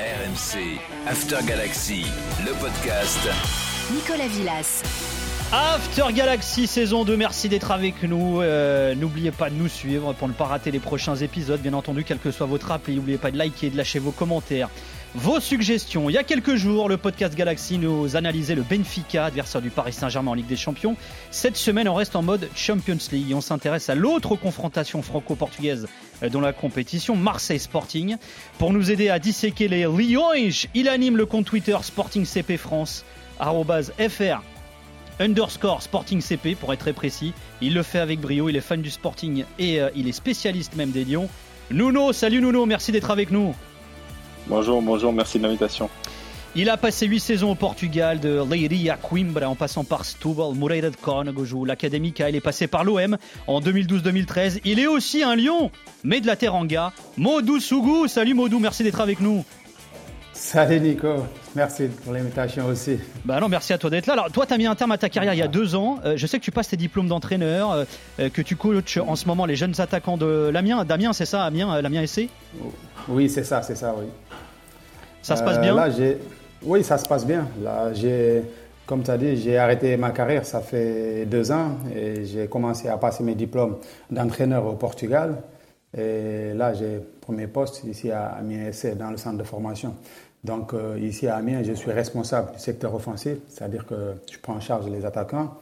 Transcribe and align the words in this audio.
RMC, 0.00 0.80
After 1.06 1.36
Galaxy, 1.46 2.04
le 2.44 2.52
podcast. 2.60 3.28
Nicolas 3.94 4.26
Villas. 4.26 4.82
After 5.52 6.12
Galaxy 6.12 6.66
saison 6.66 7.04
2, 7.04 7.16
merci 7.16 7.48
d'être 7.48 7.70
avec 7.70 8.02
nous. 8.02 8.40
Euh, 8.40 8.96
n'oubliez 8.96 9.30
pas 9.30 9.50
de 9.50 9.54
nous 9.54 9.68
suivre 9.68 10.12
pour 10.14 10.26
ne 10.26 10.32
pas 10.32 10.46
rater 10.46 10.72
les 10.72 10.80
prochains 10.80 11.14
épisodes. 11.14 11.60
Bien 11.60 11.74
entendu, 11.74 12.02
quel 12.02 12.18
que 12.18 12.32
soit 12.32 12.46
votre 12.46 12.72
appel, 12.72 12.96
n'oubliez 12.96 13.18
pas 13.18 13.30
de 13.30 13.38
liker 13.38 13.68
et 13.68 13.70
de 13.70 13.76
lâcher 13.76 14.00
vos 14.00 14.10
commentaires. 14.10 14.68
Vos 15.16 15.38
suggestions. 15.38 16.10
Il 16.10 16.14
y 16.14 16.18
a 16.18 16.24
quelques 16.24 16.56
jours, 16.56 16.88
le 16.88 16.96
podcast 16.96 17.36
Galaxy 17.36 17.78
nous 17.78 18.16
analysait 18.16 18.56
le 18.56 18.62
Benfica, 18.62 19.26
adversaire 19.26 19.62
du 19.62 19.70
Paris 19.70 19.92
Saint-Germain 19.92 20.32
en 20.32 20.34
Ligue 20.34 20.48
des 20.48 20.56
Champions. 20.56 20.96
Cette 21.30 21.56
semaine, 21.56 21.88
on 21.88 21.94
reste 21.94 22.16
en 22.16 22.22
mode 22.22 22.48
Champions 22.56 22.98
League 23.12 23.32
on 23.32 23.40
s'intéresse 23.40 23.88
à 23.88 23.94
l'autre 23.94 24.34
confrontation 24.34 25.02
franco-portugaise 25.02 25.86
dans 26.32 26.40
la 26.40 26.52
compétition, 26.52 27.14
Marseille 27.14 27.60
Sporting. 27.60 28.16
Pour 28.58 28.72
nous 28.72 28.90
aider 28.90 29.08
à 29.08 29.20
disséquer 29.20 29.68
les 29.68 29.84
Lions, 29.84 30.32
il 30.74 30.88
anime 30.88 31.16
le 31.16 31.26
compte 31.26 31.46
Twitter 31.46 31.76
Sporting 31.80 32.24
CP 32.24 32.56
France, 32.56 33.04
FR 33.38 34.42
underscore 35.20 35.80
Sporting 35.82 36.20
CP 36.20 36.56
pour 36.56 36.72
être 36.72 36.80
très 36.80 36.92
précis. 36.92 37.32
Il 37.60 37.74
le 37.74 37.84
fait 37.84 38.00
avec 38.00 38.20
brio, 38.20 38.48
il 38.48 38.56
est 38.56 38.60
fan 38.60 38.82
du 38.82 38.90
Sporting 38.90 39.44
et 39.60 39.80
euh, 39.80 39.90
il 39.94 40.08
est 40.08 40.12
spécialiste 40.12 40.74
même 40.74 40.90
des 40.90 41.04
Lions. 41.04 41.28
Nuno, 41.70 42.12
salut 42.12 42.40
Nuno, 42.40 42.66
merci 42.66 42.90
d'être 42.90 43.12
avec 43.12 43.30
nous. 43.30 43.54
Bonjour, 44.46 44.82
bonjour, 44.82 45.12
merci 45.12 45.38
de 45.38 45.44
l'invitation. 45.44 45.88
Il 46.56 46.70
a 46.70 46.76
passé 46.76 47.06
8 47.06 47.18
saisons 47.18 47.50
au 47.50 47.54
Portugal, 47.56 48.20
de 48.20 48.40
Leiria 48.48 48.94
à 48.94 48.96
Coimbra, 48.96 49.48
en 49.48 49.56
passant 49.56 49.82
par 49.82 50.04
Setúbal, 50.04 50.54
Moreira 50.54 50.90
de 50.90 50.96
Córdoba, 50.96 51.42
l'Académica. 51.66 52.30
Il 52.30 52.36
est 52.36 52.40
passé 52.40 52.68
par 52.68 52.84
l'OM 52.84 53.16
en 53.48 53.60
2012-2013. 53.60 54.60
Il 54.64 54.78
est 54.78 54.86
aussi 54.86 55.24
un 55.24 55.34
lion, 55.34 55.72
mais 56.04 56.20
de 56.20 56.28
la 56.28 56.36
Teranga. 56.36 56.92
Modou 57.16 57.58
Sougou, 57.58 58.06
salut 58.06 58.34
Modou, 58.34 58.60
merci 58.60 58.84
d'être 58.84 59.00
avec 59.00 59.20
nous. 59.20 59.44
Salut 60.34 60.80
Nico, 60.80 61.08
merci 61.54 61.84
pour 62.04 62.12
l'invitation 62.12 62.66
aussi. 62.66 62.98
Bah 63.24 63.40
non, 63.40 63.48
merci 63.48 63.72
à 63.72 63.78
toi 63.78 63.88
d'être 63.88 64.06
là. 64.06 64.12
Alors 64.14 64.30
toi, 64.30 64.46
tu 64.46 64.52
as 64.52 64.58
mis 64.58 64.66
un 64.66 64.74
terme 64.74 64.90
à 64.90 64.98
ta 64.98 65.08
carrière 65.08 65.32
il 65.32 65.38
y 65.38 65.42
a 65.42 65.48
deux 65.48 65.76
ans. 65.76 66.00
Euh, 66.04 66.16
je 66.16 66.26
sais 66.26 66.38
que 66.38 66.44
tu 66.44 66.50
passes 66.50 66.68
tes 66.68 66.76
diplômes 66.76 67.06
d'entraîneur, 67.06 67.70
euh, 67.70 67.84
euh, 68.18 68.28
que 68.28 68.42
tu 68.42 68.56
coaches 68.56 68.98
en 68.98 69.14
ce 69.14 69.26
moment 69.26 69.46
les 69.46 69.56
jeunes 69.56 69.80
attaquants 69.80 70.16
de 70.16 70.50
l'Amiens. 70.52 70.84
Damien, 70.84 71.12
c'est 71.12 71.24
ça, 71.24 71.44
Amiens, 71.44 71.80
l'Amiens 71.80 72.04
SC 72.04 72.28
Oui, 73.08 73.30
c'est 73.30 73.44
ça, 73.44 73.62
c'est 73.62 73.76
ça, 73.76 73.94
oui. 73.96 74.06
Ça 75.24 75.36
se 75.36 75.42
passe 75.42 75.58
bien 75.58 75.74
là, 75.74 75.88
oui, 76.62 76.84
ça 76.84 76.98
se 76.98 77.08
passe 77.08 77.26
bien. 77.26 77.48
Là, 77.62 77.92
comme 78.86 79.02
tu 79.02 79.10
as 79.10 79.16
dit, 79.16 79.36
j'ai 79.38 79.56
arrêté 79.56 79.96
ma 79.96 80.10
carrière, 80.10 80.44
ça 80.44 80.60
fait 80.60 81.24
deux 81.24 81.50
ans, 81.50 81.78
et 81.94 82.26
j'ai 82.26 82.46
commencé 82.46 82.88
à 82.88 82.98
passer 82.98 83.24
mes 83.24 83.34
diplômes 83.34 83.78
d'entraîneur 84.10 84.66
au 84.66 84.74
Portugal. 84.74 85.42
Et 85.96 86.52
là, 86.54 86.74
j'ai 86.74 87.00
premier 87.22 87.46
poste 87.46 87.84
ici 87.84 88.10
à 88.10 88.26
Amiens 88.38 88.70
SC, 88.70 88.96
dans 88.98 89.10
le 89.10 89.16
centre 89.16 89.38
de 89.38 89.44
formation. 89.44 89.94
Donc 90.42 90.74
euh, 90.74 90.98
ici 91.00 91.26
à 91.26 91.36
Amiens, 91.36 91.62
je 91.62 91.72
suis 91.72 91.90
responsable 91.90 92.52
du 92.52 92.58
secteur 92.58 92.94
offensif, 92.94 93.38
c'est-à-dire 93.48 93.86
que 93.86 94.14
je 94.30 94.38
prends 94.38 94.56
en 94.56 94.60
charge 94.60 94.90
les 94.90 95.06
attaquants 95.06 95.54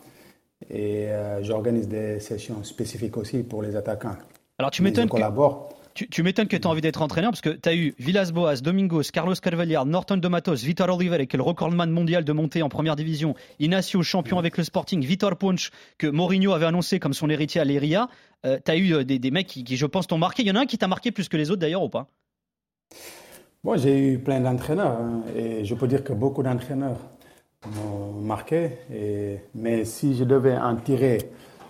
et 0.69 1.07
euh, 1.09 1.41
j'organise 1.45 1.87
des 1.87 2.19
sessions 2.19 2.65
spécifiques 2.65 3.17
aussi 3.17 3.45
pour 3.45 3.63
les 3.63 3.77
attaquants. 3.77 4.17
Alors 4.59 4.73
tu 4.73 4.83
m'étonnes 4.83 5.09
collabore. 5.09 5.69
Tu, 5.95 6.23
m'étonnes 6.23 6.49
que 6.49 6.57
tu 6.57 6.67
as 6.67 6.71
envie 6.71 6.81
d'être 6.81 7.03
entraîneur 7.03 7.31
parce 7.31 7.41
que 7.41 7.51
tu 7.51 7.69
as 7.69 7.75
eu 7.75 7.95
Villas-Boas, 7.99 8.57
Domingos, 8.57 9.05
Carlos 9.13 9.35
Carvalhar, 9.35 9.87
Norton 9.87 10.17
de 10.17 10.29
Matos, 10.29 10.63
Vitor 10.63 10.89
Oliveira, 10.89 11.27
qui 11.27 11.37
est 11.37 11.39
le 11.39 11.43
recordman 11.43 11.91
mondial 11.91 12.25
de 12.25 12.33
montée 12.33 12.63
en 12.63 12.69
première 12.69 12.97
division, 12.97 13.35
Inacio, 13.61 14.03
champion 14.03 14.39
avec 14.39 14.57
le 14.57 14.65
Sporting, 14.65 15.05
Vitor 15.05 15.37
Punch, 15.37 15.71
que 15.99 16.07
Mourinho 16.07 16.53
avait 16.53 16.67
annoncé 16.67 16.99
comme 16.99 17.13
son 17.13 17.29
héritier 17.29 17.61
à 17.61 17.65
l'Eria. 17.65 18.09
Euh, 18.45 18.59
tu 18.65 18.71
as 18.71 18.77
eu 18.77 18.95
euh, 18.95 19.05
des, 19.05 19.31
mecs 19.31 19.47
qui, 19.47 19.77
je 19.77 19.87
pense, 19.87 20.07
t'ont 20.07 20.19
marqué. 20.19 20.43
Il 20.43 20.49
y 20.49 20.51
en 20.51 20.57
a 20.57 20.61
un 20.61 20.67
qui 20.67 20.79
t'a 20.79 20.89
marqué 20.89 21.13
plus 21.13 21.29
que 21.29 21.37
les 21.37 21.51
autres 21.51 21.61
d'ailleurs 21.61 21.83
ou 21.83 21.89
pas? 21.89 22.09
Bon, 23.63 23.77
j'ai 23.77 24.15
eu 24.15 24.19
plein 24.19 24.41
d'entraîneurs 24.41 24.99
hein, 25.01 25.23
et 25.37 25.65
je 25.65 25.75
peux 25.75 25.87
dire 25.87 26.03
que 26.03 26.13
beaucoup 26.13 26.43
d'entraîneurs 26.43 26.99
m'ont 27.77 28.13
marqué. 28.21 28.71
Mais 29.55 29.85
si 29.85 30.17
je 30.17 30.25
devais 30.25 30.57
en 30.57 30.77
tirer 30.77 31.19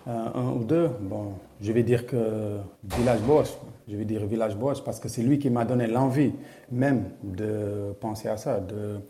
euh, 0.08 0.28
un 0.34 0.52
ou 0.52 0.64
deux, 0.64 0.88
bon, 1.00 1.34
je 1.60 1.70
vais 1.70 1.84
dire 1.84 2.06
que 2.06 2.58
Village 2.82 3.20
Boss, 3.20 3.56
je 3.88 3.97
vais 3.97 4.04
dire 4.04 4.25
Village 4.26 4.56
Boss 4.56 4.82
parce 4.82 5.00
que 5.00 5.09
c'est 5.09 5.22
lui 5.22 5.38
qui 5.38 5.50
m'a 5.50 5.65
donné 5.65 5.87
l'envie 5.87 6.32
même 6.70 7.10
de 7.22 7.93
penser 8.00 8.28
à 8.28 8.37
ça, 8.37 8.60
de, 8.60 9.00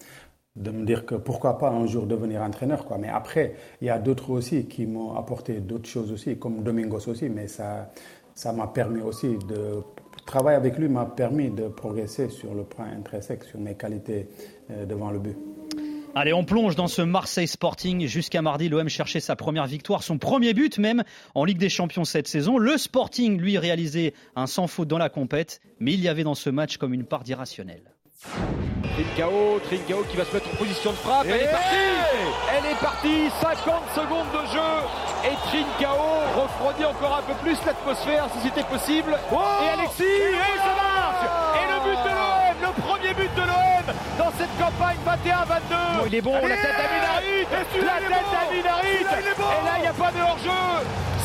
de 0.56 0.71
me 0.71 0.84
dire 0.84 1.06
que 1.06 1.15
pourquoi 1.15 1.59
pas 1.59 1.71
un 1.71 1.87
jour 1.87 2.06
devenir 2.06 2.43
entraîneur. 2.43 2.84
Quoi. 2.84 2.99
Mais 2.99 3.09
après, 3.09 3.55
il 3.81 3.87
y 3.87 3.91
a 3.91 3.99
d'autres 3.99 4.31
aussi 4.31 4.66
qui 4.66 4.87
m'ont 4.87 5.15
apporté 5.15 5.61
d'autres 5.61 5.88
choses 5.88 6.12
aussi, 6.12 6.38
comme 6.38 6.62
Domingos 6.62 7.09
aussi, 7.09 7.28
mais 7.28 7.49
ça 7.49 7.91
ça 8.34 8.53
m'a 8.53 8.66
permis 8.66 9.03
aussi 9.03 9.37
de 9.37 9.82
travailler 10.27 10.56
avec 10.56 10.78
lui 10.78 10.88
m'a 10.88 11.05
permis 11.06 11.50
de 11.50 11.69
progresser 11.69 12.28
sur 12.28 12.55
le 12.55 12.65
plan 12.65 12.84
intrinsèque, 12.84 13.44
sur 13.44 13.59
mes 13.61 13.75
qualités 13.75 14.28
euh, 14.71 14.87
devant 14.87 15.11
le 15.11 15.19
but. 15.19 15.37
Allez, 16.15 16.34
on 16.34 16.45
plonge 16.45 16.77
dans 16.77 16.89
ce 16.89 17.00
Marseille 17.00 17.49
Sporting. 17.49 18.06
Jusqu'à 18.06 18.43
mardi, 18.43 18.69
l'OM 18.69 18.89
cherchait 18.89 19.21
sa 19.21 19.34
première 19.34 19.67
victoire, 19.67 20.03
son 20.03 20.19
premier 20.19 20.53
but 20.53 20.78
même 20.78 21.05
en 21.34 21.45
Ligue 21.45 21.56
des 21.59 21.71
Champions 21.71 22.05
cette 22.05 22.28
saison. 22.28 22.59
Le 22.59 22.77
Sporting, 22.77 23.41
lui, 23.41 23.56
réalisait 23.56 24.12
un 24.37 24.47
sans 24.47 24.67
faute 24.67 24.89
dans 24.89 24.99
la 24.99 25.09
compète, 25.09 25.61
mais 25.81 25.95
il 25.95 26.00
y 26.00 26.09
avait 26.09 26.25
dans 26.25 26.34
ce 26.34 26.50
match 26.50 26.77
comme 26.77 26.93
une 26.93 27.05
part 27.05 27.23
d'irrationnel. 27.25 27.81
Trincao, 28.95 29.59
Trincao 29.65 30.05
qui 30.11 30.17
va 30.19 30.25
se 30.27 30.34
mettre 30.34 30.49
en 30.53 30.56
position 30.56 30.91
de 30.91 30.97
frappe. 30.97 31.27
Elle 31.27 31.41
est 31.41 31.50
partie 31.50 31.77
Elle 32.59 32.71
est 32.73 32.81
partie 32.81 33.31
50 33.41 33.75
secondes 33.94 34.31
de 34.33 34.47
jeu 34.53 34.71
et 35.25 35.34
Trincao 35.49 35.97
refroidit 36.37 36.84
encore 36.84 37.19
un 37.19 37.23
peu 37.23 37.34
plus 37.43 37.56
l'atmosphère 37.65 38.27
si 38.37 38.47
c'était 38.49 38.65
possible. 38.69 39.17
et 39.33 39.81
Alexis 39.81 40.03
Et 40.05 40.59
ça 40.61 40.75
marche 40.77 41.25
Et 41.56 41.67
le 41.73 41.79
but 41.89 42.00
de 42.05 42.11
l'OM 42.12 42.69
Le 42.69 42.83
premier 42.83 43.15
but 43.15 43.34
de 43.34 43.41
campagne 44.58 44.98
21-22 45.06 46.06
Il 46.06 46.14
est 46.14 46.20
bon, 46.20 46.34
la 46.34 46.56
tête 46.56 46.74
à 46.78 46.94
Minarit 46.94 47.46
La 47.84 47.98
tête 48.00 48.32
à 48.32 48.54
Minarit 48.54 49.00
Et 49.00 49.64
là, 49.64 49.72
il 49.76 49.80
n'y 49.82 49.86
a 49.86 49.92
pas 49.92 50.10
de 50.10 50.20
hors-jeu. 50.20 50.50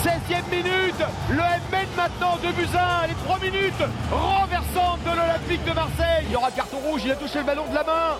16e 0.03 0.49
minute, 0.51 1.03
le 1.29 1.39
M 1.39 1.61
mène 1.71 1.87
maintenant 1.95 2.37
2 2.41 2.51
buts 2.51 2.67
1, 3.03 3.07
les 3.07 3.13
3 3.15 3.39
minutes. 3.39 3.83
Renversantes 4.11 5.03
de 5.03 5.09
l'Olympique 5.09 5.63
de 5.65 5.73
Marseille. 5.73 6.25
Il 6.25 6.31
y 6.31 6.35
aura 6.35 6.51
carton 6.51 6.77
rouge, 6.77 7.01
il 7.05 7.11
a 7.11 7.15
touché 7.15 7.39
le 7.39 7.45
ballon 7.45 7.65
de 7.69 7.75
la 7.75 7.83
main. 7.83 8.17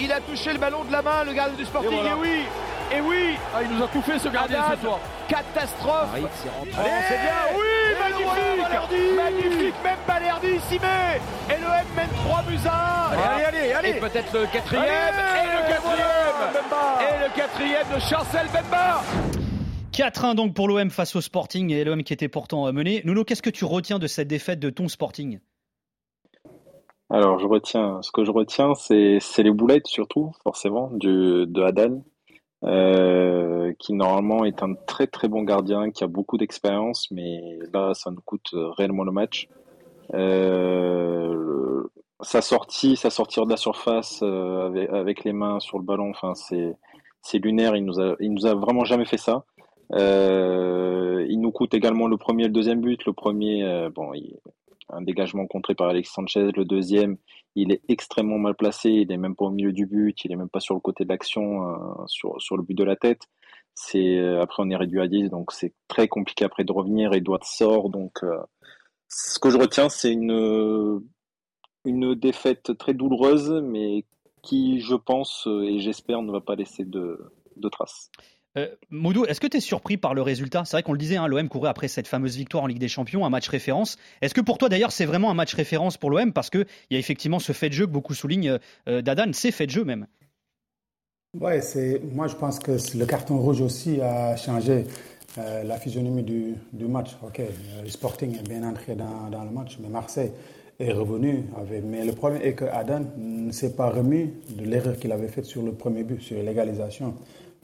Il 0.00 0.12
a 0.12 0.20
touché 0.20 0.52
le 0.52 0.58
ballon 0.58 0.84
de 0.84 0.92
la 0.92 1.02
main, 1.02 1.24
le 1.24 1.32
gardien 1.32 1.56
du 1.56 1.64
Sporting, 1.64 1.90
et, 1.90 2.14
oui, 2.20 2.42
et 2.94 3.00
oui. 3.00 3.36
Ah, 3.54 3.62
Il 3.62 3.76
nous 3.76 3.82
a 3.82 3.88
tout 3.88 4.02
fait 4.02 4.18
ce 4.18 4.28
gardien 4.28 4.62
ce 4.74 4.80
soir. 4.80 5.00
Catastrophe. 5.28 6.08
C'est 6.14 7.18
bien, 7.18 7.40
oui, 7.56 7.66
magnifique. 7.98 9.16
Magnifique, 9.16 9.74
même 9.84 9.98
Balerdi 10.06 10.60
s'y 10.68 10.78
met. 10.78 11.20
Et 11.50 11.58
le 11.60 11.66
M 11.66 11.86
mène 11.96 12.08
3 12.24 12.42
buts 12.42 12.58
1 12.64 12.70
Allez, 12.70 13.44
allez, 13.44 13.72
allez 13.72 13.88
Et 13.90 13.94
peut-être 13.94 14.32
le 14.32 14.46
quatrième. 14.46 14.84
Et 14.84 15.46
le 15.46 15.68
quatrième. 15.68 16.08
Et 17.00 17.24
le 17.24 17.34
quatrième 17.34 17.86
de 17.94 18.00
Chancel 18.00 18.46
Bemba 18.52 19.02
4-1 19.92 20.36
donc 20.36 20.54
pour 20.54 20.68
l'OM 20.68 20.90
face 20.90 21.16
au 21.16 21.20
Sporting 21.20 21.72
et 21.72 21.82
l'OM 21.82 22.04
qui 22.04 22.12
était 22.12 22.28
pourtant 22.28 22.72
mené. 22.72 23.02
Nuno, 23.04 23.24
qu'est-ce 23.24 23.42
que 23.42 23.50
tu 23.50 23.64
retiens 23.64 23.98
de 23.98 24.06
cette 24.06 24.28
défaite 24.28 24.60
de 24.60 24.70
ton 24.70 24.86
Sporting? 24.86 25.40
Alors, 27.10 27.38
je 27.38 27.46
retiens, 27.46 28.00
ce 28.02 28.10
que 28.12 28.24
je 28.24 28.30
retiens, 28.30 28.74
c'est 28.74 29.20
les 29.38 29.50
boulettes 29.50 29.86
surtout, 29.86 30.32
forcément, 30.42 30.90
du, 30.92 31.46
de 31.46 31.62
Adan, 31.62 32.02
euh, 32.64 33.72
qui 33.78 33.94
normalement 33.94 34.44
est 34.44 34.62
un 34.62 34.74
très 34.74 35.06
très 35.06 35.28
bon 35.28 35.42
gardien, 35.42 35.90
qui 35.90 36.04
a 36.04 36.06
beaucoup 36.06 36.36
d'expérience, 36.36 37.10
mais 37.10 37.58
là, 37.72 37.94
ça 37.94 38.10
nous 38.10 38.20
coûte 38.20 38.50
réellement 38.52 39.04
le 39.04 39.12
match. 39.12 39.48
Euh, 40.14 41.84
sa 42.20 42.42
sortie, 42.42 42.96
sa 42.96 43.10
sortir 43.10 43.46
de 43.46 43.50
la 43.50 43.56
surface 43.56 44.20
euh, 44.22 44.86
avec, 44.92 45.24
les 45.24 45.32
mains 45.32 45.60
sur 45.60 45.78
le 45.78 45.84
ballon, 45.84 46.10
enfin 46.10 46.34
c'est 46.34 46.74
c'est 47.22 47.38
lunaire. 47.38 47.76
Il 47.76 47.84
nous 47.84 48.00
a, 48.00 48.16
il 48.20 48.32
nous 48.32 48.46
a 48.46 48.54
vraiment 48.54 48.84
jamais 48.84 49.04
fait 49.04 49.18
ça. 49.18 49.44
Euh, 49.94 51.26
il 51.28 51.40
nous 51.40 51.50
coûte 51.52 51.74
également 51.74 52.08
le 52.08 52.16
premier 52.16 52.44
et 52.44 52.46
le 52.48 52.52
deuxième 52.52 52.80
but. 52.80 53.04
Le 53.06 53.12
premier, 53.12 53.64
euh, 53.64 53.90
bon, 53.90 54.12
un 54.90 55.02
dégagement 55.02 55.46
contré 55.46 55.74
par 55.74 55.88
Alex 55.88 56.10
Sanchez. 56.10 56.50
Le 56.56 56.64
deuxième, 56.64 57.16
il 57.54 57.72
est 57.72 57.82
extrêmement 57.88 58.38
mal 58.38 58.54
placé. 58.54 58.90
Il 58.90 59.12
est 59.12 59.16
même 59.16 59.36
pas 59.36 59.46
au 59.46 59.50
milieu 59.50 59.72
du 59.72 59.86
but. 59.86 60.24
Il 60.24 60.32
est 60.32 60.36
même 60.36 60.48
pas 60.48 60.60
sur 60.60 60.74
le 60.74 60.80
côté 60.80 61.04
de 61.04 61.08
l'action, 61.08 61.68
euh, 61.68 62.06
sur, 62.06 62.56
le 62.56 62.62
but 62.62 62.74
de 62.74 62.84
la 62.84 62.96
tête. 62.96 63.22
C'est 63.74 64.18
après 64.38 64.62
on 64.64 64.70
est 64.70 64.76
réduit 64.76 65.00
à 65.00 65.06
10, 65.06 65.30
donc 65.30 65.52
c'est 65.52 65.72
très 65.86 66.08
compliqué 66.08 66.44
après 66.44 66.64
de 66.64 66.72
revenir. 66.72 67.12
Et 67.12 67.20
doit 67.20 67.38
sort, 67.42 67.90
donc 67.90 68.24
ce 69.08 69.38
que 69.38 69.50
je 69.50 69.56
retiens, 69.56 69.88
c'est 69.88 70.12
une 70.12 71.00
défaite 72.16 72.76
très 72.76 72.92
douloureuse, 72.92 73.62
mais 73.62 74.04
qui, 74.42 74.80
je 74.80 74.96
pense 74.96 75.46
et 75.46 75.78
j'espère, 75.78 76.22
ne 76.22 76.32
va 76.32 76.40
pas 76.40 76.56
laisser 76.56 76.84
de, 76.84 77.32
de 77.56 77.68
traces. 77.68 78.10
Euh, 78.56 78.68
Moudou, 78.90 79.24
est-ce 79.26 79.40
que 79.40 79.46
tu 79.46 79.58
es 79.58 79.60
surpris 79.60 79.96
par 79.96 80.14
le 80.14 80.22
résultat? 80.22 80.64
C'est 80.64 80.76
vrai 80.76 80.82
qu'on 80.82 80.92
le 80.92 80.98
disait, 80.98 81.16
hein, 81.16 81.26
l'OM 81.26 81.48
courait 81.48 81.68
après 81.68 81.88
cette 81.88 82.08
fameuse 82.08 82.36
victoire 82.36 82.64
en 82.64 82.66
Ligue 82.66 82.78
des 82.78 82.88
Champions, 82.88 83.26
un 83.26 83.30
match 83.30 83.48
référence. 83.48 83.98
Est-ce 84.22 84.34
que 84.34 84.40
pour 84.40 84.58
toi 84.58 84.68
d'ailleurs 84.68 84.92
c'est 84.92 85.04
vraiment 85.04 85.30
un 85.30 85.34
match 85.34 85.54
référence 85.54 85.96
pour 85.96 86.10
l'OM 86.10 86.32
Parce 86.32 86.50
qu'il 86.50 86.66
y 86.90 86.96
a 86.96 86.98
effectivement 86.98 87.38
ce 87.38 87.52
fait 87.52 87.68
de 87.68 87.74
jeu 87.74 87.86
que 87.86 87.90
beaucoup 87.90 88.14
soulignent 88.14 88.58
euh, 88.88 89.02
d'Adan, 89.02 89.32
c'est 89.32 89.50
fait 89.50 89.66
de 89.66 89.72
jeu 89.72 89.84
même. 89.84 90.06
Ouais, 91.38 91.60
c'est, 91.60 92.00
moi 92.12 92.26
je 92.26 92.36
pense 92.36 92.58
que 92.58 92.72
le 92.96 93.06
carton 93.06 93.38
rouge 93.38 93.60
aussi 93.60 94.00
a 94.00 94.34
changé 94.36 94.86
euh, 95.36 95.62
la 95.62 95.78
physionomie 95.78 96.22
du, 96.22 96.54
match. 96.86 97.10
Ok, 97.22 97.40
le 97.82 97.88
Sporting 97.88 98.36
est 98.38 98.48
bien 98.48 98.64
entré 98.64 98.94
dans, 98.94 99.44
le 99.44 99.50
match, 99.50 99.78
mais 99.80 99.88
Marseille 99.88 100.32
est 100.78 100.92
revenu. 100.92 101.44
mais 101.84 102.04
le 102.04 102.12
problème 102.12 102.40
est 102.42 102.52
que 102.52 102.64
Adan 102.64 103.00
ne 103.16 103.50
s'est 103.50 103.72
pas 103.74 103.90
remis 103.90 104.30
de 104.50 104.64
l'erreur 104.64 104.96
qu'il 104.96 105.10
avait 105.10 105.28
faite 105.28 105.44
sur 105.44 105.62
le 105.62 105.72
premier 105.72 106.04
but, 106.04 106.20
sur 106.22 106.40
l'égalisation 106.40 107.14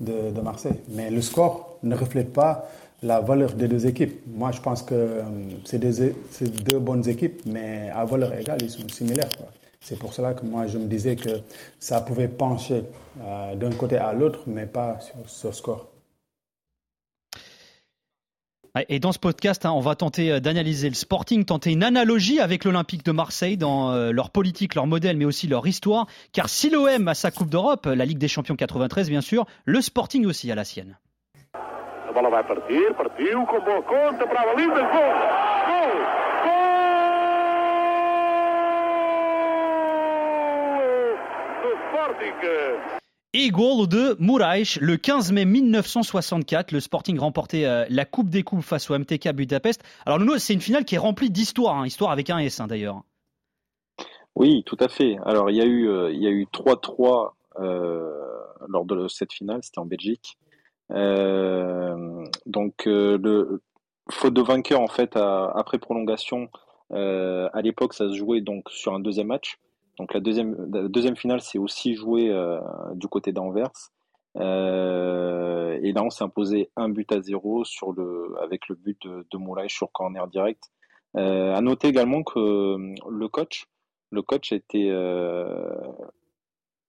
de, 0.01 0.33
de, 0.33 0.41
Marseille. 0.41 0.81
Mais 0.89 1.11
le 1.11 1.21
score 1.21 1.79
ne 1.85 1.95
reflète 1.95 2.33
pas 2.33 2.69
la 3.05 3.21
valeur 3.21 3.53
des 3.53 3.69
deux 3.69 3.87
équipes. 3.87 4.21
Moi, 4.27 4.51
je 4.51 4.61
pense 4.61 4.83
que 4.83 4.95
euh, 4.95 5.23
c'est 5.65 5.79
deux, 5.79 6.79
bonnes 6.81 7.09
équipes, 7.09 7.43
mais 7.47 7.91
à 7.95 8.05
valeur 8.05 8.35
égale, 8.35 8.59
ils 8.63 8.71
sont 8.71 8.89
similaires. 8.89 9.29
C'est 9.81 9.99
pour 9.99 10.13
cela 10.13 10.35
que 10.35 10.45
moi, 10.45 10.67
je 10.67 10.79
me 10.79 10.87
disais 10.87 11.15
que 11.15 11.41
ça 11.79 12.01
pouvait 12.01 12.29
pencher 12.29 12.83
euh, 13.23 13.55
d'un 13.55 13.71
côté 13.73 13.97
à 13.97 14.13
l'autre, 14.13 14.41
mais 14.47 14.67
pas 14.67 14.99
sur 15.01 15.29
ce 15.29 15.53
score. 15.53 15.94
Et 18.89 18.99
dans 18.99 19.13
ce 19.13 19.21
podcast, 19.21 19.65
hein, 19.67 19.71
on 19.71 19.79
va 19.79 19.95
tenter 19.95 20.33
euh, 20.33 20.41
d'analyser 20.41 20.89
le 20.89 20.97
Sporting, 20.97 21.45
tenter 21.45 21.71
une 21.71 21.85
analogie 21.85 22.41
avec 22.41 22.65
l'Olympique 22.65 23.05
de 23.05 23.13
Marseille 23.13 23.57
dans 23.57 23.93
euh, 23.93 24.11
leur 24.11 24.31
politique, 24.31 24.75
leur 24.75 24.89
modèle, 24.89 25.17
mais 25.17 25.25
aussi 25.25 25.47
leur 25.47 25.65
histoire. 25.65 26.09
Car 26.33 26.49
si 26.49 26.71
l'OM 26.71 27.07
a 27.07 27.15
sa 27.15 27.31
Coupe 27.31 27.51
d'Europe, 27.51 27.87
la 27.87 28.05
Ligue 28.05 28.19
des 28.19 28.27
Champions 28.27 28.57
93 28.57 29.11
bien 29.11 29.21
sûr, 29.21 29.47
le 29.65 29.81
Sporting 29.81 30.27
aussi 30.27 30.51
a 30.51 30.57
la 30.57 30.65
sienne. 30.65 30.99
Et 43.37 43.51
goal 43.51 43.89
de 43.89 44.15
Mouraïch, 44.21 44.79
le 44.81 44.97
15 44.97 45.33
mai 45.33 45.45
1964, 45.45 46.71
le 46.71 46.79
Sporting 46.79 47.19
remportait 47.19 47.65
euh, 47.65 47.85
la 47.91 48.05
Coupe 48.05 48.29
des 48.29 48.45
Coupes 48.45 48.63
face 48.63 48.89
au 48.89 48.97
MTK 48.97 49.33
Budapest. 49.33 49.83
Alors 50.07 50.21
Nuno, 50.21 50.39
c'est 50.39 50.53
une 50.53 50.61
finale 50.61 50.85
qui 50.85 50.95
est 50.95 50.99
remplie 50.99 51.31
d'histoire, 51.31 51.79
hein, 51.79 51.85
histoire 51.85 52.13
avec 52.13 52.31
un 52.31 52.39
S 52.39 52.61
hein, 52.61 52.69
d'ailleurs. 52.69 53.03
Oui, 54.37 54.63
tout 54.65 54.77
à 54.79 54.87
fait. 54.87 55.17
Alors 55.25 55.51
il 55.51 55.57
y 55.57 55.61
a 55.61 55.65
eu, 55.65 55.89
euh, 55.89 56.13
il 56.13 56.23
y 56.23 56.29
a 56.29 56.31
eu 56.31 56.45
3-3 56.45 57.33
euh, 57.59 58.23
lors 58.69 58.85
de 58.85 59.09
cette 59.09 59.33
finale, 59.33 59.65
c'était 59.65 59.81
en 59.81 59.87
Belgique. 59.87 60.39
donc 60.91 62.85
le 62.87 63.61
faute 64.13 64.35
de 64.35 64.43
vainqueur 64.43 64.81
en 64.81 64.87
fait 64.87 65.17
après 65.17 65.79
prolongation. 65.79 66.51
à 66.91 67.61
l'époque, 67.63 67.95
ça 67.95 68.09
se 68.09 68.15
jouait 68.15 68.43
donc 68.43 68.71
sur 68.71 68.95
un 68.95 69.01
deuxième 69.01 69.27
match. 69.27 69.59
Donc 69.99 70.13
la 70.13 70.21
deuxième, 70.21 70.57
deuxième 70.89 71.17
finale, 71.17 71.41
c'est 71.41 71.59
aussi 71.59 71.95
joué 71.95 72.31
euh, 72.31 72.61
du 72.95 73.09
côté 73.09 73.33
d'Anvers. 73.33 73.71
Euh, 74.37 75.79
et 75.83 75.93
là, 75.93 76.03
on 76.03 76.11
s'est 76.11 76.25
imposé 76.25 76.71
un 76.77 76.89
but 76.89 77.11
à 77.13 77.21
zéro 77.21 77.65
sur 77.65 77.93
le, 77.93 78.35
avec 78.43 78.69
le 78.69 78.75
but 78.75 79.01
de, 79.03 79.27
de 79.31 79.39
Moulay 79.39 79.69
sur 79.69 79.93
corner 79.93 80.27
direct. 80.27 80.71
Euh, 81.17 81.55
à 81.55 81.61
noter 81.61 81.89
également 81.89 82.25
que 82.25 82.39
euh, 82.39 82.95
le 83.09 83.29
coach, 83.29 83.67
le 84.11 84.23
coach 84.23 84.53
était 84.53 84.91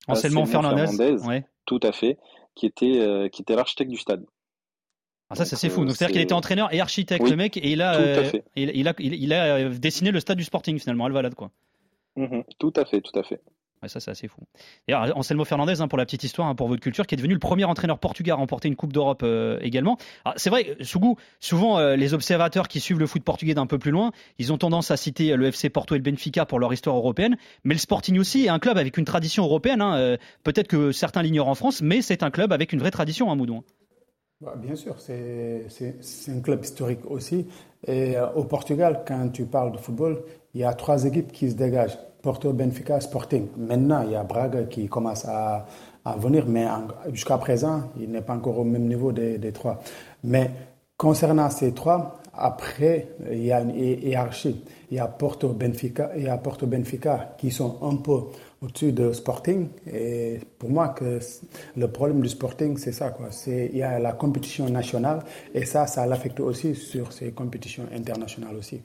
Anselmo 0.08 0.46
Fernandez, 0.46 0.88
Fernandez 0.88 1.44
tout 1.66 1.80
à 1.84 1.92
fait, 1.92 2.18
qui 2.56 2.66
était 2.66 3.30
qui 3.32 3.44
était 3.44 3.56
l'architecte 3.56 3.92
du 3.92 3.98
stade. 3.98 4.26
Ah 5.30 5.36
ça, 5.36 5.46
c'est 5.46 5.70
fou. 5.70 5.86
Donc 5.86 5.96
c'est-à-dire 5.96 6.14
qu'il 6.14 6.22
était 6.22 6.34
entraîneur 6.34 6.74
et 6.74 6.80
architecte, 6.80 7.28
le 7.28 7.36
mec, 7.36 7.58
et 7.58 7.72
il 7.72 7.82
a, 7.82 8.24
il, 8.56 8.72
il, 8.76 8.88
a, 8.88 8.94
il, 9.00 9.34
a 9.34 9.70
dessiné 9.70 10.12
le 10.12 10.20
stade 10.20 10.38
du 10.38 10.44
Sporting 10.44 10.80
finalement, 10.80 11.06
Alvalade 11.06 11.36
quoi. 11.36 11.52
Mmh 12.16 12.42
tout 12.60 12.74
à 12.76 12.86
fait, 12.86 13.02
tout 13.02 13.18
à 13.18 13.24
fait. 13.24 13.42
Ouais, 13.84 13.90
ça, 13.90 14.00
c'est 14.00 14.12
assez 14.12 14.28
fou. 14.28 14.42
D'ailleurs, 14.88 15.18
Anselmo 15.18 15.44
Fernandez, 15.44 15.82
hein, 15.82 15.88
pour 15.88 15.98
la 15.98 16.06
petite 16.06 16.24
histoire, 16.24 16.48
hein, 16.48 16.56
pour 16.56 16.68
votre 16.68 16.82
culture, 16.82 17.06
qui 17.06 17.16
est 17.16 17.18
devenu 17.18 17.34
le 17.34 17.40
premier 17.40 17.66
entraîneur 17.66 18.00
portugais 18.00 18.32
à 18.32 18.36
remporter 18.36 18.68
une 18.68 18.76
Coupe 18.76 18.94
d'Europe 18.94 19.22
euh, 19.24 19.60
également. 19.62 19.98
C'est 20.38 20.50
vrai, 20.50 20.78
Sougou, 20.82 21.18
souvent, 21.40 21.78
euh, 21.78 21.96
les 21.96 22.14
observateurs 22.14 22.68
qui 22.68 22.80
suivent 22.80 23.00
le 23.00 23.08
foot 23.08 23.24
portugais 23.24 23.54
d'un 23.54 23.68
peu 23.68 23.78
plus 23.78 23.92
loin, 23.92 24.12
ils 24.40 24.54
ont 24.54 24.58
tendance 24.58 24.92
à 24.92 24.98
citer 24.98 25.32
euh, 25.32 25.36
le 25.36 25.48
FC 25.48 25.70
Porto 25.70 25.94
et 25.94 25.98
le 25.98 26.04
Benfica 26.04 26.46
pour 26.46 26.60
leur 26.60 26.72
histoire 26.74 26.96
européenne. 26.96 27.36
Mais 27.64 27.74
le 27.74 27.80
Sporting 27.80 28.18
aussi 28.18 28.46
est 28.46 28.50
un 28.50 28.60
club 28.60 28.78
avec 28.78 28.98
une 28.98 29.06
tradition 29.06 29.44
européenne. 29.44 29.82
Hein, 29.82 29.98
euh, 29.98 30.18
Peut-être 30.44 30.68
que 30.68 30.92
certains 30.92 31.22
l'ignorent 31.22 31.50
en 31.50 31.56
France, 31.56 31.82
mais 31.82 32.02
c'est 32.02 32.24
un 32.24 32.32
club 32.32 32.54
avec 32.54 32.72
une 32.72 32.80
vraie 32.80 32.92
tradition, 32.92 33.32
hein, 33.32 33.36
Moudou. 33.36 33.64
Bah, 34.42 34.56
bien 34.58 34.76
sûr, 34.76 35.00
c'est 35.00 35.66
un 36.28 36.42
club 36.42 36.64
historique 36.64 37.06
aussi. 37.06 37.48
Et 37.88 38.18
euh, 38.18 38.28
au 38.36 38.44
Portugal, 38.44 39.04
quand 39.08 39.30
tu 39.30 39.46
parles 39.46 39.72
de 39.72 39.78
football, 39.78 40.24
il 40.54 40.62
y 40.62 40.64
a 40.64 40.74
trois 40.74 41.04
équipes 41.06 41.32
qui 41.32 41.50
se 41.50 41.56
dégagent. 41.56 41.98
Porto, 42.22 42.52
Benfica, 42.54 43.00
Sporting. 43.00 43.48
Maintenant, 43.58 44.02
il 44.04 44.12
y 44.12 44.16
a 44.16 44.24
Braga 44.24 44.64
qui 44.64 44.88
commence 44.88 45.26
à, 45.26 45.66
venir, 46.18 46.46
mais 46.48 46.66
jusqu'à 47.12 47.38
présent, 47.38 47.84
il 48.00 48.12
n'est 48.12 48.22
pas 48.22 48.34
encore 48.34 48.60
au 48.60 48.64
même 48.64 48.88
niveau 48.88 49.12
des, 49.12 49.38
des, 49.38 49.52
trois. 49.52 49.80
Mais 50.24 50.52
concernant 50.98 51.50
ces 51.50 51.74
trois, 51.74 52.20
après, 52.34 53.10
il 53.32 53.46
y 53.46 53.52
a 53.52 53.62
une 53.62 53.72
hiérarchie. 53.72 54.64
Il 54.92 54.98
y 54.98 55.00
a 55.00 55.08
Porto, 55.08 55.50
Benfica, 55.50 56.12
il 56.16 56.24
y 56.24 56.28
a 56.28 56.38
Porto, 56.38 56.68
Benfica 56.68 57.36
qui 57.38 57.52
sont 57.52 57.78
un 57.82 57.96
peu 57.96 58.26
au-dessus 58.62 58.92
de 58.92 59.12
Sporting. 59.14 59.70
Et 59.92 60.40
pour 60.60 60.70
moi, 60.70 60.90
que 60.90 61.20
le 61.76 61.88
problème 61.88 62.22
du 62.22 62.30
Sporting, 62.30 62.78
c'est 62.78 62.92
ça. 62.92 63.10
Quoi. 63.10 63.30
Il 63.48 63.78
y 63.78 63.84
a 63.84 64.00
la 64.00 64.14
compétition 64.14 64.70
nationale 64.70 65.24
et 65.54 65.66
ça, 65.66 65.88
ça 65.88 66.06
l'affecte 66.06 66.40
aussi 66.40 66.76
sur 66.76 67.14
ces 67.14 67.32
compétitions 67.32 67.86
internationales 67.94 68.56
aussi. 68.56 68.82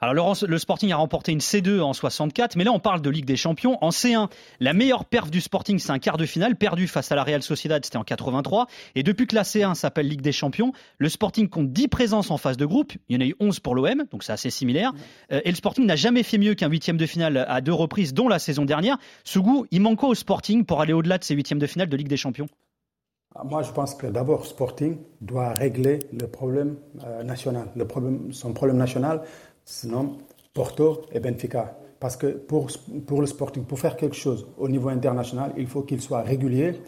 Alors 0.00 0.14
Laurence, 0.14 0.42
le 0.42 0.58
Sporting 0.58 0.92
a 0.92 0.96
remporté 0.96 1.32
une 1.32 1.38
C2 1.38 1.80
en 1.80 1.92
64, 1.92 2.56
mais 2.56 2.64
là 2.64 2.72
on 2.72 2.80
parle 2.80 3.00
de 3.00 3.10
Ligue 3.10 3.24
des 3.24 3.36
Champions. 3.36 3.78
En 3.80 3.90
C1, 3.90 4.28
la 4.60 4.72
meilleure 4.72 5.04
perf 5.04 5.30
du 5.30 5.40
Sporting, 5.40 5.78
c'est 5.78 5.90
un 5.90 5.98
quart 5.98 6.16
de 6.16 6.26
finale 6.26 6.56
perdu 6.56 6.86
face 6.88 7.12
à 7.12 7.16
la 7.16 7.24
Real 7.24 7.42
Sociedad, 7.42 7.84
c'était 7.84 7.98
en 7.98 8.04
83. 8.04 8.66
Et 8.94 9.02
depuis 9.02 9.26
que 9.26 9.34
la 9.34 9.42
C1 9.42 9.74
s'appelle 9.74 10.08
Ligue 10.08 10.22
des 10.22 10.32
Champions, 10.32 10.72
le 10.98 11.08
Sporting 11.08 11.48
compte 11.48 11.72
10 11.72 11.88
présences 11.88 12.30
en 12.30 12.36
phase 12.36 12.56
de 12.56 12.66
groupe. 12.66 12.92
Il 13.08 13.14
y 13.14 13.18
en 13.18 13.26
a 13.26 13.28
eu 13.28 13.34
11 13.40 13.60
pour 13.60 13.74
l'OM, 13.74 14.04
donc 14.10 14.22
c'est 14.22 14.32
assez 14.32 14.50
similaire. 14.50 14.92
Euh, 15.32 15.40
et 15.44 15.50
le 15.50 15.56
Sporting 15.56 15.86
n'a 15.86 15.96
jamais 15.96 16.22
fait 16.22 16.38
mieux 16.38 16.54
qu'un 16.54 16.68
huitième 16.68 16.96
de 16.96 17.06
finale 17.06 17.44
à 17.48 17.60
deux 17.60 17.74
reprises, 17.74 18.14
dont 18.14 18.28
la 18.28 18.38
saison 18.38 18.64
dernière. 18.64 18.98
Sougou, 19.24 19.66
il 19.70 19.80
manque 19.80 19.98
quoi 19.98 20.08
au 20.08 20.14
Sporting 20.14 20.64
pour 20.64 20.80
aller 20.80 20.92
au-delà 20.92 21.18
de 21.18 21.24
ces 21.24 21.34
huitièmes 21.34 21.58
de 21.58 21.66
finale 21.66 21.88
de 21.88 21.96
Ligue 21.96 22.08
des 22.08 22.16
Champions? 22.16 22.48
Ah, 23.36 23.44
moi, 23.44 23.62
je 23.62 23.70
pense 23.70 23.94
que 23.94 24.08
d'abord, 24.08 24.44
Sporting 24.44 24.98
doit 25.20 25.50
régler 25.50 26.00
le 26.12 26.26
problème 26.26 26.76
euh, 27.04 27.22
national. 27.22 27.68
Le 27.76 27.86
problème, 27.86 28.32
son 28.32 28.52
problème 28.52 28.76
national, 28.76 29.22
sinon 29.70 30.18
Porto 30.52 31.02
et 31.12 31.20
Benfica. 31.20 31.76
Parce 32.00 32.16
que 32.16 32.26
pour, 32.26 32.68
pour 33.06 33.20
le 33.20 33.26
Sporting, 33.26 33.64
pour 33.64 33.78
faire 33.78 33.96
quelque 33.96 34.16
chose 34.16 34.46
au 34.58 34.68
niveau 34.68 34.88
international, 34.88 35.52
il 35.56 35.66
faut 35.66 35.82
qu'il 35.82 36.00
soit 36.00 36.22
régulier 36.22 36.80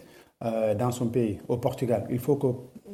euh, 0.43 0.75
dans 0.75 0.91
son 0.91 1.07
pays, 1.07 1.39
au 1.47 1.57
Portugal. 1.57 2.05
Il 2.09 2.19
faut 2.19 2.35
que 2.35 2.47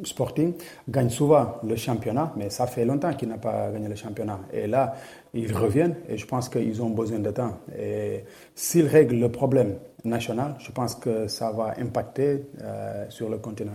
Sporting 0.03 0.53
gagne 0.87 1.09
souvent 1.09 1.55
le 1.63 1.75
championnat, 1.75 2.33
mais 2.35 2.49
ça 2.49 2.67
fait 2.67 2.85
longtemps 2.85 3.13
qu'il 3.13 3.29
n'a 3.29 3.37
pas 3.37 3.71
gagné 3.71 3.87
le 3.87 3.95
championnat. 3.95 4.41
Et 4.53 4.67
là, 4.67 4.93
ils 5.33 5.51
reviennent 5.55 5.95
et 6.07 6.17
je 6.17 6.27
pense 6.27 6.49
qu'ils 6.49 6.81
ont 6.81 6.89
besoin 6.89 7.19
de 7.19 7.31
temps. 7.31 7.53
Et 7.77 8.25
s'ils 8.53 8.85
règlent 8.85 9.19
le 9.19 9.31
problème 9.31 9.77
national, 10.03 10.55
je 10.59 10.71
pense 10.71 10.95
que 10.95 11.27
ça 11.27 11.51
va 11.51 11.73
impacter 11.79 12.43
euh, 12.61 13.05
sur 13.09 13.29
le 13.29 13.37
continent 13.39 13.71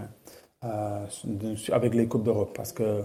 euh, 0.64 1.06
avec 1.72 1.94
les 1.94 2.06
Coupes 2.06 2.24
d'Europe. 2.24 2.52
Parce 2.54 2.72
que 2.72 3.02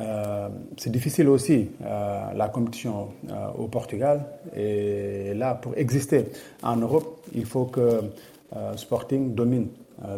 euh, 0.00 0.48
c'est 0.76 0.90
difficile 0.90 1.28
aussi 1.28 1.68
euh, 1.84 2.32
la 2.34 2.48
compétition 2.48 3.08
euh, 3.28 3.48
au 3.58 3.68
Portugal. 3.68 4.24
Et 4.56 5.34
là, 5.34 5.54
pour 5.54 5.76
exister 5.76 6.26
en 6.62 6.76
Europe, 6.76 7.24
il 7.34 7.44
faut 7.44 7.66
que 7.66 8.00
Sporting 8.74 9.36
domine 9.36 9.68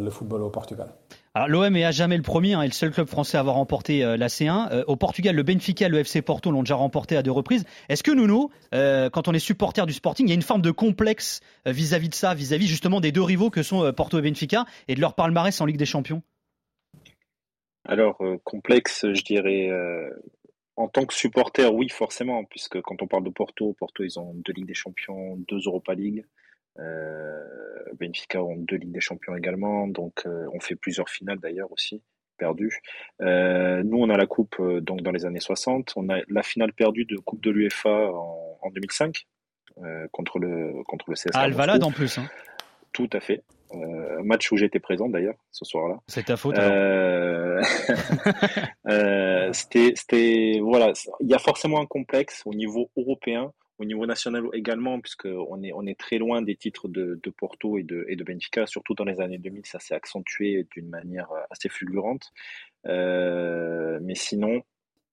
le 0.00 0.08
football 0.08 0.42
au 0.42 0.48
Portugal. 0.48 0.88
Alors 1.34 1.48
l'OM 1.48 1.76
est 1.76 1.84
à 1.84 1.90
jamais 1.90 2.16
le 2.16 2.22
premier 2.22 2.54
hein, 2.54 2.62
et 2.62 2.66
le 2.66 2.72
seul 2.72 2.90
club 2.90 3.06
français 3.08 3.36
à 3.36 3.40
avoir 3.40 3.56
remporté 3.56 4.00
la 4.00 4.28
C1. 4.28 4.84
au 4.86 4.96
Portugal, 4.96 5.36
le 5.36 5.42
Benfica 5.42 5.84
et 5.84 5.88
le 5.90 5.98
FC 5.98 6.22
Porto 6.22 6.50
l'ont 6.50 6.62
déjà 6.62 6.76
remporté 6.76 7.14
à 7.14 7.22
deux 7.22 7.30
reprises. 7.30 7.64
Est-ce 7.90 8.02
que 8.02 8.10
Nuno, 8.10 8.50
quand 8.72 9.28
on 9.28 9.32
est 9.34 9.38
supporter 9.38 9.84
du 9.84 9.92
Sporting, 9.92 10.26
il 10.26 10.30
y 10.30 10.32
a 10.32 10.34
une 10.34 10.40
forme 10.40 10.62
de 10.62 10.70
complexe 10.70 11.40
vis-à-vis 11.66 12.08
de 12.08 12.14
ça, 12.14 12.32
vis-à-vis 12.32 12.68
justement 12.68 13.00
des 13.00 13.12
deux 13.12 13.22
rivaux 13.22 13.50
que 13.50 13.62
sont 13.62 13.92
Porto 13.92 14.18
et 14.18 14.22
Benfica 14.22 14.64
et 14.88 14.94
de 14.94 15.00
leur 15.00 15.12
palmarès 15.12 15.60
en 15.60 15.66
Ligue 15.66 15.76
des 15.76 15.84
Champions? 15.84 16.22
Alors, 17.84 18.20
euh, 18.20 18.38
complexe, 18.44 19.06
je 19.12 19.22
dirais, 19.22 19.68
euh, 19.70 20.10
en 20.76 20.88
tant 20.88 21.04
que 21.04 21.14
supporter, 21.14 21.72
oui, 21.72 21.88
forcément, 21.88 22.44
puisque 22.44 22.80
quand 22.80 23.02
on 23.02 23.06
parle 23.06 23.24
de 23.24 23.30
Porto, 23.30 23.72
Porto, 23.72 24.04
ils 24.04 24.18
ont 24.18 24.34
deux 24.34 24.52
Ligues 24.52 24.66
des 24.66 24.74
Champions, 24.74 25.36
deux 25.48 25.58
Europa 25.66 25.94
League. 25.94 26.24
Euh, 26.78 27.44
Benfica 27.98 28.42
ont 28.42 28.56
deux 28.56 28.76
Ligues 28.76 28.92
des 28.92 29.00
Champions 29.00 29.36
également, 29.36 29.86
donc 29.88 30.24
on 30.26 30.60
fait 30.60 30.76
plusieurs 30.76 31.10
finales 31.10 31.38
d'ailleurs 31.38 31.70
aussi, 31.70 32.02
perdues. 32.38 32.80
nous, 33.20 33.98
on 33.98 34.08
a 34.08 34.16
la 34.16 34.26
Coupe 34.26 34.56
donc 34.80 35.02
dans 35.02 35.10
les 35.10 35.26
années 35.26 35.40
60. 35.40 35.92
On 35.96 36.08
a 36.08 36.20
la 36.28 36.42
finale 36.42 36.72
perdue 36.72 37.04
de 37.04 37.16
Coupe 37.18 37.42
de 37.42 37.50
l'UEFA 37.50 38.10
en, 38.12 38.58
en, 38.62 38.70
2005 38.70 39.26
contre 40.12 40.38
le 40.38 40.82
contre 40.84 41.10
le 41.10 41.14
CSKA. 41.14 41.30
Ah, 41.34 41.42
Alvalade 41.42 41.84
en 41.84 41.92
plus. 41.92 42.16
Hein. 42.16 42.30
Tout 42.92 43.10
à 43.12 43.20
fait. 43.20 43.42
Euh, 43.74 44.22
match 44.22 44.52
où 44.52 44.56
j'étais 44.56 44.80
présent 44.80 45.08
d'ailleurs 45.08 45.36
ce 45.50 45.64
soir-là. 45.64 45.98
C'est 46.06 46.26
ta 46.26 46.36
faute. 46.36 46.58
Euh... 46.58 47.62
euh, 48.88 49.50
c'était, 49.52 50.60
voilà, 50.60 50.92
il 51.20 51.28
y 51.28 51.34
a 51.34 51.38
forcément 51.38 51.80
un 51.80 51.86
complexe 51.86 52.42
au 52.44 52.54
niveau 52.54 52.90
européen, 52.96 53.52
au 53.78 53.84
niveau 53.84 54.06
national 54.06 54.44
également, 54.52 55.00
puisque 55.00 55.26
on 55.26 55.62
est, 55.62 55.72
on 55.72 55.86
est 55.86 55.98
très 55.98 56.18
loin 56.18 56.42
des 56.42 56.56
titres 56.56 56.88
de, 56.88 57.18
de 57.22 57.30
Porto 57.30 57.78
et 57.78 57.82
de, 57.82 58.04
et 58.08 58.16
de 58.16 58.24
Benfica, 58.24 58.66
surtout 58.66 58.94
dans 58.94 59.04
les 59.04 59.20
années 59.20 59.38
2000, 59.38 59.64
ça 59.66 59.78
s'est 59.78 59.94
accentué 59.94 60.66
d'une 60.72 60.88
manière 60.88 61.28
assez 61.50 61.68
fulgurante. 61.68 62.32
Mais 62.84 64.14
sinon, 64.14 64.62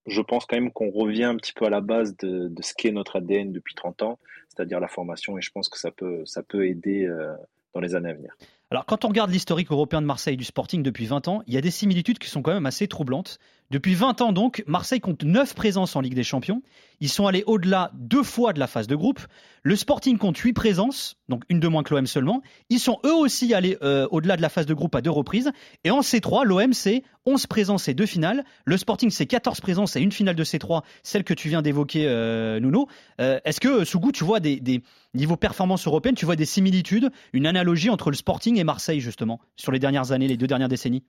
je 0.05 0.21
pense 0.21 0.45
quand 0.45 0.57
même 0.57 0.71
qu'on 0.71 0.91
revient 0.91 1.25
un 1.25 1.35
petit 1.35 1.53
peu 1.53 1.65
à 1.65 1.69
la 1.69 1.81
base 1.81 2.17
de, 2.17 2.47
de 2.47 2.61
ce 2.61 2.73
qu'est 2.73 2.91
notre 2.91 3.17
ADN 3.17 3.51
depuis 3.51 3.75
30 3.75 4.03
ans, 4.03 4.19
c'est-à-dire 4.49 4.79
la 4.79 4.87
formation, 4.87 5.37
et 5.37 5.41
je 5.41 5.51
pense 5.51 5.69
que 5.69 5.77
ça 5.77 5.91
peut, 5.91 6.25
ça 6.25 6.43
peut 6.43 6.67
aider 6.67 7.05
euh, 7.05 7.33
dans 7.73 7.79
les 7.79 7.95
années 7.95 8.09
à 8.09 8.13
venir. 8.13 8.35
Alors, 8.71 8.85
quand 8.85 9.03
on 9.03 9.07
regarde 9.07 9.31
l'historique 9.31 9.71
européen 9.71 9.99
de 9.99 10.05
Marseille 10.05 10.37
du 10.37 10.43
Sporting 10.43 10.83
depuis 10.83 11.07
20 11.07 11.27
ans, 11.27 11.41
il 11.47 11.55
y 11.55 11.57
a 11.57 11.61
des 11.61 11.71
similitudes 11.71 12.19
qui 12.19 12.29
sont 12.29 12.43
quand 12.43 12.53
même 12.53 12.67
assez 12.67 12.87
troublantes. 12.87 13.39
Depuis 13.71 13.93
20 13.93 14.21
ans 14.21 14.31
donc, 14.31 14.63
Marseille 14.67 14.99
compte 14.99 15.23
9 15.23 15.53
présences 15.53 15.95
en 15.95 16.01
Ligue 16.01 16.15
des 16.15 16.23
Champions. 16.23 16.61
Ils 17.01 17.09
sont 17.09 17.27
allés 17.27 17.43
au-delà 17.45 17.91
deux 17.93 18.23
fois 18.23 18.51
de 18.51 18.59
la 18.59 18.67
phase 18.67 18.87
de 18.87 18.95
groupe. 18.95 19.21
Le 19.61 19.75
Sporting 19.75 20.17
compte 20.17 20.37
8 20.37 20.53
présences, 20.53 21.17
donc 21.29 21.43
une 21.49 21.59
de 21.59 21.67
moins 21.67 21.83
que 21.83 21.93
l'OM 21.93 22.07
seulement. 22.07 22.41
Ils 22.69 22.79
sont 22.79 22.99
eux 23.05 23.13
aussi 23.13 23.53
allés 23.53 23.77
euh, 23.83 24.07
au-delà 24.09 24.37
de 24.37 24.41
la 24.41 24.49
phase 24.49 24.65
de 24.65 24.73
groupe 24.73 24.95
à 24.95 25.01
deux 25.01 25.11
reprises. 25.11 25.51
Et 25.83 25.91
en 25.91 25.99
C3, 25.99 26.45
l'OM 26.45 26.73
c'est 26.73 27.03
11 27.25 27.45
présences 27.45 27.87
et 27.87 27.93
deux 27.93 28.05
finales. 28.07 28.43
Le 28.65 28.77
Sporting 28.77 29.11
c'est 29.11 29.27
14 29.27 29.61
présences 29.61 29.95
et 29.95 30.01
une 30.01 30.11
finale 30.11 30.35
de 30.35 30.43
C3, 30.43 30.81
celle 31.03 31.23
que 31.23 31.33
tu 31.35 31.49
viens 31.49 31.61
d'évoquer, 31.61 32.07
euh, 32.07 32.59
Nuno. 32.59 32.87
Euh, 33.21 33.39
est-ce 33.45 33.59
que, 33.59 33.85
Sougou, 33.85 34.11
tu 34.11 34.23
vois 34.23 34.39
des, 34.39 34.59
des 34.59 34.81
niveaux 35.13 35.37
performance 35.37 35.85
européenne, 35.85 36.15
tu 36.15 36.25
vois 36.25 36.35
des 36.35 36.45
similitudes, 36.45 37.11
une 37.33 37.45
analogie 37.45 37.89
entre 37.89 38.09
le 38.09 38.15
Sporting 38.15 38.58
Marseille 38.63 38.99
justement, 38.99 39.39
sur 39.55 39.71
les 39.71 39.79
dernières 39.79 40.11
années, 40.11 40.27
les 40.27 40.37
deux 40.37 40.47
dernières 40.47 40.69
décennies? 40.69 41.03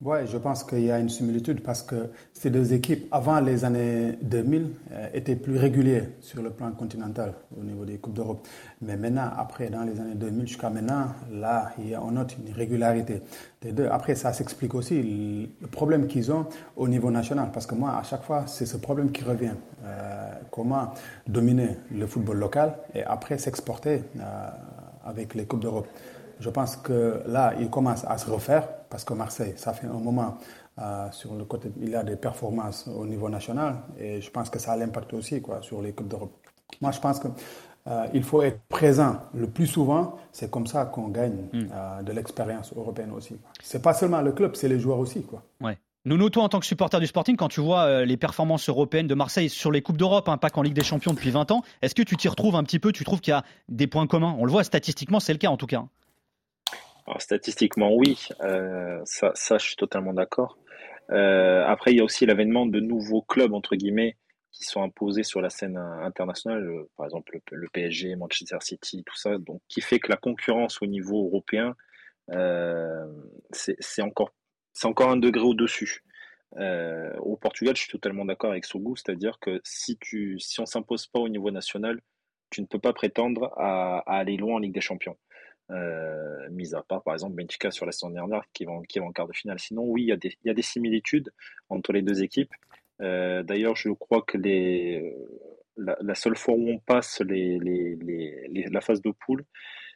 Oui, 0.00 0.18
je 0.26 0.38
pense 0.38 0.62
qu'il 0.62 0.84
y 0.84 0.92
a 0.92 1.00
une 1.00 1.08
similitude 1.08 1.60
parce 1.60 1.82
que 1.82 2.10
ces 2.32 2.50
deux 2.50 2.72
équipes, 2.72 3.08
avant 3.10 3.40
les 3.40 3.64
années 3.64 4.16
2000, 4.22 4.70
euh, 4.92 5.08
étaient 5.12 5.34
plus 5.34 5.58
régulières 5.58 6.06
sur 6.20 6.40
le 6.40 6.50
plan 6.50 6.70
continental 6.70 7.34
au 7.60 7.64
niveau 7.64 7.84
des 7.84 7.98
Coupes 7.98 8.12
d'Europe. 8.14 8.46
Mais 8.80 8.96
maintenant, 8.96 9.28
après, 9.36 9.70
dans 9.70 9.82
les 9.82 9.98
années 9.98 10.14
2000 10.14 10.46
jusqu'à 10.46 10.70
maintenant, 10.70 11.06
là, 11.32 11.72
on 12.00 12.12
note 12.12 12.36
une 12.38 12.54
régularité 12.54 13.22
des 13.60 13.72
deux. 13.72 13.88
Après, 13.90 14.14
ça 14.14 14.32
s'explique 14.32 14.72
aussi 14.76 15.02
le 15.60 15.66
problème 15.66 16.06
qu'ils 16.06 16.30
ont 16.30 16.46
au 16.76 16.86
niveau 16.86 17.10
national. 17.10 17.50
Parce 17.52 17.66
que 17.66 17.74
moi, 17.74 17.98
à 17.98 18.04
chaque 18.04 18.22
fois, 18.22 18.44
c'est 18.46 18.66
ce 18.66 18.76
problème 18.76 19.10
qui 19.10 19.24
revient. 19.24 19.54
Euh, 19.84 20.30
comment 20.52 20.92
dominer 21.26 21.70
le 21.90 22.06
football 22.06 22.38
local 22.38 22.76
et 22.94 23.02
après 23.02 23.36
s'exporter 23.38 24.04
euh, 24.20 24.48
avec 25.04 25.34
les 25.34 25.44
Coupes 25.44 25.60
d'Europe. 25.60 25.88
Je 26.40 26.50
pense 26.50 26.76
que 26.76 27.22
là, 27.26 27.54
il 27.58 27.70
commence 27.70 28.04
à 28.04 28.18
se 28.18 28.30
refaire 28.30 28.68
parce 28.90 29.04
que 29.04 29.14
Marseille, 29.14 29.54
ça 29.56 29.72
fait 29.72 29.86
un 29.86 29.98
moment 29.98 30.38
euh, 30.80 31.10
sur 31.10 31.34
le 31.34 31.44
côté, 31.44 31.70
il 31.80 31.90
y 31.90 31.96
a 31.96 32.04
des 32.04 32.16
performances 32.16 32.88
au 32.88 33.04
niveau 33.04 33.28
national 33.28 33.76
et 33.98 34.20
je 34.20 34.30
pense 34.30 34.48
que 34.48 34.58
ça 34.58 34.72
a 34.72 34.76
l'impact 34.76 35.12
aussi 35.12 35.42
quoi, 35.42 35.60
sur 35.60 35.82
les 35.82 35.92
Coupes 35.92 36.08
d'Europe. 36.08 36.32
Moi, 36.80 36.92
je 36.92 37.00
pense 37.00 37.18
qu'il 37.18 37.30
euh, 37.88 38.22
faut 38.22 38.42
être 38.42 38.60
présent 38.68 39.16
le 39.34 39.48
plus 39.48 39.66
souvent. 39.66 40.16
C'est 40.30 40.50
comme 40.50 40.68
ça 40.68 40.84
qu'on 40.84 41.08
gagne 41.08 41.48
hmm. 41.52 41.66
euh, 41.72 42.02
de 42.02 42.12
l'expérience 42.12 42.72
européenne 42.76 43.10
aussi. 43.10 43.36
C'est 43.60 43.82
pas 43.82 43.92
seulement 43.92 44.20
le 44.20 44.32
club, 44.32 44.54
c'est 44.54 44.68
les 44.68 44.78
joueurs 44.78 44.98
aussi. 44.98 45.22
Quoi. 45.22 45.42
Ouais. 45.60 45.78
Nous, 46.04 46.30
toi, 46.30 46.44
en 46.44 46.48
tant 46.48 46.60
que 46.60 46.66
supporter 46.66 47.00
du 47.00 47.06
Sporting, 47.06 47.36
quand 47.36 47.48
tu 47.48 47.60
vois 47.60 48.04
les 48.04 48.16
performances 48.16 48.68
européennes 48.68 49.08
de 49.08 49.14
Marseille 49.14 49.50
sur 49.50 49.70
les 49.70 49.82
Coupes 49.82 49.98
d'Europe, 49.98 50.28
hein, 50.28 50.38
pas 50.38 50.48
qu'en 50.48 50.62
Ligue 50.62 50.74
des 50.74 50.84
Champions 50.84 51.12
depuis 51.12 51.30
20 51.30 51.50
ans, 51.50 51.62
est-ce 51.82 51.94
que 51.94 52.02
tu 52.02 52.16
t'y 52.16 52.28
retrouves 52.28 52.54
un 52.54 52.62
petit 52.62 52.78
peu 52.78 52.92
Tu 52.92 53.04
trouves 53.04 53.20
qu'il 53.20 53.32
y 53.32 53.34
a 53.34 53.42
des 53.68 53.88
points 53.88 54.06
communs? 54.06 54.34
On 54.38 54.44
le 54.44 54.50
voit 54.50 54.64
statistiquement, 54.64 55.20
c'est 55.20 55.32
le 55.32 55.38
cas 55.38 55.48
en 55.48 55.58
tout 55.58 55.66
cas. 55.66 55.84
Alors, 57.08 57.22
statistiquement, 57.22 57.90
oui, 57.94 58.28
euh, 58.42 59.00
ça, 59.04 59.32
je 59.34 59.64
suis 59.64 59.76
totalement 59.76 60.12
d'accord. 60.12 60.58
Euh, 61.10 61.64
après, 61.66 61.92
il 61.92 61.96
y 61.96 62.00
a 62.00 62.04
aussi 62.04 62.26
l'avènement 62.26 62.66
de 62.66 62.80
nouveaux 62.80 63.22
clubs, 63.22 63.54
entre 63.54 63.76
guillemets, 63.76 64.18
qui 64.52 64.64
sont 64.64 64.82
imposés 64.82 65.22
sur 65.22 65.40
la 65.40 65.48
scène 65.48 65.78
internationale, 65.78 66.68
euh, 66.68 66.90
par 66.98 67.06
exemple 67.06 67.40
le, 67.50 67.68
PSG, 67.70 68.14
Manchester 68.14 68.58
City, 68.60 69.04
tout 69.06 69.16
ça, 69.16 69.38
donc 69.38 69.62
qui 69.68 69.80
fait 69.80 70.00
que 70.00 70.10
la 70.10 70.18
concurrence 70.18 70.82
au 70.82 70.86
niveau 70.86 71.24
européen, 71.24 71.74
c'est 73.52 74.02
encore, 74.02 74.34
un 74.84 75.16
degré 75.16 75.42
au-dessus. 75.42 76.04
Au 76.58 77.36
Portugal, 77.38 77.74
je 77.74 77.82
suis 77.82 77.90
totalement 77.90 78.26
d'accord 78.26 78.50
avec 78.50 78.66
Sougou, 78.66 78.96
c'est-à-dire 78.96 79.38
que 79.40 79.62
si, 79.64 79.96
tu, 79.96 80.38
si 80.40 80.60
on 80.60 80.66
s'impose 80.66 81.06
pas 81.06 81.20
au 81.20 81.30
niveau 81.30 81.50
national, 81.50 82.02
tu 82.50 82.60
ne 82.60 82.66
peux 82.66 82.78
pas 82.78 82.92
prétendre 82.92 83.50
à 83.56 84.00
aller 84.06 84.36
loin 84.36 84.56
en 84.56 84.58
Ligue 84.58 84.74
des 84.74 84.82
Champions. 84.82 85.16
Euh, 85.70 86.48
mis 86.50 86.74
à 86.74 86.82
part 86.82 87.02
par 87.02 87.12
exemple 87.12 87.34
Benfica 87.34 87.70
sur 87.70 87.84
la 87.84 87.92
saison 87.92 88.08
dernière 88.08 88.42
qui 88.54 88.64
va, 88.64 88.72
qui 88.88 88.98
va 89.00 89.04
en 89.04 89.12
quart 89.12 89.28
de 89.28 89.34
finale. 89.34 89.58
Sinon, 89.58 89.82
oui, 89.84 90.04
il 90.04 90.08
y, 90.08 90.12
a 90.12 90.16
des, 90.16 90.32
y 90.44 90.50
a 90.50 90.54
des 90.54 90.62
similitudes 90.62 91.30
entre 91.68 91.92
les 91.92 92.02
deux 92.02 92.22
équipes. 92.22 92.52
Euh, 93.02 93.42
D'ailleurs, 93.42 93.76
je 93.76 93.90
crois 93.90 94.22
que 94.22 94.38
les, 94.38 95.14
la, 95.76 95.96
la, 96.00 96.14
seule 96.14 96.36
fois 96.36 96.54
où 96.54 96.68
on 96.68 96.78
passe 96.78 97.20
les, 97.20 97.58
les, 97.58 97.96
les, 97.96 98.64
la 98.70 98.80
phase 98.80 99.02
de 99.02 99.10
poule, 99.10 99.44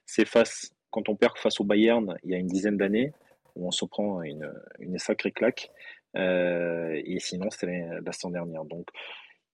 c'est 0.04 0.26
face 0.26 0.70
quand 0.90 1.08
on 1.08 1.16
perd 1.16 1.38
face 1.38 1.58
au 1.58 1.64
Bayern 1.64 2.16
il 2.22 2.30
y 2.30 2.34
a 2.34 2.38
une 2.38 2.46
dizaine 2.46 2.76
d'années, 2.76 3.12
où 3.56 3.66
on 3.66 3.70
se 3.70 3.84
prend 3.84 4.22
une, 4.22 4.52
une 4.78 4.98
sacrée 4.98 5.32
claque. 5.32 5.70
Euh, 6.16 7.00
et 7.04 7.18
sinon, 7.18 7.50
c'était 7.50 7.88
la 8.04 8.12
saison 8.12 8.30
dernière. 8.30 8.64
Donc, 8.64 8.88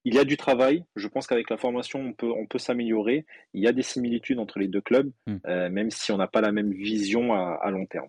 il 0.04 0.14
y 0.14 0.18
a 0.18 0.24
du 0.24 0.36
travail. 0.36 0.84
Je 0.96 1.08
pense 1.08 1.26
qu'avec 1.26 1.50
la 1.50 1.56
formation, 1.56 2.00
on 2.00 2.12
peut, 2.12 2.30
on 2.30 2.46
peut 2.46 2.58
s'améliorer. 2.58 3.26
Il 3.54 3.62
y 3.62 3.66
a 3.66 3.72
des 3.72 3.82
similitudes 3.82 4.38
entre 4.38 4.58
les 4.58 4.68
deux 4.68 4.80
clubs, 4.80 5.10
hmm. 5.26 5.36
euh, 5.46 5.68
même 5.70 5.90
si 5.90 6.12
on 6.12 6.16
n'a 6.16 6.26
pas 6.26 6.40
la 6.40 6.52
même 6.52 6.72
vision 6.72 7.34
à, 7.34 7.70
long 7.70 7.86
terme. 7.86 8.08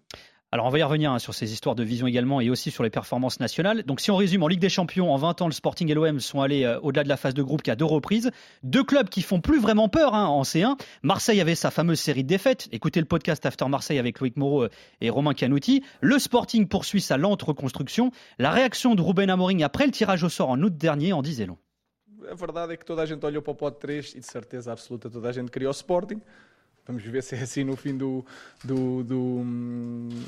Alors 0.51 0.65
on 0.65 0.69
va 0.69 0.79
y 0.79 0.83
revenir 0.83 1.11
hein, 1.11 1.19
sur 1.19 1.35
ces 1.35 1.53
histoires 1.53 1.75
de 1.75 1.83
vision 1.83 2.07
également 2.07 2.41
et 2.41 2.49
aussi 2.49 2.71
sur 2.71 2.81
les 2.81 2.89
performances 2.89 3.39
nationales. 3.39 3.83
Donc 3.83 3.99
si 3.99 4.09
on 4.09 4.15
résume, 4.15 4.41
en 4.41 4.47
Ligue 4.47 4.59
des 4.59 4.69
Champions, 4.69 5.13
en 5.13 5.15
20 5.15 5.43
ans, 5.43 5.45
le 5.45 5.53
Sporting 5.53 5.91
et 5.91 5.93
l'OM 5.93 6.19
sont 6.19 6.41
allés 6.41 6.63
euh, 6.63 6.79
au-delà 6.79 7.03
de 7.03 7.09
la 7.09 7.17
phase 7.17 7.35
de 7.35 7.43
groupe 7.43 7.61
qui 7.61 7.69
a 7.69 7.75
deux 7.75 7.85
reprises. 7.85 8.31
Deux 8.63 8.83
clubs 8.83 9.09
qui 9.09 9.21
font 9.21 9.41
plus 9.41 9.59
vraiment 9.59 9.89
peur 9.89 10.15
hein, 10.15 10.25
en 10.25 10.41
C1. 10.41 10.75
Marseille 11.03 11.39
avait 11.39 11.53
sa 11.53 11.69
fameuse 11.69 11.99
série 11.99 12.23
de 12.23 12.29
défaites. 12.29 12.67
Écoutez 12.71 12.99
le 12.99 13.05
podcast 13.05 13.45
After 13.45 13.67
Marseille 13.67 13.99
avec 13.99 14.19
Loïc 14.19 14.37
Moreau 14.37 14.63
euh, 14.63 14.69
et 15.01 15.11
Romain 15.11 15.35
Canouti. 15.35 15.83
Le 16.01 16.17
Sporting 16.17 16.67
poursuit 16.67 17.01
sa 17.01 17.17
lente 17.17 17.43
reconstruction. 17.43 18.09
La 18.39 18.49
réaction 18.49 18.95
de 18.95 19.03
Ruben 19.03 19.29
Amorim 19.29 19.61
après 19.61 19.85
le 19.85 19.91
tirage 19.91 20.23
au 20.23 20.29
sort 20.29 20.49
en 20.49 20.59
août 20.63 20.75
dernier 20.75 21.13
en 21.13 21.21
disait 21.21 21.45
long. 21.45 21.57
A 22.29 22.35
verdade 22.35 22.73
é 22.73 22.77
que 22.77 22.85
toda 22.85 23.01
a 23.01 23.05
gente 23.05 23.25
olhou 23.25 23.41
para 23.41 23.51
o 23.51 23.55
pote 23.55 23.79
3 23.79 24.15
e 24.15 24.19
de 24.19 24.25
certeza 24.25 24.71
absoluta 24.71 25.09
toda 25.09 25.29
a 25.29 25.31
gente 25.31 25.51
queria 25.51 25.69
o 25.69 25.71
Sporting. 25.71 26.21
Vamos 26.87 27.03
ver 27.03 27.21
se 27.21 27.35
é 27.35 27.41
assim 27.41 27.63
no 27.63 27.75
fim, 27.75 27.95
do, 27.95 28.25
do, 28.63 29.03
do 29.03 29.43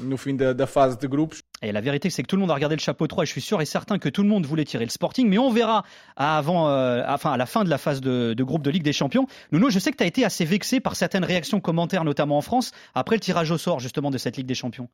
no 0.03 0.15
fim 0.15 0.35
da, 0.35 0.53
da, 0.53 0.67
phase 0.67 0.95
de 0.95 1.07
groupes. 1.07 1.41
Et 1.63 1.71
la 1.71 1.81
vérité, 1.81 2.11
c'est 2.11 2.21
que 2.21 2.27
tout 2.27 2.35
le 2.35 2.41
monde 2.41 2.51
a 2.51 2.53
regardé 2.53 2.75
le 2.75 2.81
chapeau 2.81 3.07
3 3.07 3.23
et 3.23 3.25
je 3.25 3.31
suis 3.31 3.41
sûr 3.41 3.59
et 3.61 3.65
certain 3.65 3.97
que 3.97 4.09
tout 4.09 4.21
le 4.21 4.29
monde 4.29 4.45
voulait 4.45 4.63
tirer 4.63 4.85
le 4.85 4.91
Sporting, 4.91 5.27
mais 5.27 5.39
on 5.39 5.49
verra 5.49 5.83
avant, 6.15 6.69
euh, 6.69 7.01
enfin, 7.07 7.31
à 7.31 7.37
la 7.37 7.47
fin 7.47 7.63
de 7.63 7.69
la 7.69 7.79
phase 7.79 7.99
de, 7.99 8.35
de, 8.35 8.43
groupe 8.43 8.61
de 8.61 8.69
Ligue 8.69 8.83
des 8.83 8.93
Champions. 8.93 9.25
Nuno, 9.51 9.71
je 9.71 9.79
sais 9.79 9.91
que 9.91 9.97
tu 9.97 10.03
as 10.03 10.07
été 10.07 10.23
assez 10.23 10.45
vexé 10.45 10.79
par 10.79 10.95
certaines 10.95 11.25
réactions 11.25 11.59
commentaires, 11.59 12.03
notamment 12.03 12.37
en 12.37 12.41
France, 12.41 12.73
après 12.93 13.15
le 13.15 13.21
tirage 13.21 13.49
au 13.49 13.57
sort 13.57 13.79
justement 13.79 14.11
de 14.11 14.19
cette 14.19 14.37
Ligue 14.37 14.45
des 14.45 14.53
Champions. 14.53 14.87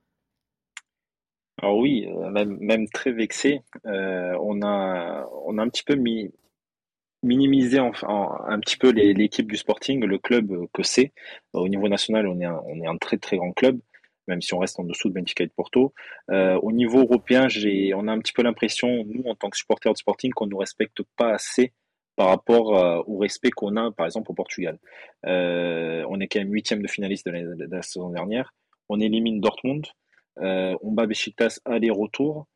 Alors 1.62 1.77
oui, 1.80 2.08
euh, 2.08 2.30
même, 2.30 2.58
même 2.62 2.88
très 2.88 3.12
vexé. 3.12 3.62
Euh, 3.86 4.38
on, 4.39 4.62
a, 4.62 5.27
on 5.46 5.58
a 5.58 5.63
un 5.63 5.68
petit 5.70 5.84
peu 5.84 5.96
mis, 5.96 6.32
minimiser 7.24 7.80
un 7.80 8.60
petit 8.60 8.78
peu 8.78 8.92
l'équipe 8.92 9.50
du 9.50 9.58
Sporting, 9.58 10.06
le 10.06 10.18
club 10.18 10.68
que 10.74 10.84
c'est. 10.84 11.14
Au 11.54 11.68
niveau 11.68 11.88
national, 11.88 12.28
on 12.28 12.40
est, 12.40 12.46
un, 12.46 12.62
on 12.66 12.82
est 12.82 12.88
un 12.88 12.98
très 12.98 13.18
très 13.18 13.38
grand 13.38 13.52
club, 13.54 13.80
même 14.28 14.42
si 14.42 14.54
on 14.54 14.60
reste 14.60 14.80
en 14.80 14.84
dessous 14.84 15.10
de 15.10 15.14
Benfica 15.14 15.44
et 15.44 15.48
de 15.48 15.52
Porto. 15.52 15.94
Euh, 16.32 16.56
au 16.62 16.72
niveau 16.72 17.00
européen, 17.00 17.48
on 17.96 18.08
a 18.08 18.12
un 18.12 18.20
petit 18.20 18.34
peu 18.34 18.44
l'impression, 18.44 19.06
nous, 19.06 19.24
en 19.26 19.36
tant 19.36 19.50
que 19.50 19.58
supporters 19.58 19.94
de 19.94 19.98
Sporting, 19.98 20.32
qu'on 20.32 20.46
ne 20.46 20.52
nous 20.52 20.58
respecte 20.58 21.02
pas 21.18 21.34
assez 21.34 21.74
par 22.16 22.30
rapport 22.30 22.78
euh, 22.78 23.02
au 23.08 23.18
respect 23.20 23.52
qu'on 23.52 23.76
a, 23.78 23.92
par 23.92 24.06
exemple, 24.06 24.32
au 24.32 24.34
Portugal. 24.34 24.80
Euh, 25.26 26.04
on 26.10 26.20
est 26.20 26.28
quand 26.28 26.40
même 26.40 26.52
huitième 26.52 26.82
de 26.82 26.88
finaliste 26.88 27.26
de 27.26 27.68
la, 27.70 27.82
saison 27.82 28.10
dernière. 28.10 28.54
On 28.90 29.00
élimine 29.00 29.40
Dortmund. 29.40 29.86
on 30.38 30.92
bat 30.92 31.06
Besiktas 31.06 31.60
aller-retour. 31.66 32.48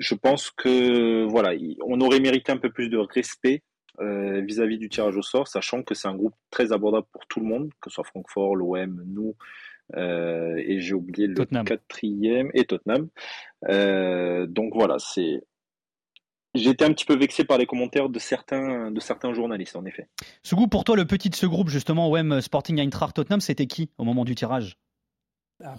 Je 0.00 0.14
pense 0.14 0.50
que 0.50 1.24
voilà, 1.24 1.52
on 1.84 2.00
aurait 2.00 2.20
mérité 2.20 2.50
un 2.50 2.56
peu 2.56 2.70
plus 2.70 2.88
de 2.88 2.96
respect 2.96 3.62
euh, 4.00 4.40
vis-à-vis 4.40 4.78
du 4.78 4.88
tirage 4.88 5.16
au 5.16 5.22
sort, 5.22 5.46
sachant 5.46 5.82
que 5.82 5.94
c'est 5.94 6.08
un 6.08 6.14
groupe 6.14 6.34
très 6.50 6.72
abordable 6.72 7.06
pour 7.12 7.26
tout 7.26 7.38
le 7.40 7.46
monde, 7.46 7.70
que 7.82 7.90
ce 7.90 7.96
soit 7.96 8.04
Francfort, 8.04 8.56
l'OM, 8.56 9.04
nous, 9.06 9.36
euh, 9.96 10.56
et 10.56 10.80
j'ai 10.80 10.94
oublié 10.94 11.26
le 11.26 11.44
quatrième, 11.64 12.50
et 12.54 12.64
Tottenham. 12.64 13.08
Euh, 13.68 14.46
donc 14.46 14.72
voilà, 14.74 14.96
c'est. 14.98 15.44
J'étais 16.54 16.84
un 16.84 16.92
petit 16.92 17.04
peu 17.04 17.16
vexé 17.16 17.44
par 17.44 17.58
les 17.58 17.66
commentaires 17.66 18.08
de 18.08 18.18
certains, 18.18 18.90
de 18.90 18.98
certains 18.98 19.34
journalistes, 19.34 19.76
en 19.76 19.84
effet. 19.84 20.08
Ce 20.42 20.54
goût 20.56 20.66
pour 20.66 20.82
toi, 20.82 20.96
le 20.96 21.04
petit 21.04 21.28
de 21.28 21.36
ce 21.36 21.46
groupe, 21.46 21.68
justement, 21.68 22.10
OM 22.10 22.40
Sporting 22.40 22.80
Eintracht 22.80 23.14
Tottenham, 23.14 23.40
c'était 23.40 23.66
qui 23.66 23.90
au 23.98 24.04
moment 24.04 24.24
du 24.24 24.34
tirage? 24.34 24.76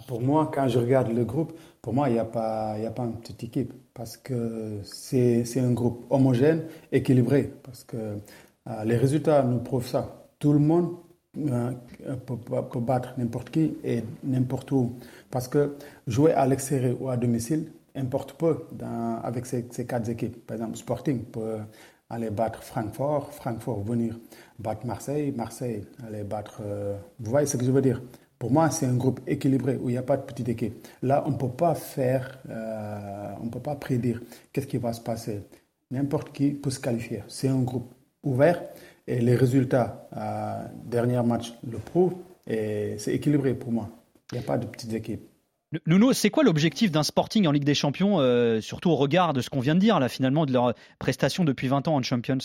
Pour 0.06 0.20
moi, 0.20 0.50
quand 0.52 0.68
je 0.68 0.78
regarde 0.78 1.12
le 1.12 1.24
groupe, 1.24 1.52
pour 1.80 1.92
moi, 1.92 2.08
il 2.08 2.12
n'y 2.14 2.18
a, 2.18 2.24
pas, 2.24 2.72
a 2.74 2.90
pas 2.90 3.04
une 3.04 3.16
petite 3.16 3.44
équipe 3.44 3.72
parce 3.94 4.16
que 4.16 4.78
c'est 4.84 5.60
un 5.60 5.72
groupe 5.72 6.04
homogène, 6.10 6.64
équilibré. 6.92 7.52
Parce 7.62 7.84
que 7.84 7.96
euh, 7.96 8.84
les 8.84 8.96
résultats 8.96 9.42
nous 9.42 9.58
prouvent 9.58 9.86
ça. 9.86 10.26
Tout 10.38 10.52
le 10.52 10.58
monde 10.58 10.96
euh, 11.38 11.72
peut, 12.26 12.80
battre 12.80 13.14
n'importe 13.18 13.50
qui 13.50 13.74
et 13.84 14.02
n'importe 14.24 14.70
où. 14.72 14.92
Parce 15.30 15.48
que 15.48 15.76
jouer 16.06 16.32
à 16.32 16.46
l'extérieur 16.46 16.96
ou 17.00 17.08
à 17.08 17.16
domicile 17.16 17.72
importe 17.94 18.34
peu 18.34 18.56
avec 19.22 19.46
ces, 19.46 19.66
ces, 19.70 19.86
quatre 19.86 20.08
équipes. 20.08 20.46
Par 20.46 20.56
exemple, 20.56 20.78
Sporting 20.78 21.24
peut 21.24 21.58
aller 22.08 22.30
battre 22.30 22.62
Francfort, 22.62 23.32
Francfort 23.32 23.82
venir 23.82 24.18
battre 24.58 24.86
Marseille, 24.86 25.32
Marseille 25.36 25.84
aller 26.06 26.22
battre. 26.22 26.60
Euh, 26.64 26.96
vous 27.18 27.30
voyez 27.30 27.46
ce 27.46 27.56
que 27.56 27.64
je 27.64 27.70
veux 27.70 27.82
dire? 27.82 28.00
Pour 28.42 28.50
moi, 28.50 28.70
c'est 28.70 28.86
un 28.86 28.96
groupe 28.96 29.20
équilibré 29.28 29.78
où 29.80 29.88
il 29.88 29.92
n'y 29.92 29.98
a 29.98 30.02
pas 30.02 30.16
de 30.16 30.22
petite 30.22 30.48
équipe. 30.48 30.88
Là, 31.00 31.22
on 31.28 31.30
ne 31.30 31.36
peut 31.36 31.48
pas 31.48 31.76
faire, 31.76 32.40
euh, 32.50 33.30
on 33.40 33.46
peut 33.46 33.60
pas 33.60 33.76
prédire 33.76 34.20
qu'est-ce 34.52 34.66
qui 34.66 34.78
va 34.78 34.92
se 34.92 35.00
passer. 35.00 35.42
N'importe 35.92 36.32
qui 36.32 36.50
peut 36.50 36.70
se 36.70 36.80
qualifier. 36.80 37.22
C'est 37.28 37.46
un 37.46 37.60
groupe 37.60 37.94
ouvert 38.24 38.60
et 39.06 39.20
les 39.20 39.36
résultats, 39.36 40.08
euh, 40.16 40.66
dernier 40.86 41.22
match 41.22 41.54
le 41.64 41.78
prouvent 41.78 42.16
c'est 42.44 43.14
équilibré 43.14 43.54
pour 43.54 43.70
moi. 43.70 43.88
Il 44.32 44.38
n'y 44.38 44.40
a 44.40 44.44
pas 44.44 44.58
de 44.58 44.66
petites 44.66 44.92
équipes. 44.92 45.22
Nuno, 45.86 46.12
c'est 46.12 46.30
quoi 46.30 46.42
l'objectif 46.42 46.90
d'un 46.90 47.04
Sporting 47.04 47.46
en 47.46 47.52
Ligue 47.52 47.62
des 47.62 47.76
Champions, 47.76 48.18
euh, 48.18 48.60
surtout 48.60 48.90
au 48.90 48.96
regard 48.96 49.34
de 49.34 49.40
ce 49.40 49.50
qu'on 49.50 49.60
vient 49.60 49.76
de 49.76 49.80
dire 49.80 50.00
là 50.00 50.08
finalement 50.08 50.46
de 50.46 50.52
leur 50.52 50.74
prestation 50.98 51.44
depuis 51.44 51.68
20 51.68 51.86
ans 51.86 51.94
en 51.94 52.02
Champions? 52.02 52.38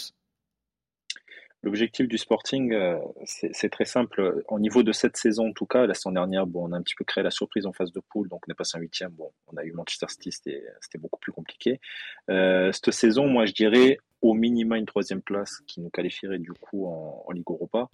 L'objectif 1.63 2.07
du 2.07 2.17
Sporting, 2.19 2.71
euh, 2.71 2.99
c'est 3.25 3.69
très 3.69 3.85
simple. 3.85 4.43
Au 4.47 4.59
niveau 4.59 4.83
de 4.83 4.91
cette 4.91 5.17
saison, 5.17 5.49
en 5.49 5.53
tout 5.53 5.65
cas, 5.65 5.87
la 5.87 5.95
saison 5.95 6.11
dernière, 6.11 6.45
bon, 6.45 6.69
on 6.69 6.71
a 6.71 6.77
un 6.77 6.83
petit 6.83 6.93
peu 6.95 7.03
créé 7.03 7.23
la 7.23 7.31
surprise 7.31 7.65
en 7.65 7.73
phase 7.73 7.91
de 7.91 7.99
poule, 7.99 8.29
donc 8.29 8.41
on 8.47 8.51
est 8.51 8.55
passé 8.55 8.77
en 8.77 8.81
huitième. 8.81 9.11
Bon, 9.11 9.31
on 9.47 9.57
a 9.57 9.63
eu 9.63 9.71
Manchester 9.71 10.05
City, 10.07 10.31
c'était 10.31 10.97
beaucoup 10.99 11.19
plus 11.19 11.31
compliqué. 11.31 11.81
Euh, 12.29 12.71
cette 12.71 12.91
saison, 12.91 13.27
moi, 13.27 13.47
je 13.47 13.53
dirais 13.53 13.97
au 14.21 14.35
minima 14.35 14.77
une 14.77 14.85
troisième 14.85 15.21
place 15.21 15.61
qui 15.67 15.81
nous 15.81 15.89
qualifierait 15.89 16.39
du 16.39 16.53
coup 16.53 16.85
en, 16.85 17.25
Ligue 17.31 17.49
Europa. 17.49 17.89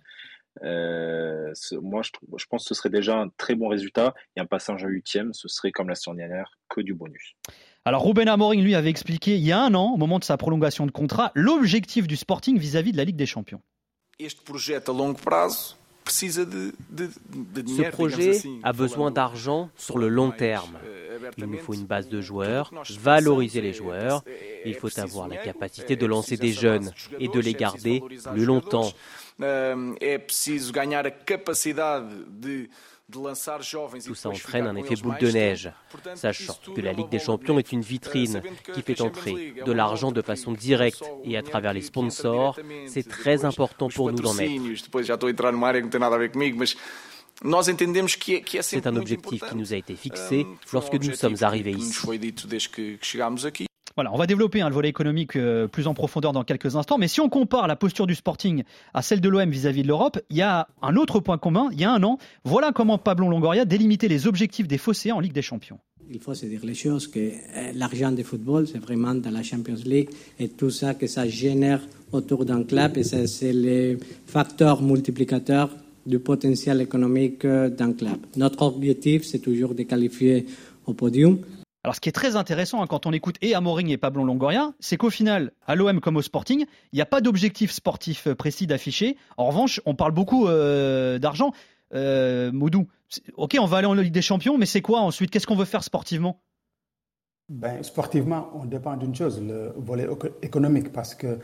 Euh, 0.62 1.54
moi, 1.82 2.02
je, 2.04 2.12
je, 2.38 2.46
pense 2.46 2.64
que 2.64 2.68
ce 2.68 2.74
serait 2.76 2.90
déjà 2.90 3.18
un 3.18 3.30
très 3.38 3.56
bon 3.56 3.70
résultat. 3.70 4.14
Et 4.36 4.42
un 4.42 4.46
passage 4.46 4.84
en 4.84 4.88
huitième, 4.88 5.34
ce 5.34 5.48
serait 5.48 5.72
comme 5.72 5.88
la 5.88 5.96
saison 5.96 6.14
dernière, 6.14 6.52
que 6.70 6.82
du 6.82 6.94
bonus. 6.94 7.36
Alors 7.86 8.06
Ruben 8.06 8.30
Amorim 8.30 8.62
lui 8.62 8.76
avait 8.76 8.90
expliqué 8.90 9.36
il 9.36 9.44
y 9.44 9.52
a 9.52 9.60
un 9.60 9.74
an, 9.74 9.92
au 9.94 9.98
moment 9.98 10.18
de 10.18 10.24
sa 10.24 10.38
prolongation 10.38 10.86
de 10.86 10.92
contrat, 10.92 11.34
l'objectif 11.36 12.08
du 12.08 12.16
Sporting 12.16 12.58
vis-à-vis 12.58 12.92
-vis 12.92 12.94
de 12.94 12.98
la 12.98 13.04
Ligue 13.04 13.18
des 13.18 13.26
Champions. 13.26 13.60
Ce 16.08 17.90
projet 17.92 18.42
a 18.64 18.74
besoin 18.74 19.12
d'argent 19.12 19.70
sur 19.76 19.98
le 19.98 20.08
long 20.08 20.32
terme. 20.32 20.78
Il 21.38 21.46
nous 21.46 21.58
faut 21.58 21.74
une 21.74 21.86
base 21.86 22.08
de 22.08 22.22
joueurs, 22.22 22.72
valoriser 23.00 23.60
les 23.60 23.74
joueurs. 23.74 24.24
Il 24.66 24.76
faut 24.76 24.98
avoir 25.00 25.28
la 25.28 25.38
capacité 25.38 25.98
de 25.98 26.06
lancer 26.06 26.38
des 26.38 26.54
jeunes 26.54 26.92
et 27.20 27.28
de 27.28 27.40
les 27.40 27.54
garder 27.54 28.02
plus 28.34 28.46
longtemps. 28.46 28.92
Tout 33.12 34.16
ça 34.16 34.30
entraîne 34.30 34.66
un 34.66 34.76
effet 34.76 34.96
boule 34.96 35.18
de 35.20 35.30
neige, 35.30 35.72
sachant 36.16 36.58
que 36.74 36.82
la 36.82 36.94
Ligue 36.94 37.10
des 37.10 37.20
Champions 37.20 37.60
est 37.60 37.72
une 37.72 37.82
vitrine 37.82 38.42
qui 38.74 38.82
fait 38.82 39.02
entrer 39.02 39.54
de 39.66 39.72
l'argent 39.72 40.12
de 40.12 40.22
façon 40.22 40.54
directe 40.54 41.04
et 41.24 41.38
à 41.38 41.44
travers 41.44 41.74
les 41.74 41.82
sponsors. 41.82 42.60
C'est 42.88 43.08
très 43.08 43.46
important 43.46 43.90
pour 43.90 44.12
nous 44.12 44.20
d'en 44.20 44.34
mettre. 44.34 44.54
C'est 48.62 48.88
un 48.88 48.96
objectif 48.96 49.44
qui 49.44 49.56
nous 49.56 49.74
a 49.74 49.76
été 49.76 49.96
fixé 49.96 50.48
lorsque 50.72 50.94
nous 50.94 51.14
sommes 51.14 51.38
arrivés 51.42 51.72
ici. 51.72 52.08
Voilà, 53.96 54.12
on 54.12 54.18
va 54.18 54.26
développer 54.26 54.62
hein, 54.62 54.70
le 54.70 54.74
volet 54.74 54.90
économique 54.90 55.36
euh, 55.36 55.68
plus 55.68 55.88
en 55.88 55.94
profondeur 55.94 56.34
dans 56.34 56.44
quelques 56.44 56.76
instants. 56.76 56.98
Mais 56.98 57.08
si 57.08 57.22
on 57.22 57.30
compare 57.30 57.68
la 57.68 57.76
posture 57.76 58.08
du 58.08 58.16
Sporting 58.16 58.64
à 58.94 59.02
celle 59.02 59.22
de 59.22 59.30
l'OM 59.30 59.50
vis-à-vis 59.50 59.84
de 59.84 59.88
l'Europe, 59.88 60.20
il 60.30 60.38
y 60.38 60.42
a 60.42 60.68
un 60.82 60.96
autre 60.96 61.20
point 61.20 61.38
commun. 61.38 61.70
Il 61.74 61.80
y 61.80 61.84
a 61.84 61.92
un 61.92 62.02
an, 62.04 62.18
voilà 62.44 62.72
comment 62.72 62.98
Pablo 62.98 63.30
Longoria 63.30 63.66
délimitait 63.66 64.08
les 64.08 64.26
objectifs 64.26 64.68
des 64.68 64.80
fossés 64.80 65.12
en 65.12 65.20
Ligue 65.20 65.34
des 65.34 65.44
Champions. 65.44 65.80
Il 66.10 66.20
faut 66.20 66.34
se 66.34 66.46
dire 66.46 66.62
les 66.64 66.74
choses 66.74 67.08
que 67.08 67.20
euh, 67.20 67.72
l'argent 67.76 68.12
du 68.12 68.24
football, 68.24 68.68
c'est 68.68 68.80
vraiment 68.80 69.14
dans 69.14 69.32
la 69.32 69.44
Champions 69.44 69.84
League 69.86 70.10
et 70.40 70.50
tout 70.50 70.70
ça 70.70 70.96
que 70.96 71.08
ça 71.08 71.28
génère 71.28 71.82
autour 72.12 72.46
d'un 72.46 72.64
club 72.64 72.98
et 72.98 73.04
c'est 73.04 73.54
les 73.54 73.98
facteurs 74.26 74.82
multiplicateurs 74.82 75.70
du 76.06 76.20
potentiel 76.20 76.82
économique 76.82 77.46
euh, 77.46 77.70
d'un 77.70 77.94
club. 77.94 78.18
Notre 78.36 78.64
objectif, 78.64 79.24
c'est 79.24 79.40
toujours 79.40 79.74
de 79.76 79.84
qualifier 79.84 80.46
au 80.86 80.94
podium. 80.94 81.40
Alors, 81.84 81.96
ce 81.96 82.00
qui 82.00 82.08
est 82.08 82.14
très 82.14 82.38
intéressant 82.38 82.82
hein, 82.82 82.88
quand 82.88 83.06
on 83.06 83.12
écoute 83.12 83.36
et 83.42 83.56
Amoring 83.56 83.90
et 83.90 83.98
Pablo 83.98 84.24
Longoria, 84.24 84.72
c'est 84.80 84.96
qu'au 84.96 85.10
final, 85.10 85.52
à 85.68 85.76
l'OM 85.76 86.00
comme 86.00 86.16
au 86.16 86.22
Sporting, 86.22 86.66
il 86.94 86.96
n'y 86.96 87.02
a 87.02 87.06
pas 87.06 87.20
d'objectif 87.20 87.72
sportif 87.72 88.28
euh, 88.28 88.36
précis 88.36 88.68
d'afficher. 88.68 89.18
En 89.36 89.48
revanche, 89.48 89.82
on 89.86 89.94
parle 89.94 90.14
beaucoup 90.14 90.48
euh, 90.48 91.20
d'argent. 91.20 91.52
Euh, 91.94 92.54
Moudou, 92.54 92.88
ok, 93.36 93.58
on 93.60 93.66
va 93.66 93.78
aller 93.78 93.88
en 93.88 93.94
Ligue 93.94 94.14
des 94.14 94.22
Champions, 94.22 94.58
mais 94.58 94.66
c'est 94.66 94.82
quoi 94.82 95.02
ensuite? 95.02 95.30
Qu'est-ce 95.30 95.46
qu'on 95.46 95.56
veut 95.56 95.66
faire 95.66 95.84
sportivement? 95.84 96.42
Ben, 97.50 97.84
Sportivement, 97.84 98.50
on 98.56 98.64
dépend 98.64 98.96
d'une 98.96 99.14
chose, 99.14 99.42
le 99.42 99.74
volet 99.76 100.08
économique, 100.42 100.94
parce 100.94 101.14
que 101.14 101.40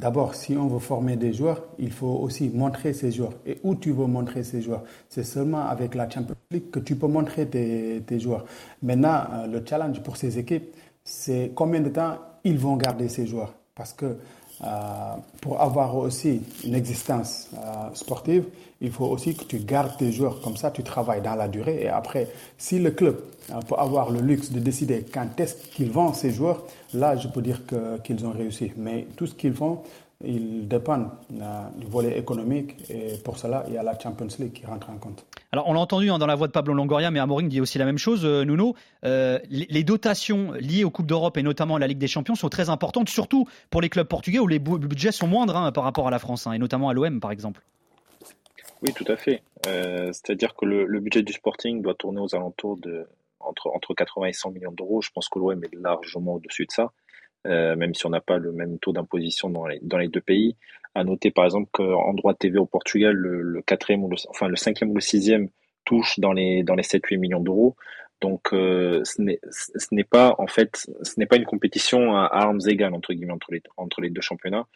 D'abord, 0.00 0.34
si 0.34 0.56
on 0.56 0.66
veut 0.66 0.78
former 0.78 1.16
des 1.16 1.34
joueurs, 1.34 1.62
il 1.78 1.92
faut 1.92 2.20
aussi 2.22 2.48
montrer 2.48 2.94
ces 2.94 3.12
joueurs. 3.12 3.34
Et 3.44 3.58
où 3.62 3.74
tu 3.74 3.92
veux 3.92 4.06
montrer 4.06 4.44
ces 4.44 4.62
joueurs? 4.62 4.82
C'est 5.10 5.24
seulement 5.24 5.66
avec 5.66 5.94
la 5.94 6.08
Champions 6.08 6.36
League 6.50 6.70
que 6.70 6.78
tu 6.80 6.96
peux 6.96 7.06
montrer 7.06 7.46
tes, 7.46 8.18
joueurs. 8.18 8.46
Maintenant, 8.82 9.24
euh, 9.30 9.46
le 9.46 9.62
challenge 9.62 10.02
pour 10.02 10.16
ces 10.16 10.38
équipes, 10.38 10.74
c'est 11.04 11.52
combien 11.54 11.82
de 11.82 11.90
temps 11.90 12.16
ils 12.44 12.58
vont 12.58 12.76
garder 12.76 13.10
ces 13.10 13.26
joueurs? 13.26 13.52
Parce 13.74 13.92
que 13.92 14.16
pour 15.40 15.60
avoir 15.60 15.96
aussi 15.96 16.42
une 16.64 16.74
existence 16.74 17.48
euh, 17.54 17.94
sportive, 17.94 18.44
il 18.82 18.90
faut 18.90 19.06
aussi 19.06 19.34
que 19.34 19.44
tu 19.44 19.58
gardes 19.58 19.96
tes 19.96 20.12
joueurs 20.12 20.40
comme 20.40 20.56
ça, 20.56 20.70
tu 20.70 20.82
travailles 20.82 21.22
dans 21.22 21.34
la 21.34 21.48
durée. 21.48 21.82
Et 21.82 21.88
après, 21.88 22.28
si 22.58 22.78
le 22.78 22.90
club 22.90 23.20
peut 23.68 23.74
avoir 23.76 24.10
le 24.10 24.20
luxe 24.20 24.52
de 24.52 24.60
décider 24.60 25.04
quand 25.12 25.38
est-ce 25.38 25.56
qu'ils 25.74 25.90
vendent 25.90 26.14
ces 26.14 26.30
joueurs, 26.30 26.64
là, 26.94 27.16
je 27.16 27.28
peux 27.28 27.42
dire 27.42 27.62
qu'ils 28.04 28.26
ont 28.26 28.32
réussi. 28.32 28.72
Mais 28.76 29.06
tout 29.16 29.26
ce 29.26 29.34
qu'ils 29.34 29.54
font, 29.54 29.80
ils 30.22 30.68
dépendent 30.68 31.10
euh, 31.40 31.62
du 31.76 31.86
volet 31.86 32.18
économique 32.18 32.76
et 32.90 33.16
pour 33.24 33.38
cela, 33.38 33.64
il 33.68 33.74
y 33.74 33.78
a 33.78 33.82
la 33.82 33.98
Champions 33.98 34.28
League 34.38 34.52
qui 34.52 34.66
rentre 34.66 34.90
en 34.90 34.98
compte. 34.98 35.24
Alors, 35.52 35.66
on 35.68 35.72
l'a 35.72 35.80
entendu 35.80 36.10
hein, 36.10 36.18
dans 36.18 36.26
la 36.26 36.34
voix 36.34 36.46
de 36.46 36.52
Pablo 36.52 36.74
Longoria, 36.74 37.10
mais 37.10 37.20
Amorim 37.20 37.48
dit 37.48 37.60
aussi 37.60 37.78
la 37.78 37.86
même 37.86 37.98
chose. 37.98 38.24
Euh, 38.24 38.44
Nuno, 38.44 38.74
euh, 39.04 39.38
les, 39.48 39.82
dotations 39.82 40.52
liées 40.52 40.84
aux 40.84 40.90
Coupes 40.90 41.06
d'Europe 41.06 41.38
et 41.38 41.42
notamment 41.42 41.76
à 41.76 41.78
la 41.78 41.86
Ligue 41.86 41.98
des 41.98 42.06
Champions 42.06 42.34
sont 42.34 42.50
très 42.50 42.68
importantes, 42.68 43.08
surtout 43.08 43.48
pour 43.70 43.80
les 43.80 43.88
clubs 43.88 44.06
portugais 44.06 44.38
où 44.38 44.46
les 44.46 44.58
budgets 44.58 45.12
sont 45.12 45.26
moindres 45.26 45.56
hein, 45.56 45.72
par 45.72 45.84
rapport 45.84 46.06
à 46.06 46.10
la 46.10 46.18
France, 46.18 46.46
hein, 46.46 46.52
et 46.52 46.58
notamment 46.58 46.90
à 46.90 46.94
l'OM 46.94 47.18
par 47.18 47.32
exemple. 47.32 47.62
Oui, 48.82 48.92
tout 48.92 49.04
à 49.08 49.16
fait. 49.16 49.42
C'est-à-dire 49.64 50.54
que 50.54 50.64
le, 50.64 51.00
budget 51.00 51.22
du 51.22 51.32
Sporting 51.32 51.82
doit 51.82 51.94
tourner 51.94 52.20
aux 52.20 52.34
alentours 52.34 52.78
de 52.78 53.06
entre, 53.40 53.68
entre 53.68 53.94
80 53.94 54.26
et 54.26 54.32
100 54.32 54.50
millions 54.52 54.72
d'euros. 54.72 55.02
Je 55.02 55.10
pense 55.10 55.28
que 55.28 55.38
l'OM 55.38 55.62
est 55.62 55.74
largement 55.74 56.34
au-dessus 56.34 56.64
de 56.64 56.70
ça. 56.70 56.92
Euh, 57.46 57.74
même 57.74 57.94
si 57.94 58.04
on 58.04 58.10
n'a 58.10 58.20
pas 58.20 58.36
le 58.36 58.52
même 58.52 58.78
taux 58.78 58.92
d'imposition 58.92 59.48
dans 59.48 59.66
les, 59.66 59.78
dans 59.82 59.98
les 59.98 60.08
deux 60.08 60.20
pays. 60.20 60.56
À 60.94 61.04
noter 61.04 61.30
par 61.30 61.44
exemple 61.44 61.70
qu'en 61.72 62.12
droit 62.14 62.34
TV 62.34 62.58
au 62.58 62.66
Portugal, 62.66 63.14
le, 63.14 63.62
quatrième 63.62 64.04
ou 64.04 64.08
le, 64.10 64.16
enfin 64.28 64.48
le 64.48 64.56
cinquième 64.56 64.90
ou 64.90 64.94
le 64.94 65.00
sixième 65.00 65.48
touche 65.84 66.18
dans 66.18 66.32
les 66.32 66.62
dans 66.62 66.74
les 66.74 66.82
7-8 66.82 67.18
millions 67.18 67.40
d'euros. 67.40 67.76
Donc 68.20 68.52
euh, 68.52 69.02
ce 69.04 69.22
n'est 69.94 70.04
pas 70.04 70.34
en 70.38 70.46
fait 70.46 70.90
ce 71.02 71.14
n'est 71.18 71.26
pas 71.26 71.36
une 71.36 71.46
compétition 71.46 72.14
à, 72.16 72.26
armes 72.26 72.60
égales 72.68 72.92
entre 72.92 73.14
guillemets 73.14 73.32
entre 73.32 73.52
les 73.52 73.62
entre 73.76 74.00
les 74.00 74.10
deux 74.10 74.20
championnats. 74.20 74.66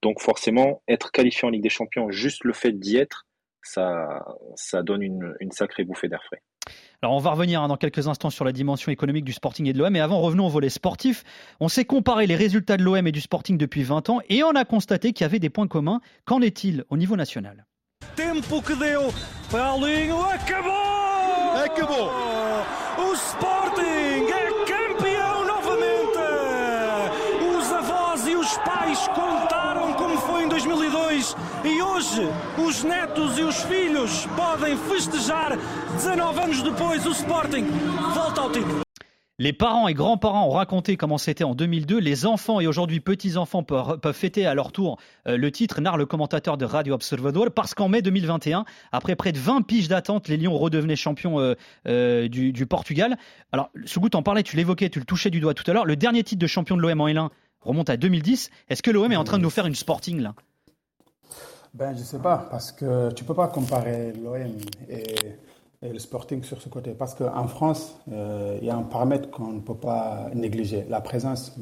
Donc 0.00 0.20
forcément 0.20 0.82
être 0.88 1.12
qualifié 1.12 1.46
en 1.46 1.50
Ligue 1.50 1.62
des 1.62 1.68
Champions 1.68 2.10
juste 2.10 2.44
le 2.44 2.52
fait 2.54 2.72
d'y 2.72 2.96
être 2.96 3.26
ça 3.62 4.24
ça 4.54 4.82
donne 4.82 5.02
une, 5.02 5.34
une 5.40 5.50
sacrée 5.50 5.84
bouffée 5.84 6.08
d'air 6.08 6.22
frais. 6.24 6.40
Alors 7.02 7.14
on 7.14 7.18
va 7.18 7.32
revenir 7.32 7.62
hein, 7.62 7.68
dans 7.68 7.76
quelques 7.76 8.08
instants 8.08 8.30
sur 8.30 8.44
la 8.44 8.52
dimension 8.52 8.90
économique 8.90 9.24
du 9.24 9.32
Sporting 9.32 9.66
et 9.66 9.72
de 9.72 9.78
l'OM, 9.78 9.92
mais 9.92 10.00
avant 10.00 10.20
revenons 10.20 10.46
au 10.46 10.48
volet 10.48 10.70
sportif. 10.70 11.22
On 11.60 11.68
s'est 11.68 11.84
comparé 11.84 12.26
les 12.26 12.36
résultats 12.36 12.76
de 12.76 12.82
l'OM 12.82 13.06
et 13.06 13.12
du 13.12 13.20
Sporting 13.20 13.58
depuis 13.58 13.82
20 13.82 14.08
ans 14.10 14.20
et 14.28 14.42
on 14.42 14.50
a 14.50 14.64
constaté 14.64 15.12
qu'il 15.12 15.24
y 15.24 15.26
avait 15.26 15.38
des 15.38 15.50
points 15.50 15.68
communs. 15.68 16.00
Qu'en 16.24 16.40
est-il 16.40 16.84
au 16.88 16.96
niveau 16.96 17.16
national? 17.16 17.66
Tempo 18.16 18.60
que 18.60 18.72
deu, 18.72 18.98
Paulinho 19.50 20.22
acabou! 20.24 20.70
Acabou! 21.56 22.08
O 22.98 23.14
Sporting 23.14 24.34
foi 30.26 30.44
em 30.44 30.48
2002 30.48 31.36
e 31.64 31.82
hoje 31.82 32.28
os 32.58 32.82
netos 32.82 33.38
e 33.38 33.42
os 33.42 33.62
filhos 33.62 34.26
podem 34.36 34.76
festejar 34.76 35.56
19 35.96 36.40
anos 36.40 36.62
depois 36.62 37.06
o 37.06 37.12
Sporting 37.12 37.66
volta 38.14 38.40
ao 38.40 38.50
título. 38.50 38.84
Les 39.40 39.52
parents 39.52 39.88
et 39.88 39.94
grands-parents 39.94 40.46
ont 40.46 40.52
raconté 40.52 40.96
comment 40.96 41.18
c'était 41.18 41.42
en 41.42 41.56
2002. 41.56 41.98
Les 41.98 42.24
enfants 42.24 42.60
et 42.60 42.68
aujourd'hui 42.68 43.00
petits-enfants 43.00 43.64
peuvent, 43.64 44.12
fêter 44.12 44.46
à 44.46 44.54
leur 44.54 44.70
tour 44.70 44.96
euh, 45.26 45.36
le 45.36 45.50
titre, 45.50 45.80
narre 45.80 45.96
le 45.96 46.06
commentateur 46.06 46.56
de 46.56 46.64
Radio 46.64 46.94
Observador, 46.94 47.50
parce 47.50 47.74
qu'en 47.74 47.88
mai 47.88 48.00
2021, 48.00 48.64
après 48.92 49.16
près 49.16 49.32
de 49.32 49.38
20 49.40 49.62
piges 49.62 49.88
d'attente, 49.88 50.28
les 50.28 50.36
Lions 50.36 50.56
redevenaient 50.56 50.94
champions 50.94 51.40
euh, 51.40 51.54
euh, 51.88 52.28
du, 52.28 52.66
Portugal. 52.66 53.16
Alors, 53.50 53.70
Sougout 53.86 54.14
en 54.14 54.22
parlait, 54.22 54.44
tu 54.44 54.56
l'évoquais, 54.56 54.88
tu 54.88 55.00
le 55.00 55.04
touchais 55.04 55.30
du 55.30 55.40
doigt 55.40 55.52
tout 55.52 55.68
à 55.68 55.74
l'heure. 55.74 55.84
Le 55.84 55.96
dernier 55.96 56.22
titre 56.22 56.40
de 56.40 56.46
champion 56.46 56.76
de 56.76 56.82
l'OM 56.82 57.00
en 57.00 57.08
L1 57.08 57.30
remonte 57.64 57.90
à 57.90 57.96
2010. 57.96 58.50
Est-ce 58.68 58.82
que 58.82 58.90
l'OM 58.90 59.10
est 59.10 59.16
en 59.16 59.24
train 59.24 59.38
de 59.38 59.42
nous 59.42 59.50
faire 59.50 59.66
une 59.66 59.74
Sporting 59.74 60.20
là? 60.20 60.34
Ben, 61.72 61.94
Je 61.94 62.00
ne 62.00 62.04
sais 62.04 62.18
pas, 62.18 62.46
parce 62.50 62.70
que 62.72 63.12
tu 63.12 63.24
ne 63.24 63.28
peux 63.28 63.34
pas 63.34 63.48
comparer 63.48 64.12
l'OM 64.12 64.52
et 64.88 65.92
le 65.92 65.98
Sporting 65.98 66.42
sur 66.42 66.60
ce 66.60 66.68
côté. 66.68 66.92
Parce 66.92 67.14
qu'en 67.14 67.46
France, 67.46 67.96
euh, 68.10 68.58
il 68.60 68.66
y 68.66 68.70
a 68.70 68.76
un 68.76 68.82
paramètre 68.82 69.30
qu'on 69.30 69.52
ne 69.52 69.60
peut 69.60 69.74
pas 69.74 70.30
négliger, 70.34 70.86
la 70.88 71.00
présence 71.00 71.52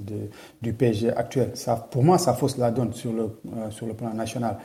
du 0.63 0.73
PSG 0.73 1.11
actuel. 1.11 1.51
Ça, 1.55 1.77
pour 1.77 2.05
moi, 2.05 2.19
ça 2.19 2.35
fausse 2.35 2.57
la 2.59 2.71
donne 2.71 2.93
sur 2.93 3.13
le, 3.13 3.23
euh, 3.57 3.71
sur 3.71 3.87
le 3.87 3.95
plan 3.95 4.13
national. 4.15 4.59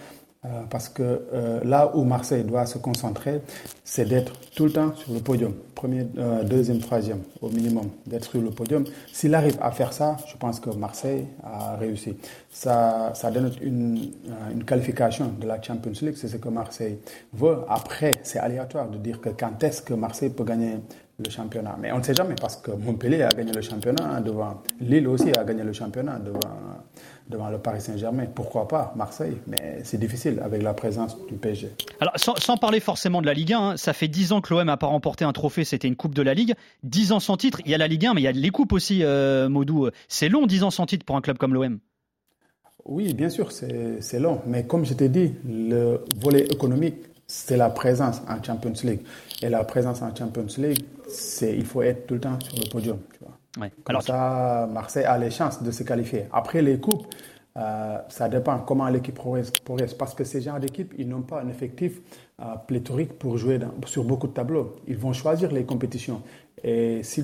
Euh, 0.45 0.63
parce 0.69 0.87
que 0.87 1.01
euh, 1.01 1.59
là 1.63 1.91
où 1.95 2.03
Marseille 2.03 2.43
doit 2.43 2.67
se 2.67 2.77
concentrer, 2.77 3.41
c'est 3.83 4.05
d'être 4.05 4.33
tout 4.55 4.65
le 4.65 4.71
temps 4.71 4.95
sur 4.95 5.11
le 5.11 5.19
podium, 5.19 5.53
premier, 5.73 6.05
euh, 6.19 6.43
deuxième, 6.43 6.77
troisième 6.77 7.21
au 7.41 7.49
minimum, 7.49 7.89
d'être 8.05 8.29
sur 8.29 8.41
le 8.41 8.51
podium. 8.51 8.83
S'il 9.11 9.33
arrive 9.33 9.57
à 9.61 9.71
faire 9.71 9.93
ça, 9.93 10.15
je 10.27 10.37
pense 10.37 10.59
que 10.59 10.69
Marseille 10.69 11.25
a 11.43 11.75
réussi. 11.75 12.17
Ça, 12.51 13.13
ça 13.15 13.31
donne 13.31 13.51
une, 13.61 14.11
une 14.53 14.63
qualification 14.63 15.33
de 15.41 15.47
la 15.47 15.59
Champions 15.59 15.93
League, 16.03 16.15
c'est 16.15 16.27
ce 16.27 16.37
que 16.37 16.49
Marseille 16.49 16.99
veut. 17.33 17.57
Après, 17.67 18.11
c'est 18.21 18.37
aléatoire 18.37 18.89
de 18.89 18.97
dire 18.97 19.19
que 19.19 19.29
quand 19.29 19.63
est-ce 19.63 19.81
que 19.81 19.95
Marseille 19.95 20.29
peut 20.29 20.43
gagner 20.43 20.75
le 21.19 21.29
championnat. 21.29 21.77
Mais 21.79 21.91
on 21.91 21.97
ne 21.97 22.03
sait 22.03 22.13
jamais 22.13 22.35
parce 22.39 22.57
que 22.57 22.71
Montpellier 22.71 23.23
a 23.23 23.29
gagné 23.29 23.51
le 23.51 23.61
championnat 23.61 24.21
devant 24.21 24.61
Lille 24.79 25.07
aussi 25.07 25.31
a 25.37 25.43
gagné 25.43 25.63
le 25.63 25.73
championnat 25.73 26.19
devant 26.19 26.39
devant 27.29 27.49
le 27.49 27.57
Paris 27.57 27.81
Saint-Germain. 27.81 28.25
Pourquoi 28.33 28.67
pas 28.67 28.93
Marseille 28.95 29.37
Mais 29.47 29.81
c'est 29.83 29.99
difficile 29.99 30.39
avec 30.43 30.63
la 30.63 30.73
présence 30.73 31.17
du 31.27 31.35
PSG. 31.35 31.71
Alors, 31.99 32.13
sans, 32.17 32.57
parler 32.57 32.79
forcément 32.79 33.21
de 33.21 33.25
la 33.25 33.33
Ligue 33.33 33.53
1, 33.53 33.59
hein, 33.59 33.77
ça 33.77 33.93
fait 33.93 34.07
10 34.07 34.31
ans 34.31 34.41
que 34.41 34.53
l'OM 34.53 34.65
n'a 34.65 34.77
pas 34.77 34.87
remporté 34.87 35.25
un 35.25 35.33
trophée, 35.33 35.63
c'était 35.63 35.87
une 35.87 35.95
Coupe 35.95 36.15
de 36.15 36.21
la 36.21 36.33
Ligue. 36.33 36.53
10 36.83 37.11
ans 37.11 37.19
sans 37.19 37.37
titre, 37.37 37.61
il 37.65 37.71
y 37.71 37.75
a 37.75 37.77
la 37.77 37.87
Ligue 37.87 38.05
1, 38.05 38.13
mais 38.13 38.21
il 38.21 38.23
y 38.23 38.27
a 38.27 38.31
les 38.31 38.49
Coupes 38.49 38.73
aussi, 38.73 39.03
euh, 39.03 39.49
Maudou. 39.49 39.89
C'est 40.07 40.29
long, 40.29 40.45
10 40.45 40.63
ans 40.63 40.71
sans 40.71 40.85
titre 40.85 41.05
pour 41.05 41.15
un 41.15 41.21
club 41.21 41.37
comme 41.37 41.53
l'OM 41.53 41.79
Oui, 42.85 43.13
bien 43.13 43.29
sûr, 43.29 43.51
c'est 43.51 44.19
long. 44.19 44.41
Mais 44.45 44.65
comme 44.65 44.85
je 44.85 44.93
t'ai 44.93 45.09
dit, 45.09 45.33
le 45.45 46.05
volet 46.21 46.45
économique, 46.45 46.95
c'est 47.27 47.57
la 47.57 47.69
présence 47.69 48.21
en 48.29 48.41
Champions 48.41 48.73
League. 48.83 49.01
Et 49.41 49.49
la 49.49 49.63
présence 49.65 50.01
en 50.01 50.15
Champions 50.15 50.47
League, 50.57 50.85
c'est 51.07 51.55
il 51.55 51.65
faut 51.65 51.81
être 51.81 52.07
tout 52.07 52.15
le 52.15 52.21
temps 52.21 52.39
sur 52.39 52.57
le 52.57 52.69
podium. 52.69 52.99
Tu 53.13 53.19
vois. 53.19 53.37
Comme 53.57 53.69
Alors, 53.87 54.03
ça, 54.03 54.67
Marseille 54.71 55.05
a 55.05 55.17
les 55.17 55.31
chances 55.31 55.61
de 55.61 55.71
se 55.71 55.83
qualifier. 55.83 56.25
Après 56.31 56.61
les 56.61 56.79
coupes, 56.79 57.05
euh, 57.57 57.97
ça 58.09 58.29
dépend 58.29 58.59
comment 58.59 58.87
l'équipe 58.87 59.15
progresse, 59.15 59.93
Parce 59.97 60.13
que 60.13 60.23
ces 60.23 60.41
gens 60.41 60.59
d'équipe, 60.59 60.93
ils 60.97 61.07
n'ont 61.07 61.23
pas 61.23 61.41
un 61.41 61.49
effectif 61.49 61.99
euh, 62.39 62.55
pléthorique 62.67 63.17
pour 63.17 63.37
jouer 63.37 63.59
sur 63.85 64.03
beaucoup 64.03 64.27
de 64.27 64.33
tableaux. 64.33 64.75
Ils 64.87 64.97
vont 64.97 65.11
choisir 65.13 65.51
les 65.51 65.65
compétitions. 65.65 66.21
Et 66.63 67.01
si, 67.03 67.23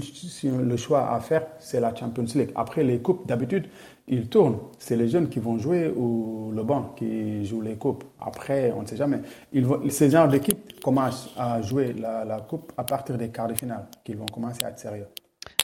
le 0.49 0.77
choix 0.77 1.13
à 1.13 1.19
faire, 1.19 1.45
c'est 1.59 1.79
la 1.79 1.95
Champions 1.95 2.25
League. 2.35 2.51
Après 2.55 2.83
les 2.83 2.99
coupes, 2.99 3.27
d'habitude, 3.27 3.67
ils 4.07 4.27
tournent. 4.27 4.59
C'est 4.79 4.95
les 4.95 5.07
jeunes 5.07 5.29
qui 5.29 5.39
vont 5.39 5.57
jouer 5.57 5.91
ou 5.95 6.51
le 6.53 6.63
banc 6.63 6.93
qui 6.95 7.45
joue 7.45 7.61
les 7.61 7.75
coupes. 7.75 8.03
Après, 8.19 8.71
on 8.71 8.81
ne 8.81 8.87
sait 8.87 8.97
jamais. 8.97 9.21
Ils 9.51 9.65
vont, 9.65 9.81
ces 9.89 10.09
gens 10.09 10.27
d'équipe 10.27 10.79
commencent 10.81 11.33
à 11.37 11.61
jouer 11.61 11.93
la 11.93 12.45
coupe 12.47 12.73
à 12.77 12.83
partir 12.83 13.17
des 13.17 13.29
quarts 13.29 13.47
de 13.47 13.53
finale, 13.53 13.87
qu'ils 14.03 14.17
vont 14.17 14.25
commencer 14.25 14.63
à 14.63 14.69
être 14.69 14.79
sérieux. 14.79 15.07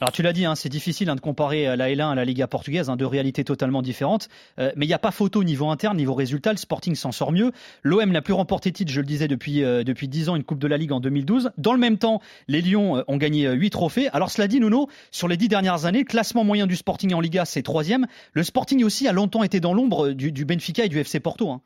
Alors 0.02 0.14
tu 0.14 0.22
l'as 0.22 0.32
dit, 0.32 0.46
hein, 0.46 0.56
c'est 0.56 0.70
difficile 0.70 1.10
hein, 1.10 1.16
de 1.16 1.20
comparer 1.20 1.68
euh, 1.68 1.76
la 1.76 1.90
L1 1.90 2.12
à 2.12 2.16
la 2.16 2.24
Liga 2.24 2.48
portugaise, 2.48 2.90
hein, 2.90 2.96
deux 2.96 3.06
réalités 3.06 3.44
totalement 3.44 3.82
différentes. 3.82 4.30
Euh, 4.58 4.72
mais 4.78 4.86
il 4.86 4.88
n'y 4.88 4.94
a 4.94 5.00
pas 5.00 5.12
photo 5.12 5.42
au 5.42 5.44
niveau 5.44 5.68
interne, 5.68 5.98
niveau 5.98 6.14
résultat, 6.14 6.52
le 6.52 6.58
Sporting 6.58 6.96
s'en 6.96 7.12
sort 7.12 7.34
mieux. 7.34 7.52
L'OM 7.84 8.10
n'a 8.10 8.22
plus 8.22 8.32
remporté 8.32 8.72
titre, 8.72 8.92
je 8.92 9.02
le 9.02 9.06
disais, 9.06 9.28
depuis, 9.28 9.62
euh, 9.62 9.84
depuis 9.84 10.08
10 10.08 10.30
ans, 10.30 10.36
une 10.38 10.46
Coupe 10.46 10.60
de 10.60 10.68
la 10.68 10.78
Ligue 10.78 10.94
en 10.94 11.02
2012. 11.02 11.52
Dans 11.58 11.74
le 11.74 11.80
même 11.80 11.98
temps, 11.98 12.22
les 12.48 12.62
Lions 12.62 13.04
ont 13.08 13.18
gagné 13.18 13.52
8 13.52 13.70
trophées. 13.72 14.08
Alors 14.14 14.32
cela 14.32 14.48
dit, 14.48 14.62
Nuno, 14.62 14.88
sur 15.12 15.28
les 15.28 15.36
10 15.36 15.50
dernières 15.50 15.86
années, 15.86 16.06
classement 16.06 16.46
moyen 16.46 16.66
du 16.66 16.78
Sporting 16.78 17.14
en 17.14 17.20
Liga, 17.20 17.44
c'est 17.44 17.62
troisième. 17.62 18.08
Le 18.32 18.44
Sporting 18.44 18.84
aussi 18.86 19.06
a 19.08 19.12
longtemps 19.12 19.44
été 19.44 19.60
dans 19.60 19.74
l'ombre 19.74 20.12
du, 20.12 20.46
Benfica 20.46 20.86
et 20.86 20.90
du 20.90 20.98
FC 20.98 21.20
Porto. 21.20 21.58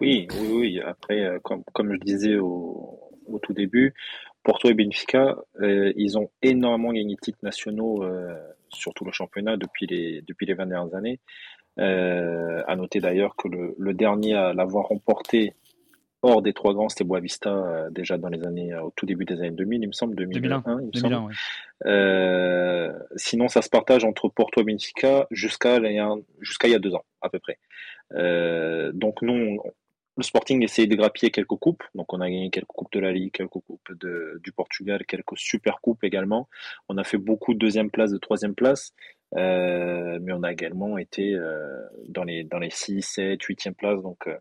Oui, 0.00 0.28
oui, 0.40 0.48
oui. 0.52 0.80
Après, 0.86 1.26
comme, 1.42 1.64
comme 1.72 1.92
je 1.94 1.98
disais 2.04 2.36
au 2.36 3.40
tout 3.42 3.52
début, 3.52 3.92
Porto 4.46 4.70
et 4.70 4.74
Benfica, 4.74 5.36
euh, 5.60 5.92
ils 5.96 6.16
ont 6.16 6.30
énormément 6.40 6.92
gagné 6.92 7.16
de 7.16 7.20
titres 7.20 7.40
nationaux 7.42 8.04
euh, 8.04 8.32
sur 8.68 8.94
tout 8.94 9.04
le 9.04 9.10
championnat 9.10 9.56
depuis 9.56 9.88
les, 9.88 10.22
depuis 10.22 10.46
les 10.46 10.54
20 10.54 10.66
dernières 10.66 10.94
années. 10.94 11.18
Euh, 11.80 12.62
à 12.68 12.76
noter 12.76 13.00
d'ailleurs 13.00 13.34
que 13.34 13.48
le, 13.48 13.74
le 13.76 13.92
dernier 13.92 14.34
à 14.34 14.52
l'avoir 14.52 14.86
remporté 14.86 15.54
hors 16.22 16.42
des 16.42 16.52
trois 16.52 16.74
grands, 16.74 16.88
c'était 16.88 17.02
Boavista 17.02 17.50
euh, 17.50 17.90
déjà 17.90 18.18
dans 18.18 18.28
les 18.28 18.46
années, 18.46 18.72
au 18.76 18.92
tout 18.94 19.04
début 19.04 19.24
des 19.24 19.34
années 19.34 19.50
2000, 19.50 19.82
il 19.82 19.88
me 19.88 19.92
semble, 19.92 20.14
2001, 20.14 20.62
il 20.80 20.86
me 20.86 20.92
semble. 20.92 21.34
Euh, 21.84 22.92
sinon, 23.16 23.48
ça 23.48 23.62
se 23.62 23.68
partage 23.68 24.04
entre 24.04 24.28
Porto 24.28 24.60
et 24.60 24.64
Benfica 24.64 25.26
jusqu'à 25.32 25.80
jusqu'à 26.40 26.68
il 26.68 26.70
y 26.70 26.74
a 26.74 26.78
deux 26.78 26.94
ans 26.94 27.04
à 27.20 27.30
peu 27.30 27.40
près. 27.40 27.58
Euh, 28.12 28.92
donc 28.94 29.22
nous, 29.22 29.60
le 30.16 30.22
Sporting 30.22 30.62
essayait 30.62 30.88
de 30.88 30.96
grappiller 30.96 31.30
quelques 31.30 31.56
coupes, 31.56 31.82
donc 31.94 32.12
on 32.12 32.20
a 32.20 32.30
gagné 32.30 32.50
quelques 32.50 32.66
coupes 32.68 32.92
de 32.92 33.00
la 33.00 33.12
Ligue, 33.12 33.32
quelques 33.32 33.50
coupes 33.50 33.92
de, 34.00 34.40
du 34.42 34.50
Portugal, 34.50 35.04
quelques 35.06 35.36
super 35.36 35.80
coupes 35.80 36.02
également. 36.04 36.48
On 36.88 36.96
a 36.96 37.04
fait 37.04 37.18
beaucoup 37.18 37.52
de 37.52 37.58
deuxième 37.58 37.90
place, 37.90 38.12
de 38.12 38.18
troisième 38.18 38.54
place, 38.54 38.94
euh, 39.36 40.18
mais 40.22 40.32
on 40.32 40.42
a 40.42 40.52
également 40.52 40.96
été 40.96 41.34
euh, 41.34 41.82
dans 42.08 42.24
les 42.24 42.44
dans 42.44 42.58
les 42.58 42.70
6, 42.70 43.02
7, 43.02 43.40
8e 43.40 43.74
places. 43.74 44.02
Donc 44.02 44.26
euh, 44.26 44.36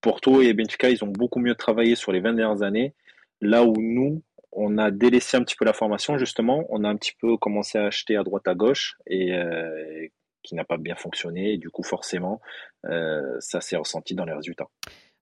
Porto 0.00 0.42
et 0.42 0.52
Benfica, 0.52 0.90
ils 0.90 1.04
ont 1.04 1.08
beaucoup 1.08 1.38
mieux 1.38 1.54
travaillé 1.54 1.94
sur 1.94 2.10
les 2.10 2.20
20 2.20 2.34
dernières 2.34 2.62
années, 2.62 2.94
là 3.40 3.64
où 3.64 3.74
nous, 3.78 4.22
on 4.50 4.78
a 4.78 4.90
délaissé 4.90 5.36
un 5.36 5.44
petit 5.44 5.56
peu 5.56 5.64
la 5.64 5.72
formation 5.72 6.18
justement, 6.18 6.64
on 6.70 6.82
a 6.82 6.88
un 6.88 6.96
petit 6.96 7.14
peu 7.20 7.36
commencé 7.36 7.78
à 7.78 7.86
acheter 7.86 8.16
à 8.16 8.24
droite 8.24 8.48
à 8.48 8.54
gauche. 8.54 8.96
Et, 9.06 9.32
euh, 9.32 10.08
qui 10.42 10.54
n'a 10.54 10.64
pas 10.64 10.76
bien 10.76 10.94
fonctionné. 10.94 11.52
Et 11.54 11.58
du 11.58 11.70
coup, 11.70 11.82
forcément, 11.82 12.40
euh, 12.84 13.36
ça 13.40 13.60
s'est 13.60 13.76
ressenti 13.76 14.14
dans 14.14 14.24
les 14.24 14.32
résultats. 14.32 14.68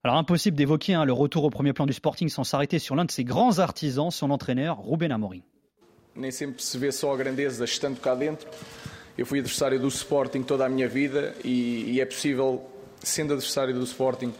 Alors 0.03 0.15
impossible 0.15 0.55
d'évoquer 0.55 0.93
hein, 0.93 1.03
le 1.03 1.11
retour 1.11 1.43
au 1.43 1.49
premier 1.49 1.73
plan 1.73 1.85
du 1.85 1.91
Sporting 1.91 2.29
sans 2.29 2.45
s'arrêter 2.45 2.79
sur 2.79 2.95
l'un 2.95 3.03
de 3.03 3.11
ses 3.11 3.25
grands 3.25 3.59
artisans, 3.59 4.13
son 4.13 4.31
entraîneur 4.31 4.79
Ruben 4.79 5.11
Amorim. 5.11 5.43
Nem 6.15 6.31
sempre 6.31 6.61
se 6.61 6.77
vê 6.77 6.91
só 6.91 7.13
a 7.13 7.17
grandeza 7.17 7.63
estando 7.65 7.99
cá 7.99 8.15
dentro. 8.15 8.49
Eu 9.17 9.25
fui 9.25 9.39
adversário 9.39 9.79
do 9.79 9.87
Sporting 9.89 10.43
toda 10.43 10.65
a 10.65 10.69
minha 10.69 10.87
vida 10.87 11.35
e, 11.43 11.91
e 11.91 12.01
é 12.01 12.05
possível, 12.05 12.65
sendo 13.01 13.33
adversário 13.33 13.73
do 13.73 13.83
Sporting, 13.83 14.33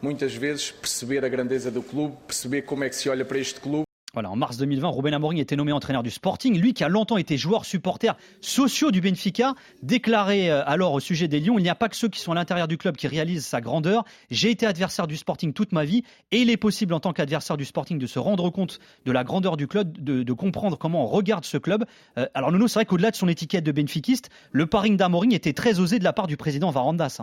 muitas 0.00 0.34
vezes 0.34 0.70
perceber 0.70 1.24
a 1.24 1.28
grandeza 1.28 1.70
do 1.70 1.82
clube, 1.82 2.16
perceber 2.26 2.62
como 2.62 2.84
é 2.84 2.88
que 2.88 2.96
se 2.96 3.08
olha 3.08 3.24
para 3.24 3.38
este 3.38 3.60
clube 3.60 3.85
en 4.24 4.36
mars 4.36 4.56
2020, 4.56 4.88
Ruben 4.88 5.12
Amorim 5.12 5.38
était 5.38 5.56
nommé 5.56 5.72
entraîneur 5.72 6.02
du 6.02 6.10
Sporting. 6.10 6.58
Lui 6.58 6.72
qui 6.72 6.84
a 6.84 6.88
longtemps 6.88 7.18
été 7.18 7.36
joueur 7.36 7.66
supporter 7.66 8.16
sociaux 8.40 8.90
du 8.90 9.02
Benfica, 9.02 9.54
déclaré 9.82 10.50
euh, 10.50 10.62
alors 10.66 10.94
au 10.94 11.00
sujet 11.00 11.28
des 11.28 11.40
Lions, 11.40 11.58
il 11.58 11.62
n'y 11.62 11.68
a 11.68 11.74
pas 11.74 11.88
que 11.88 11.96
ceux 11.96 12.08
qui 12.08 12.20
sont 12.20 12.32
à 12.32 12.34
l'intérieur 12.34 12.68
du 12.68 12.78
club 12.78 12.96
qui 12.96 13.08
réalisent 13.08 13.44
sa 13.44 13.60
grandeur. 13.60 14.04
J'ai 14.30 14.50
été 14.50 14.66
adversaire 14.66 15.06
du 15.06 15.16
Sporting 15.16 15.52
toute 15.52 15.72
ma 15.72 15.84
vie 15.84 16.02
et 16.30 16.40
il 16.40 16.48
est 16.48 16.56
possible 16.56 16.94
en 16.94 17.00
tant 17.00 17.12
qu'adversaire 17.12 17.56
du 17.56 17.66
Sporting 17.66 17.98
de 17.98 18.06
se 18.06 18.18
rendre 18.18 18.48
compte 18.48 18.78
de 19.04 19.12
la 19.12 19.24
grandeur 19.24 19.56
du 19.56 19.66
club, 19.66 19.98
de, 19.98 20.32
comprendre 20.32 20.78
comment 20.78 21.04
on 21.04 21.06
regarde 21.06 21.44
ce 21.44 21.58
club. 21.58 21.84
Euh, 22.18 22.26
alors 22.34 22.52
Nuno, 22.52 22.68
c'est 22.68 22.78
vrai 22.78 22.86
qu'au-delà 22.86 23.10
de 23.10 23.16
son 23.16 23.28
étiquette 23.28 23.64
de 23.64 23.72
benfiquiste, 23.72 24.30
le 24.52 24.66
paring 24.66 24.96
d'Amorim 24.96 25.32
était 25.32 25.52
très 25.52 25.80
osé 25.80 25.98
de 25.98 26.04
la 26.04 26.12
part 26.12 26.26
du 26.26 26.36
président 26.36 26.70
Varandas. 26.70 27.20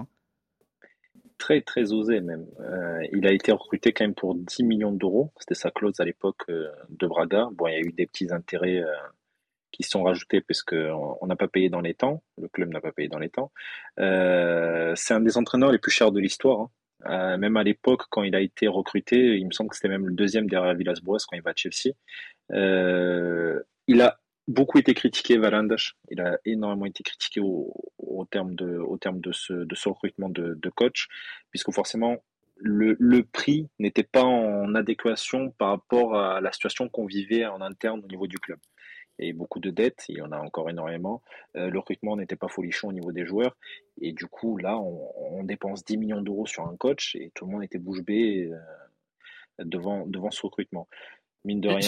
Très 1.43 1.60
très 1.60 1.91
osé 1.91 2.21
même. 2.21 2.45
Euh, 2.62 3.06
il 3.12 3.27
a 3.27 3.34
été 3.34 3.51
recruté 3.51 3.91
quand 3.91 4.06
même 4.06 4.15
pour 4.15 4.34
10 4.34 4.63
millions 4.63 4.93
d'euros. 4.93 5.34
C'était 5.39 5.56
sa 5.56 5.71
clause 5.71 5.99
à 5.99 6.06
l'époque 6.06 6.41
euh, 6.47 6.69
de 6.89 7.06
Braga. 7.06 7.49
Bon, 7.51 7.67
il 7.67 7.73
y 7.73 7.75
a 7.75 7.82
eu 7.82 7.91
des 7.91 8.06
petits 8.06 8.32
intérêts 8.32 8.82
euh, 8.82 8.93
qui 9.73 9.84
sont 9.84 10.03
rajoutés 10.03 10.39
parce 10.39 10.63
qu'on 10.63 11.25
n'a 11.27 11.36
pas 11.36 11.49
payé 11.49 11.69
dans 11.69 11.82
les 11.82 11.95
temps. 11.95 12.23
Le 12.41 12.47
club 12.47 12.69
n'a 12.69 12.79
pas 12.79 12.93
payé 12.93 13.10
dans 13.10 13.19
les 13.19 13.29
temps. 13.29 13.51
c'est 13.97 15.13
un 15.13 15.19
des 15.19 15.38
entraîneurs 15.38 15.73
les 15.73 15.79
plus 15.79 15.91
chers 15.91 16.13
de 16.13 16.21
l'histoire. 16.21 16.69
Hein. 17.03 17.38
même 17.38 17.58
à 17.58 17.63
l'époque, 17.63 18.03
quand 18.10 18.23
il 18.23 18.36
a 18.36 18.39
été 18.39 18.69
recruté, 18.69 19.36
il 19.38 19.45
me 19.45 19.51
semble 19.51 19.69
que 19.69 19.75
c'était 19.75 19.89
même 19.89 20.08
le 20.08 20.13
deuxième 20.13 20.47
derrière 20.47 20.75
Villas-Boas 20.75 21.25
quand 21.27 21.36
il 21.36 21.41
va 21.41 21.51
à 21.51 21.56
Chelsea. 21.56 21.91
il 23.88 24.01
a 24.01 24.23
beaucoup 24.47 24.77
été 24.77 24.93
critiqué, 24.93 25.38
Valandas. 25.38 25.93
Il 26.10 26.21
a 26.21 26.38
énormément 26.45 26.86
été 26.86 27.03
critiqué 27.03 27.39
au, 27.39 27.73
au 27.97 28.25
terme 28.25 28.56
de, 28.56 28.77
au 28.77 28.97
terme 28.97 29.19
de 29.19 29.32
ce, 29.32 29.53
de 29.53 29.75
ce 29.75 29.89
recrutement 29.89 30.29
de, 30.29 30.56
de 30.56 30.69
coach, 30.69 31.08
puisque 31.51 31.71
forcément, 31.71 32.17
le, 32.58 32.95
le 32.99 33.23
prix 33.23 33.69
n'était 33.79 34.03
pas 34.03 34.23
en 34.23 34.75
adéquation 34.75 35.51
par 35.51 35.69
rapport 35.69 36.15
à 36.15 36.41
la 36.41 36.51
situation 36.51 36.89
qu'on 36.89 37.06
vivait 37.06 37.45
en 37.45 37.62
interne 37.62 38.01
au 38.03 38.08
niveau 38.08 38.27
du 38.27 38.38
club. 38.38 38.60
Avait 39.19 39.34
beaucoup 39.34 39.60
de 39.60 39.69
dettes, 39.69 40.06
il 40.10 40.17
y 40.17 40.21
en 40.21 40.32
a 40.32 40.39
encore 40.39 40.69
énormément. 40.69 41.21
Euh, 41.56 41.69
le 41.69 41.79
recrutement 41.79 42.17
n'était 42.17 42.36
pas 42.36 42.47
folichon 42.47 42.88
au 42.88 42.93
niveau 42.93 43.12
des 43.12 43.25
joueurs. 43.25 43.56
Et 44.01 44.12
du 44.12 44.25
coup, 44.25 44.58
là, 44.58 44.77
on, 44.77 45.12
on 45.39 45.43
dépense 45.43 45.86
10 45.86 45.97
millions 45.97 46.21
d'euros 46.21 46.47
sur 46.47 46.65
un 46.65 46.75
coach 46.75 47.15
et 47.15 47.32
tout 47.36 47.45
le 47.45 47.51
monde 47.51 47.63
était 47.63 47.77
bouche 47.77 48.01
bée 48.01 48.49
euh, 48.51 49.63
devant, 49.65 50.08
devant 50.08 50.32
ce 50.32 50.41
recrutement. 50.41 50.88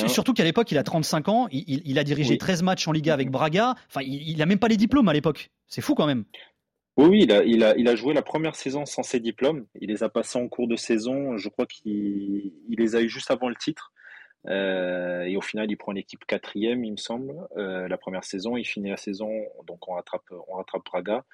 Surtout 0.07 0.33
qu'à 0.33 0.43
l'époque, 0.43 0.71
il 0.71 0.77
a 0.77 0.83
35 0.83 1.29
ans, 1.29 1.47
il, 1.51 1.97
a 1.97 2.03
dirigé 2.03 2.37
13 2.37 2.63
matchs 2.63 2.87
en 2.87 2.91
Liga 2.91 3.13
avec 3.13 3.29
Braga. 3.29 3.75
Enfin, 3.87 4.01
il, 4.03 4.37
n'a 4.37 4.45
même 4.45 4.59
pas 4.59 4.67
les 4.67 4.77
diplômes 4.77 5.07
à 5.07 5.13
l'époque. 5.13 5.49
C'est 5.67 5.81
fou 5.81 5.95
quand 5.95 6.07
même. 6.07 6.25
Oui, 6.97 7.07
oui, 7.07 7.19
il 7.23 7.31
a, 7.31 7.43
il, 7.43 7.63
a, 7.63 7.75
il 7.77 7.87
a 7.87 7.95
joué 7.95 8.13
la 8.13 8.21
première 8.21 8.55
saison 8.55 8.85
sans 8.85 9.03
ses 9.03 9.19
diplômes. 9.19 9.65
Il 9.81 9.89
les 9.89 10.03
a 10.03 10.09
passés 10.09 10.39
en 10.39 10.47
cours 10.47 10.67
de 10.67 10.75
saison. 10.75 11.37
Je 11.37 11.49
crois 11.49 11.65
qu'il 11.65 12.53
les 12.69 12.95
a 12.95 13.01
eu 13.01 13.09
juste 13.09 13.31
avant 13.31 13.49
le 13.49 13.55
titre. 13.55 13.91
Euh, 14.47 15.23
et 15.23 15.37
au 15.37 15.41
final, 15.41 15.69
il 15.69 15.75
prend 15.75 15.91
l'équipe 15.91 16.23
quatrième, 16.25 16.83
il 16.83 16.91
me 16.91 16.97
semble, 16.97 17.33
euh, 17.57 17.87
la 17.87 17.97
première 17.97 18.23
saison. 18.23 18.57
Il 18.57 18.65
finit 18.65 18.89
la 18.89 18.97
saison, 18.97 19.31
donc 19.65 19.87
on 19.87 19.93
rattrape, 19.93 20.23
on 20.47 20.55
rattrape 20.55 20.85
Braga. 20.85 21.25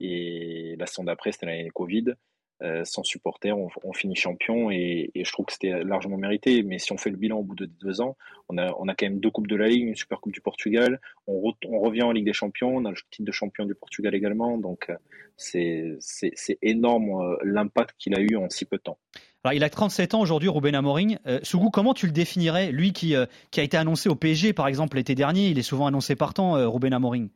Et 0.00 0.76
la 0.78 0.86
saison 0.86 1.04
d'après, 1.04 1.32
c'était 1.32 1.46
l'année 1.46 1.70
Covid. 1.70 2.14
Euh, 2.60 2.84
sans 2.84 3.04
supporter, 3.04 3.52
on, 3.52 3.92
finit 3.92 4.16
champion 4.16 4.68
et, 4.70 5.12
je 5.14 5.32
trouve 5.32 5.46
que 5.46 5.52
c'était 5.52 5.84
largement 5.84 6.16
mérité. 6.16 6.62
Mais 6.64 6.78
si 6.78 6.92
on 6.92 6.98
fait 6.98 7.10
le 7.10 7.16
bilan 7.16 7.38
au 7.38 7.42
bout 7.44 7.54
de 7.54 7.66
deux 7.66 8.00
ans, 8.00 8.16
on 8.48 8.58
a, 8.58 8.68
quand 8.70 9.02
même 9.02 9.20
deux 9.20 9.30
coupes 9.30 9.46
de 9.46 9.54
la 9.54 9.68
Ligue, 9.68 9.86
une 9.86 9.94
Super 9.94 10.20
Coupe 10.20 10.32
du 10.32 10.40
Portugal, 10.40 11.00
on, 11.26 11.40
revient 11.80 12.02
en 12.02 12.10
Ligue 12.10 12.24
des 12.24 12.32
Champions, 12.32 12.74
on 12.74 12.84
a 12.84 12.90
le 12.90 12.96
titre 13.10 13.26
de 13.26 13.32
champion 13.32 13.64
du 13.64 13.74
Portugal 13.74 14.14
également. 14.14 14.58
Donc 14.58 14.90
euh, 14.90 15.96
c'est 16.00 16.58
énorme 16.62 17.10
euh, 17.10 17.36
l'impact 17.44 17.94
qu'il 17.98 18.14
a 18.16 18.20
eu 18.20 18.36
en 18.36 18.48
si 18.50 18.64
peu 18.64 18.78
de 18.78 18.82
temps. 18.82 18.98
Alors, 19.44 19.54
il 19.54 19.62
a 19.62 19.70
37 19.70 20.14
ans 20.14 20.20
aujourd'hui, 20.20 20.48
Ruben 20.48 20.74
Amorim. 20.74 21.16
Sougou, 21.44 21.70
comment 21.70 21.94
tu 21.94 22.06
le 22.06 22.12
définirais 22.12 22.72
Lui 22.72 22.92
qui, 22.92 23.14
qui 23.52 23.60
a 23.60 23.62
été 23.62 23.76
annoncé 23.76 24.08
au 24.08 24.16
PSG, 24.16 24.52
par 24.52 24.66
exemple, 24.66 24.96
l'été 24.96 25.14
dernier, 25.14 25.46
il 25.46 25.58
est 25.60 25.62
souvent 25.62 25.86
annoncé 25.86 26.16
partant, 26.16 26.54
Ruben 26.68 26.92
Amorim. 26.92 27.28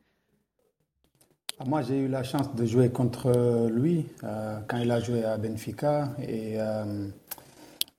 Ah, 1.59 1.65
moi, 1.67 1.83
j'ai 1.83 1.99
eu 1.99 2.07
la 2.07 2.23
chance 2.23 2.55
de 2.55 2.65
jouer 2.65 2.89
contre 2.89 3.31
lui 3.69 4.07
euh, 4.23 4.57
quand 4.67 4.77
il 4.77 4.89
a 4.89 4.99
joué 4.99 5.23
à 5.23 5.37
Benfica 5.37 6.09
et 6.19 6.55
euh, 6.57 7.07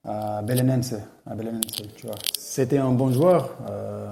à 0.03 0.41
Belenense. 0.41 0.95
C'était 2.37 2.79
un 2.79 2.91
bon 2.91 3.13
joueur 3.13 3.57
euh, 3.69 4.07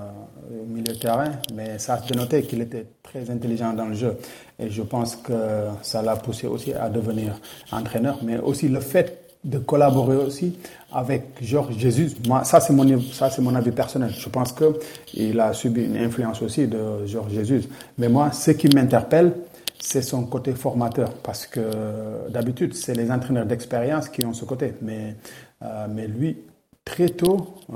au 0.50 0.66
milieu 0.66 0.94
de 0.94 0.98
terrain, 0.98 1.32
mais 1.54 1.78
ça 1.78 1.96
a 1.96 2.00
dénoté 2.00 2.44
qu'il 2.44 2.62
était 2.62 2.88
très 3.04 3.30
intelligent 3.30 3.74
dans 3.74 3.88
le 3.88 3.96
jeu. 3.96 4.18
Et 4.58 4.70
je 4.70 4.82
pense 4.82 5.18
que 5.18 5.68
ça 5.82 6.02
l'a 6.02 6.16
poussé 6.16 6.48
aussi 6.48 6.74
à 6.74 6.90
devenir 6.90 7.38
entraîneur, 7.74 8.20
mais 8.24 8.38
aussi 8.40 8.70
le 8.70 8.80
fait 8.80 9.23
de 9.44 9.58
collaborer 9.60 10.18
aussi 10.18 10.58
avec 10.92 11.24
Georges 11.42 11.78
Jésus. 11.78 12.12
Moi, 12.28 12.44
ça 12.44 12.60
c'est 12.60 12.74
mon 12.74 13.02
ça 13.02 13.30
c'est 13.30 13.42
mon 13.42 13.56
avis 13.56 13.72
personnel. 13.72 14.12
Je 14.18 14.30
pense 14.30 14.52
que 14.54 14.80
il 15.14 15.40
a 15.40 15.54
subi 15.54 15.84
une 15.84 15.98
influence 15.98 16.42
aussi 16.42 16.68
de 16.68 17.06
Georges 17.06 17.34
Jésus. 17.34 17.64
Mais 17.98 18.10
moi, 18.10 18.32
ce 18.32 18.52
qui 18.52 18.74
m'interpelle, 18.74 19.34
c'est 19.80 20.02
son 20.02 20.24
côté 20.26 20.54
formateur, 20.54 21.14
parce 21.16 21.46
que 21.46 22.30
d'habitude 22.30 22.74
c'est 22.74 22.94
les 22.96 23.12
entraîneurs 23.12 23.46
d'expérience 23.46 24.10
qui 24.10 24.26
ont 24.26 24.34
ce 24.34 24.46
côté. 24.46 24.74
Mais 24.82 25.16
euh, 25.62 25.88
mais 25.90 26.08
lui, 26.08 26.38
très 26.86 27.10
tôt, 27.10 27.56
euh, 27.72 27.76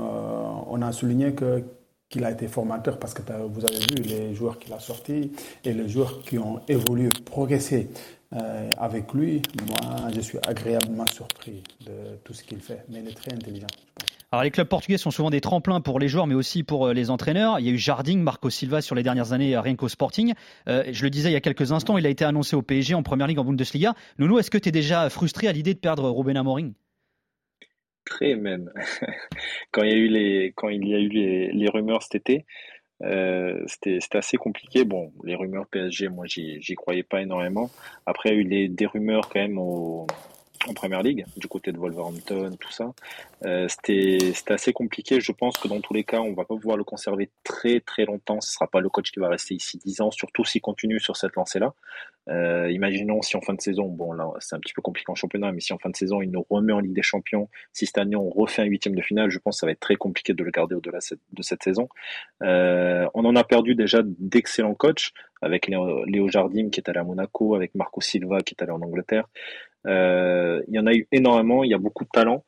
on 0.68 0.80
a 0.82 0.92
souligné 0.92 1.32
que 1.32 1.62
qu'il 2.08 2.24
a 2.24 2.30
été 2.30 2.48
formateur 2.48 2.98
parce 2.98 3.12
que 3.12 3.20
vous 3.50 3.64
avez 3.66 3.78
vu 3.78 4.02
les 4.02 4.34
joueurs 4.34 4.58
qu'il 4.58 4.72
a 4.72 4.80
sortis 4.80 5.30
et 5.64 5.72
les 5.74 5.88
joueurs 5.88 6.22
qui 6.22 6.38
ont 6.38 6.60
évolué, 6.66 7.10
progressé 7.26 7.90
euh, 8.34 8.68
avec 8.78 9.12
lui, 9.14 9.40
moi, 9.66 10.10
je 10.14 10.20
suis 10.20 10.38
agréablement 10.46 11.06
surpris 11.06 11.62
de 11.86 12.16
tout 12.24 12.34
ce 12.34 12.42
qu'il 12.42 12.60
fait. 12.60 12.84
Mais 12.88 13.00
il 13.00 13.08
est 13.08 13.14
très 13.14 13.32
intelligent. 13.32 13.66
Alors 14.30 14.42
les 14.42 14.50
clubs 14.50 14.68
portugais 14.68 14.98
sont 14.98 15.10
souvent 15.10 15.30
des 15.30 15.40
tremplins 15.40 15.80
pour 15.80 15.98
les 15.98 16.08
joueurs, 16.08 16.26
mais 16.26 16.34
aussi 16.34 16.62
pour 16.62 16.88
euh, 16.88 16.92
les 16.92 17.08
entraîneurs. 17.08 17.60
Il 17.60 17.66
y 17.66 17.70
a 17.70 17.72
eu 17.72 17.78
Jardim, 17.78 18.18
Marco 18.18 18.50
Silva 18.50 18.82
sur 18.82 18.94
les 18.94 19.02
dernières 19.02 19.32
années, 19.32 19.56
rien 19.58 19.74
qu'au 19.74 19.88
Sporting. 19.88 20.34
Euh, 20.68 20.84
je 20.90 21.02
le 21.04 21.08
disais 21.08 21.30
il 21.30 21.32
y 21.32 21.36
a 21.36 21.40
quelques 21.40 21.72
instants, 21.72 21.96
il 21.96 22.04
a 22.04 22.10
été 22.10 22.26
annoncé 22.26 22.54
au 22.54 22.60
PSG 22.60 22.94
en 22.94 23.02
Première 23.02 23.26
Ligue 23.26 23.38
en 23.38 23.44
Bundesliga. 23.44 23.94
Nounou, 24.18 24.38
est-ce 24.38 24.50
que 24.50 24.58
tu 24.58 24.68
es 24.68 24.72
déjà 24.72 25.08
frustré 25.08 25.48
à 25.48 25.52
l'idée 25.52 25.72
de 25.72 25.78
perdre 25.78 26.10
Ruben 26.10 26.36
Amorim? 26.36 26.74
Très 28.04 28.34
même. 28.34 28.70
quand 29.72 29.82
il 29.82 29.90
y 29.90 29.94
a 29.94 29.96
eu 29.96 30.08
les, 30.08 30.52
quand 30.54 30.68
il 30.68 30.86
y 30.86 30.94
a 30.94 30.98
eu 30.98 31.08
les 31.08 31.68
rumeurs 31.70 32.02
cet 32.02 32.16
été, 32.16 32.44
euh, 33.02 33.62
c'était 33.66 33.98
assez 34.12 34.36
compliqué. 34.36 34.84
Bon, 34.84 35.12
les 35.24 35.34
rumeurs 35.34 35.66
PSG, 35.66 36.08
moi, 36.08 36.26
j'y 36.26 36.74
croyais 36.74 37.02
pas 37.02 37.22
énormément. 37.22 37.70
Après, 38.06 38.30
il 38.30 38.32
y 38.32 38.36
a 38.36 38.40
eu 38.40 38.44
les, 38.44 38.68
des 38.68 38.86
rumeurs 38.86 39.28
quand 39.28 39.40
même 39.40 39.58
au, 39.58 40.06
en 40.66 40.74
première 40.74 41.02
ligue, 41.02 41.24
du 41.36 41.46
côté 41.46 41.72
de 41.72 41.78
Wolverhampton, 41.78 42.56
tout 42.58 42.72
ça. 42.72 42.92
Euh, 43.44 43.68
C'était 43.68 44.32
assez 44.48 44.72
compliqué. 44.72 45.20
Je 45.20 45.32
pense 45.32 45.56
que 45.58 45.68
dans 45.68 45.80
tous 45.80 45.94
les 45.94 46.04
cas, 46.04 46.20
on 46.20 46.32
va 46.32 46.44
pas 46.44 46.56
pouvoir 46.56 46.76
le 46.76 46.84
conserver 46.84 47.30
très 47.44 47.80
très 47.80 48.04
longtemps. 48.04 48.40
Ce 48.40 48.52
sera 48.52 48.66
pas 48.66 48.80
le 48.80 48.88
coach 48.88 49.12
qui 49.12 49.20
va 49.20 49.28
rester 49.28 49.54
ici 49.54 49.78
10 49.78 50.00
ans, 50.00 50.10
surtout 50.10 50.44
s'il 50.44 50.60
continue 50.60 51.00
sur 51.00 51.16
cette 51.16 51.36
lancée-là. 51.36 51.74
Euh, 52.28 52.70
imaginons 52.70 53.22
si 53.22 53.36
en 53.36 53.40
fin 53.40 53.54
de 53.54 53.60
saison, 53.60 53.86
bon 53.86 54.12
là 54.12 54.30
c'est 54.38 54.54
un 54.54 54.58
petit 54.58 54.74
peu 54.74 54.82
compliqué 54.82 55.10
en 55.10 55.14
championnat, 55.14 55.50
mais 55.52 55.60
si 55.60 55.72
en 55.72 55.78
fin 55.78 55.88
de 55.88 55.96
saison 55.96 56.20
il 56.20 56.30
nous 56.30 56.44
remet 56.50 56.74
en 56.74 56.80
Ligue 56.80 56.92
des 56.92 57.02
Champions, 57.02 57.48
si 57.72 57.86
cette 57.86 57.96
année 57.96 58.16
on 58.16 58.28
refait 58.28 58.62
un 58.62 58.66
huitième 58.66 58.94
de 58.94 59.00
finale, 59.00 59.30
je 59.30 59.38
pense 59.38 59.56
que 59.56 59.60
ça 59.60 59.66
va 59.66 59.72
être 59.72 59.80
très 59.80 59.96
compliqué 59.96 60.34
de 60.34 60.44
le 60.44 60.50
garder 60.50 60.74
au-delà 60.74 60.98
de 61.32 61.42
cette 61.42 61.62
saison. 61.62 61.88
Euh, 62.42 63.06
on 63.14 63.24
en 63.24 63.34
a 63.34 63.44
perdu 63.44 63.74
déjà 63.74 64.02
d'excellents 64.04 64.74
coachs 64.74 65.12
avec 65.40 65.68
Léo, 65.68 66.04
Léo 66.04 66.28
Jardim 66.28 66.68
qui 66.68 66.80
est 66.80 66.88
allé 66.88 66.98
à 66.98 67.04
Monaco, 67.04 67.54
avec 67.54 67.74
Marco 67.74 68.00
Silva 68.00 68.40
qui 68.40 68.54
est 68.54 68.62
allé 68.62 68.72
en 68.72 68.82
Angleterre. 68.82 69.28
Euh, 69.86 70.62
il 70.68 70.74
y 70.74 70.78
en 70.78 70.86
a 70.86 70.92
eu 70.92 71.06
énormément, 71.12 71.64
il 71.64 71.70
y 71.70 71.74
a 71.74 71.78
beaucoup 71.78 72.04
de 72.04 72.10
talent. 72.10 72.44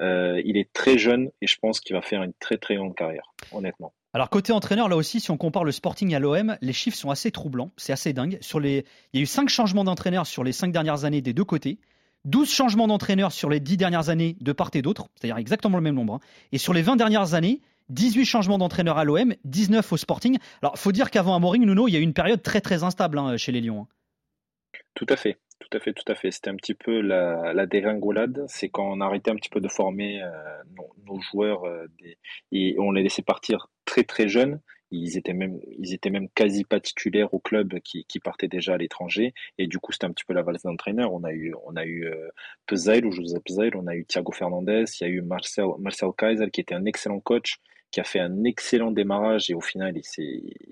Euh, 0.00 0.40
il 0.44 0.56
est 0.56 0.72
très 0.72 0.96
jeune 0.96 1.30
et 1.40 1.46
je 1.46 1.56
pense 1.60 1.80
qu'il 1.80 1.96
va 1.96 2.02
faire 2.02 2.22
une 2.22 2.32
très 2.38 2.56
très 2.56 2.74
longue 2.74 2.94
carrière, 2.94 3.34
honnêtement. 3.52 3.92
Alors 4.14 4.30
côté 4.30 4.52
entraîneur, 4.52 4.88
là 4.88 4.96
aussi, 4.96 5.20
si 5.20 5.30
on 5.30 5.36
compare 5.36 5.64
le 5.64 5.72
Sporting 5.72 6.14
à 6.14 6.18
l'OM, 6.18 6.56
les 6.60 6.72
chiffres 6.72 6.96
sont 6.96 7.10
assez 7.10 7.30
troublants, 7.30 7.72
c'est 7.76 7.92
assez 7.92 8.12
dingue. 8.12 8.38
Sur 8.40 8.60
les... 8.60 8.84
Il 9.12 9.18
y 9.18 9.20
a 9.20 9.22
eu 9.22 9.26
5 9.26 9.48
changements 9.48 9.84
d'entraîneur 9.84 10.26
sur 10.26 10.44
les 10.44 10.52
5 10.52 10.72
dernières 10.72 11.04
années 11.04 11.20
des 11.20 11.32
deux 11.32 11.44
côtés, 11.44 11.78
12 12.24 12.48
changements 12.48 12.86
d'entraîneur 12.86 13.32
sur 13.32 13.50
les 13.50 13.60
10 13.60 13.76
dernières 13.76 14.08
années 14.08 14.36
de 14.40 14.52
part 14.52 14.70
et 14.74 14.82
d'autre, 14.82 15.08
c'est-à-dire 15.14 15.36
exactement 15.36 15.76
le 15.76 15.82
même 15.82 15.94
nombre. 15.94 16.14
Hein. 16.14 16.20
Et 16.52 16.58
sur 16.58 16.72
les 16.72 16.82
20 16.82 16.96
dernières 16.96 17.34
années, 17.34 17.60
18 17.90 18.24
changements 18.24 18.58
d'entraîneur 18.58 18.98
à 18.98 19.04
l'OM, 19.04 19.34
19 19.44 19.92
au 19.92 19.96
Sporting. 19.96 20.38
Alors 20.62 20.78
faut 20.78 20.92
dire 20.92 21.10
qu'avant 21.10 21.34
Amorim, 21.34 21.64
Nuno, 21.64 21.88
il 21.88 21.92
y 21.92 21.96
a 21.96 22.00
eu 22.00 22.02
une 22.02 22.14
période 22.14 22.42
très 22.42 22.60
très 22.60 22.84
instable 22.84 23.18
hein, 23.18 23.36
chez 23.36 23.52
les 23.52 23.60
Lions. 23.60 23.82
Hein. 23.82 24.78
Tout 24.94 25.06
à 25.08 25.16
fait. 25.16 25.38
Tout 25.60 25.76
à 25.76 25.80
fait, 25.80 25.92
tout 25.92 26.10
à 26.10 26.14
fait. 26.14 26.30
C'était 26.30 26.50
un 26.50 26.56
petit 26.56 26.74
peu 26.74 27.00
la, 27.00 27.52
la. 27.52 27.66
C'est 28.46 28.68
quand 28.68 28.90
on 28.90 29.00
arrêtait 29.00 29.30
un 29.30 29.36
petit 29.36 29.48
peu 29.50 29.60
de 29.60 29.68
former 29.68 30.22
euh, 30.22 30.62
nos, 31.06 31.20
joueurs 31.20 31.64
euh, 31.64 31.86
et 32.52 32.76
on 32.78 32.92
les 32.92 33.02
laissait 33.02 33.22
partir 33.22 33.68
très 33.84 34.04
très 34.04 34.28
jeunes. 34.28 34.60
Ils 34.90 35.18
étaient 35.18 35.34
même, 35.34 35.60
ils 35.78 35.92
étaient 35.92 36.10
même 36.10 36.28
quasi 36.30 36.64
pas 36.64 36.80
titulaires 36.80 37.34
au 37.34 37.40
club 37.40 37.78
qui, 37.80 38.04
qui 38.06 38.20
partait 38.20 38.48
déjà 38.48 38.74
à 38.74 38.78
l'étranger. 38.78 39.34
Et 39.58 39.66
du 39.66 39.78
coup, 39.78 39.92
c'était 39.92 40.06
un 40.06 40.12
petit 40.12 40.24
peu 40.24 40.32
la 40.32 40.42
valse 40.42 40.62
d'entraîneur. 40.62 41.12
On 41.12 41.24
a 41.24 41.32
eu, 41.32 41.54
on 41.66 41.76
a 41.76 41.84
eu 41.84 42.06
euh, 42.06 42.28
Pezail 42.66 43.04
ou 43.04 43.12
José 43.12 43.38
Pezail, 43.44 43.72
on 43.74 43.86
a 43.86 43.96
eu 43.96 44.06
Thiago 44.06 44.32
Fernandez, 44.32 44.84
il 45.00 45.04
y 45.04 45.06
a 45.06 45.10
eu 45.10 45.20
Marcel, 45.22 45.66
Kaiser 46.16 46.50
qui 46.50 46.60
était 46.60 46.74
un 46.74 46.86
excellent 46.86 47.20
coach 47.20 47.58
qui 47.90 48.00
a 48.00 48.04
fait 48.04 48.20
un 48.20 48.44
excellent 48.44 48.90
démarrage 48.90 49.50
et 49.50 49.54
au 49.54 49.60
final 49.60 49.96
il 49.96 50.04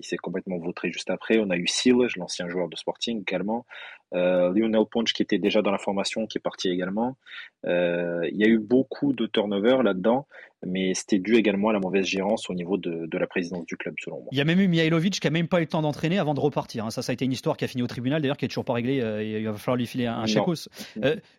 s'est 0.03 0.17
complètement 0.17 0.57
vautré 0.57 0.91
juste 0.91 1.09
après. 1.09 1.39
On 1.39 1.49
a 1.49 1.57
eu 1.57 1.67
Seal, 1.67 2.07
l'ancien 2.15 2.47
joueur 2.47 2.69
de 2.69 2.75
Sporting 2.75 3.21
également. 3.21 3.65
Euh, 4.13 4.53
Lionel 4.53 4.85
Ponch 4.89 5.11
qui 5.13 5.21
était 5.21 5.37
déjà 5.37 5.61
dans 5.61 5.71
la 5.71 5.77
formation, 5.77 6.27
qui 6.27 6.37
est 6.37 6.41
parti 6.41 6.69
également. 6.69 7.17
Euh, 7.65 8.27
il 8.31 8.37
y 8.37 8.43
a 8.43 8.47
eu 8.47 8.57
beaucoup 8.57 9.11
de 9.11 9.25
turnover 9.25 9.83
là-dedans, 9.83 10.27
mais 10.65 10.93
c'était 10.93 11.19
dû 11.19 11.35
également 11.35 11.69
à 11.69 11.73
la 11.73 11.79
mauvaise 11.79 12.05
gérance 12.05 12.49
au 12.49 12.53
niveau 12.53 12.77
de, 12.77 13.17
la 13.17 13.27
présidence 13.27 13.65
du 13.65 13.75
club, 13.75 13.95
selon 13.99 14.17
moi. 14.17 14.27
Il 14.31 14.37
y 14.37 14.41
a 14.41 14.45
même 14.45 14.61
eu 14.61 14.67
Mihailovic 14.67 15.19
qui 15.19 15.27
a 15.27 15.29
même 15.29 15.47
pas 15.47 15.57
eu 15.57 15.63
le 15.63 15.67
temps 15.67 15.81
d'entraîner 15.81 16.19
avant 16.19 16.33
de 16.33 16.39
repartir. 16.39 16.85
Hein. 16.85 16.89
Ça, 16.89 17.01
ça 17.01 17.11
a 17.11 17.13
été 17.13 17.25
une 17.25 17.33
histoire 17.33 17.57
qui 17.57 17.65
a 17.65 17.67
fini 17.67 17.83
au 17.83 17.87
tribunal, 17.87 18.21
d'ailleurs, 18.21 18.37
qui 18.37 18.45
est 18.45 18.47
toujours 18.47 18.65
pas 18.65 18.73
réglée. 18.73 19.01
Euh, 19.01 19.23
il 19.23 19.45
va 19.45 19.53
falloir 19.53 19.75
lui 19.75 19.87
filer 19.87 20.05
un, 20.05 20.25
chèque 20.25 20.43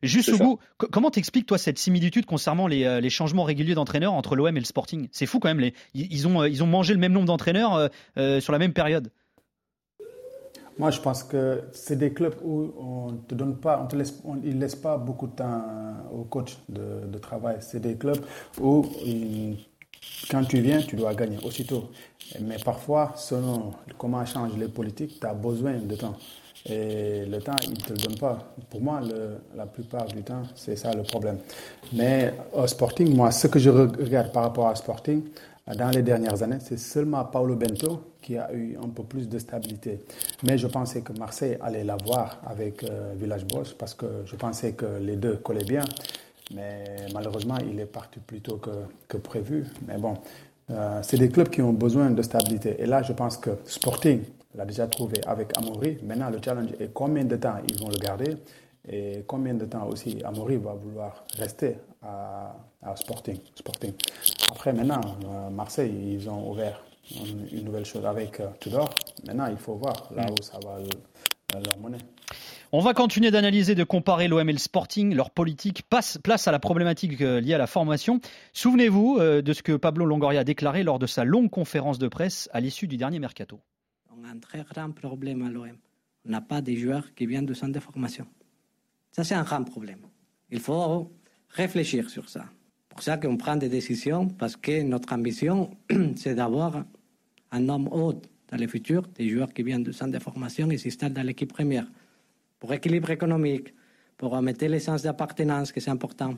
juste 0.03 0.29
au 0.31 0.39
bout, 0.39 0.59
comment 0.77 1.11
t'expliques 1.11 1.47
toi 1.47 1.57
cette 1.57 1.79
similitude 1.79 2.27
concernant 2.27 2.67
les, 2.67 3.11
changements 3.11 3.45
réguliers 3.45 3.75
d'entraîneurs 3.75 4.13
entre 4.13 4.37
l'OM 4.37 4.55
et 4.55 4.61
le 4.61 4.67
Sporting? 4.67 5.09
C'est 5.11 5.27
fou 5.27 5.39
quand 5.39 5.49
même. 5.49 5.61
Les, 5.61 5.73
ils, 5.95 6.29
ont, 6.29 6.45
ils 6.45 6.63
ont 6.63 6.67
mangé 6.67 6.93
le 6.93 7.01
même 7.01 7.13
nombre 7.13 7.27
d'entraîneurs 7.27 7.89
sur 8.17 8.53
la 8.53 8.59
même 8.59 8.75
période. 8.75 9.11
Moi, 10.79 10.91
je 10.93 11.01
pense 11.01 11.25
que 11.25 11.65
c'est 11.73 11.97
des 11.97 12.13
clubs 12.13 12.37
où 12.45 12.73
on 12.79 13.13
te 13.27 13.35
donne 13.35 13.57
pas, 13.57 13.81
on 13.83 13.87
te 13.87 13.97
laisse, 13.97 14.15
il 14.45 14.59
laisse 14.61 14.77
pas 14.77 14.97
beaucoup 14.97 15.27
de 15.27 15.33
temps 15.33 15.63
au 16.13 16.23
coach 16.23 16.57
de, 16.69 17.19
travail. 17.19 17.57
C'est 17.61 17.81
des 17.81 17.97
clubs 17.97 18.25
où 18.61 18.85
quand 20.31 20.45
tu 20.45 20.61
viens, 20.61 20.81
tu 20.81 20.95
dois 20.95 21.15
gagner 21.15 21.39
aussitôt. 21.45 21.91
Mais 22.41 22.57
parfois, 22.65 23.13
selon 23.17 23.73
comment 23.97 24.25
changent 24.25 24.57
les 24.57 24.69
politiques, 24.69 25.19
tu 25.21 25.27
as 25.27 25.35
besoin 25.35 25.79
de 25.79 25.97
temps. 25.97 26.17
Et 26.67 27.25
le 27.25 27.41
temps, 27.41 27.57
ils 27.65 27.71
ne 27.71 27.77
te 27.77 27.93
le 27.93 27.99
donnent 27.99 28.19
pas. 28.19 28.55
Pour 28.71 28.81
moi, 28.81 29.01
la 29.57 29.67
plupart 29.67 30.07
du 30.07 30.23
temps, 30.23 30.43
c'est 30.55 30.77
ça 30.77 30.93
le 30.93 31.03
problème. 31.03 31.39
Mais 31.93 32.35
au 32.53 32.67
Sporting, 32.67 33.17
moi, 33.17 33.31
ce 33.31 33.47
que 33.47 33.59
je 33.59 33.71
regarde 33.71 34.33
par 34.33 34.45
rapport 34.45 34.69
à 34.69 34.75
Sporting, 34.77 35.23
dans 35.77 35.91
les 35.91 36.03
dernières 36.03 36.43
années, 36.43 36.59
c'est 36.61 36.79
seulement 36.79 37.25
Paulo 37.25 37.55
Bento 37.57 38.03
qui 38.23 38.37
a 38.37 38.53
eu 38.53 38.77
un 38.83 38.89
peu 38.89 39.03
plus 39.03 39.29
de 39.29 39.39
stabilité. 39.39 40.01
Mais 40.45 40.57
je 40.57 40.67
pensais 40.67 41.03
que 41.03 41.13
Marseille 41.13 41.59
allait 41.61 41.85
l'avoir 41.85 42.41
avec 42.47 42.85
euh, 42.85 43.13
Village 43.17 43.45
Bosch 43.47 43.75
parce 43.75 43.95
que 43.95 44.07
je 44.25 44.37
pensais 44.37 44.73
que 44.73 44.87
les 45.01 45.17
deux 45.17 45.37
collaient 45.37 45.65
bien. 45.65 45.85
Mais 46.55 46.85
malheureusement, 47.13 47.57
il 47.71 47.79
est 47.79 47.87
parti 47.87 48.19
plus 48.21 48.41
tôt 48.41 48.59
que, 49.09 49.17
prévu. 49.19 49.65
Mais 49.87 49.99
bon, 49.99 50.15
euh, 50.71 51.01
c'est 51.03 51.19
des 51.19 51.29
clubs 51.29 51.51
qui 51.51 51.61
ont 51.61 51.75
besoin 51.75 52.11
de 52.11 52.23
stabilité. 52.23 52.77
Et 52.79 52.87
là, 52.87 53.03
je 53.03 53.13
pense 53.13 53.37
que 53.37 53.51
Sporting 53.67 54.23
l'a 54.55 54.65
déjà 54.65 54.87
trouvé 54.87 55.21
avec 55.27 55.57
Amaury. 55.59 55.99
Maintenant, 56.03 56.31
le 56.31 56.39
challenge 56.43 56.71
est 56.81 56.93
combien 56.93 57.25
de 57.25 57.37
temps 57.37 57.57
ils 57.69 57.79
vont 57.79 57.91
le 57.91 57.99
garder? 57.99 58.37
Et 58.91 59.25
combien 59.27 59.55
de 59.55 59.65
temps 59.65 59.87
aussi 59.89 60.23
Amaury 60.25 60.57
va 60.57 60.73
vouloir 60.75 61.25
rester 61.37 61.77
à, 62.03 62.57
à 62.83 62.97
Sporting, 62.97 63.39
Sporting. 63.55 63.93
Après, 64.51 64.73
maintenant, 64.73 65.01
euh, 65.25 65.51
Marseille, 65.51 65.95
ils 66.15 66.29
ont 66.29 66.51
ouvert 66.51 66.83
une 67.11 67.65
nouvelle 67.65 67.85
chose 67.85 68.05
avec 68.05 68.41
euh, 68.41 68.49
Tudor. 68.61 68.91
Maintenant, 69.27 69.47
il 69.47 69.57
faut 69.57 69.75
voir 69.75 70.11
là 70.15 70.27
où 70.31 70.43
ça 70.43 70.59
va 70.65 70.77
euh, 70.77 71.61
leur 71.65 71.79
monnaie. 71.79 71.99
On 72.71 72.81
va 72.81 72.93
continuer 72.93 73.31
d'analyser, 73.31 73.75
de 73.75 73.85
comparer 73.85 74.29
l'OM 74.29 74.47
et 74.47 74.53
le 74.53 74.59
Sporting, 74.59 75.15
leur 75.15 75.31
politique, 75.31 75.83
passe, 75.89 76.19
place 76.19 76.47
à 76.49 76.53
la 76.53 76.59
problématique 76.59 77.19
liée 77.19 77.55
à 77.55 77.59
la 77.59 77.67
formation. 77.67 78.21
Souvenez-vous 78.53 79.19
de 79.19 79.53
ce 79.55 79.63
que 79.63 79.75
Pablo 79.75 80.05
Longoria 80.05 80.41
a 80.41 80.45
déclaré 80.45 80.83
lors 80.83 80.99
de 80.99 81.07
sa 81.07 81.25
longue 81.25 81.49
conférence 81.49 81.99
de 81.99 82.09
presse 82.09 82.51
à 82.53 82.61
l'issue 82.61 82.87
du 82.87 82.99
dernier 82.99 83.21
mercato. 83.21 83.61
On 84.15 84.23
a 84.25 84.29
un 84.29 84.39
très 84.39 84.63
grand 84.71 84.91
problème 84.91 85.41
à 85.47 85.49
l'OM. 85.49 85.79
On 86.27 86.31
n'a 86.31 86.43
pas 86.43 86.61
des 86.61 86.77
joueurs 86.77 87.15
qui 87.15 87.25
viennent 87.25 87.47
du 87.47 87.55
centre 87.55 87.73
de 87.73 87.81
formation. 87.81 88.27
Ça, 89.19 89.25
c'est 89.25 89.35
un 89.35 89.43
grand 89.43 89.65
problème. 89.65 89.99
Il 90.49 90.61
faut 90.61 91.11
réfléchir 91.49 92.09
sur 92.09 92.29
ça. 92.29 92.45
Pour 92.89 93.03
ça 93.03 93.17
qu'on 93.17 93.37
prend 93.37 93.57
des 93.57 93.69
décisions, 93.69 94.29
parce 94.29 94.57
que 94.57 94.81
notre 94.83 95.13
ambition, 95.13 95.77
c'est 96.15 96.37
d'avoir 96.37 96.85
un 97.51 97.69
homme 97.69 97.89
haut 97.89 98.13
dans 98.13 98.57
le 98.57 98.69
futur, 98.69 99.03
des 99.17 99.29
joueurs 99.29 99.53
qui 99.53 99.65
viennent 99.65 99.83
du 99.83 99.93
centre 99.93 100.13
de 100.13 100.21
formation 100.21 100.71
et 100.71 100.79
s'installent 100.79 101.15
dans 101.15 101.27
l'équipe 101.27 101.53
première. 101.53 101.91
Pour 102.61 102.73
équilibre 102.73 103.11
économique, 103.11 103.75
pour 104.17 104.31
remettre 104.31 104.65
les 104.67 104.79
sens 104.79 105.03
d'appartenance, 105.03 105.73
que 105.73 105.81
c'est 105.81 105.91
important. 105.91 106.35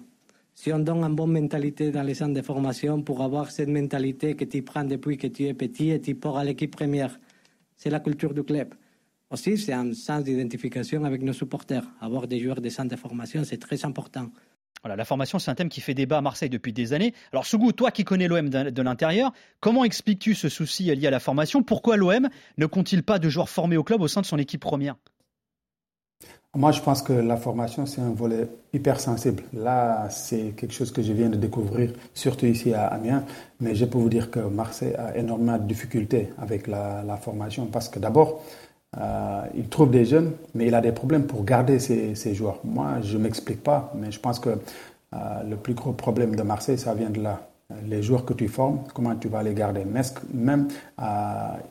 Si 0.54 0.72
on 0.72 0.78
donne 0.78 1.04
une 1.04 1.14
bonne 1.14 1.32
mentalité 1.32 1.90
dans 1.90 2.02
les 2.02 2.14
centres 2.14 2.32
de 2.32 2.40
formation, 2.40 3.02
pour 3.02 3.20
avoir 3.20 3.50
cette 3.50 3.68
mentalité 3.68 4.36
que 4.36 4.46
tu 4.46 4.62
prends 4.62 4.84
depuis 4.84 5.18
que 5.18 5.26
tu 5.26 5.44
es 5.44 5.52
petit 5.52 5.90
et 5.90 6.00
tu 6.00 6.14
pars 6.14 6.38
à 6.38 6.44
l'équipe 6.44 6.74
première, 6.74 7.20
c'est 7.76 7.90
la 7.90 8.00
culture 8.00 8.32
du 8.32 8.42
club. 8.42 8.72
Aussi, 9.30 9.56
c'est 9.58 9.72
un 9.72 9.92
sens 9.94 10.24
d'identification 10.24 11.04
avec 11.04 11.22
nos 11.22 11.32
supporters. 11.32 11.84
Avoir 12.00 12.26
des 12.26 12.40
joueurs 12.40 12.60
de 12.60 12.68
centre 12.68 12.88
de 12.88 12.96
formation, 12.96 13.44
c'est 13.44 13.58
très 13.58 13.84
important. 13.84 14.28
Voilà, 14.82 14.96
la 14.96 15.04
formation, 15.04 15.38
c'est 15.38 15.50
un 15.50 15.54
thème 15.54 15.68
qui 15.68 15.80
fait 15.80 15.94
débat 15.94 16.18
à 16.18 16.20
Marseille 16.20 16.48
depuis 16.48 16.72
des 16.72 16.92
années. 16.92 17.14
Alors, 17.32 17.46
Sougou, 17.46 17.70
toi 17.72 17.90
qui 17.92 18.02
connais 18.02 18.26
l'OM 18.26 18.48
de 18.48 18.82
l'intérieur, 18.82 19.32
comment 19.60 19.84
expliques-tu 19.84 20.34
ce 20.34 20.48
souci 20.48 20.84
lié 20.94 21.06
à 21.06 21.10
la 21.10 21.20
formation? 21.20 21.62
Pourquoi 21.62 21.96
l'OM 21.96 22.28
ne 22.58 22.66
compte-t-il 22.66 23.02
pas 23.02 23.18
de 23.18 23.28
joueurs 23.28 23.48
formés 23.48 23.76
au 23.76 23.84
club 23.84 24.00
au 24.00 24.08
sein 24.08 24.20
de 24.20 24.26
son 24.26 24.38
équipe 24.38 24.62
première? 24.62 24.96
Moi, 26.56 26.72
je 26.72 26.80
pense 26.80 27.00
que 27.00 27.12
la 27.12 27.36
formation, 27.36 27.86
c'est 27.86 28.00
un 28.00 28.10
volet 28.10 28.48
hyper 28.72 28.98
sensible. 28.98 29.44
Là, 29.52 30.10
c'est 30.10 30.52
quelque 30.56 30.74
chose 30.74 30.90
que 30.90 31.00
je 31.00 31.12
viens 31.12 31.28
de 31.28 31.36
découvrir, 31.36 31.92
surtout 32.12 32.46
ici 32.46 32.74
à 32.74 32.88
Amiens. 32.88 33.24
Mais 33.60 33.76
je 33.76 33.84
peux 33.84 33.98
vous 33.98 34.08
dire 34.08 34.32
que 34.32 34.40
Marseille 34.40 34.94
a 34.96 35.16
énormément 35.16 35.58
de 35.58 35.62
difficultés 35.62 36.30
avec 36.38 36.66
la, 36.66 37.16
formation 37.22 37.66
parce 37.66 37.88
que 37.88 38.00
d'abord, 38.00 38.42
euh, 38.98 39.42
il 39.54 39.68
trouve 39.68 39.90
des 39.90 40.04
jeunes, 40.04 40.32
mais 40.54 40.66
il 40.66 40.74
a 40.74 40.80
des 40.80 40.92
problèmes 40.92 41.26
pour 41.26 41.44
garder 41.44 41.78
ses, 41.78 42.34
joueurs. 42.34 42.58
Moi, 42.64 43.00
je 43.02 43.16
ne 43.16 43.22
m'explique 43.22 43.62
pas, 43.62 43.92
mais 43.94 44.10
je 44.10 44.18
pense 44.18 44.40
que 44.40 44.50
euh, 44.50 45.16
le 45.48 45.56
plus 45.56 45.74
gros 45.74 45.92
problème 45.92 46.34
de 46.34 46.42
Marseille, 46.42 46.78
ça 46.78 46.94
vient 46.94 47.10
de 47.10 47.20
là. 47.20 47.46
Les 47.86 48.02
joueurs 48.02 48.24
que 48.24 48.32
tu 48.32 48.48
formes, 48.48 48.80
comment 48.94 49.14
tu 49.14 49.28
vas 49.28 49.44
les 49.44 49.54
garder? 49.54 49.84
Même 50.34 50.68
euh, 51.00 51.04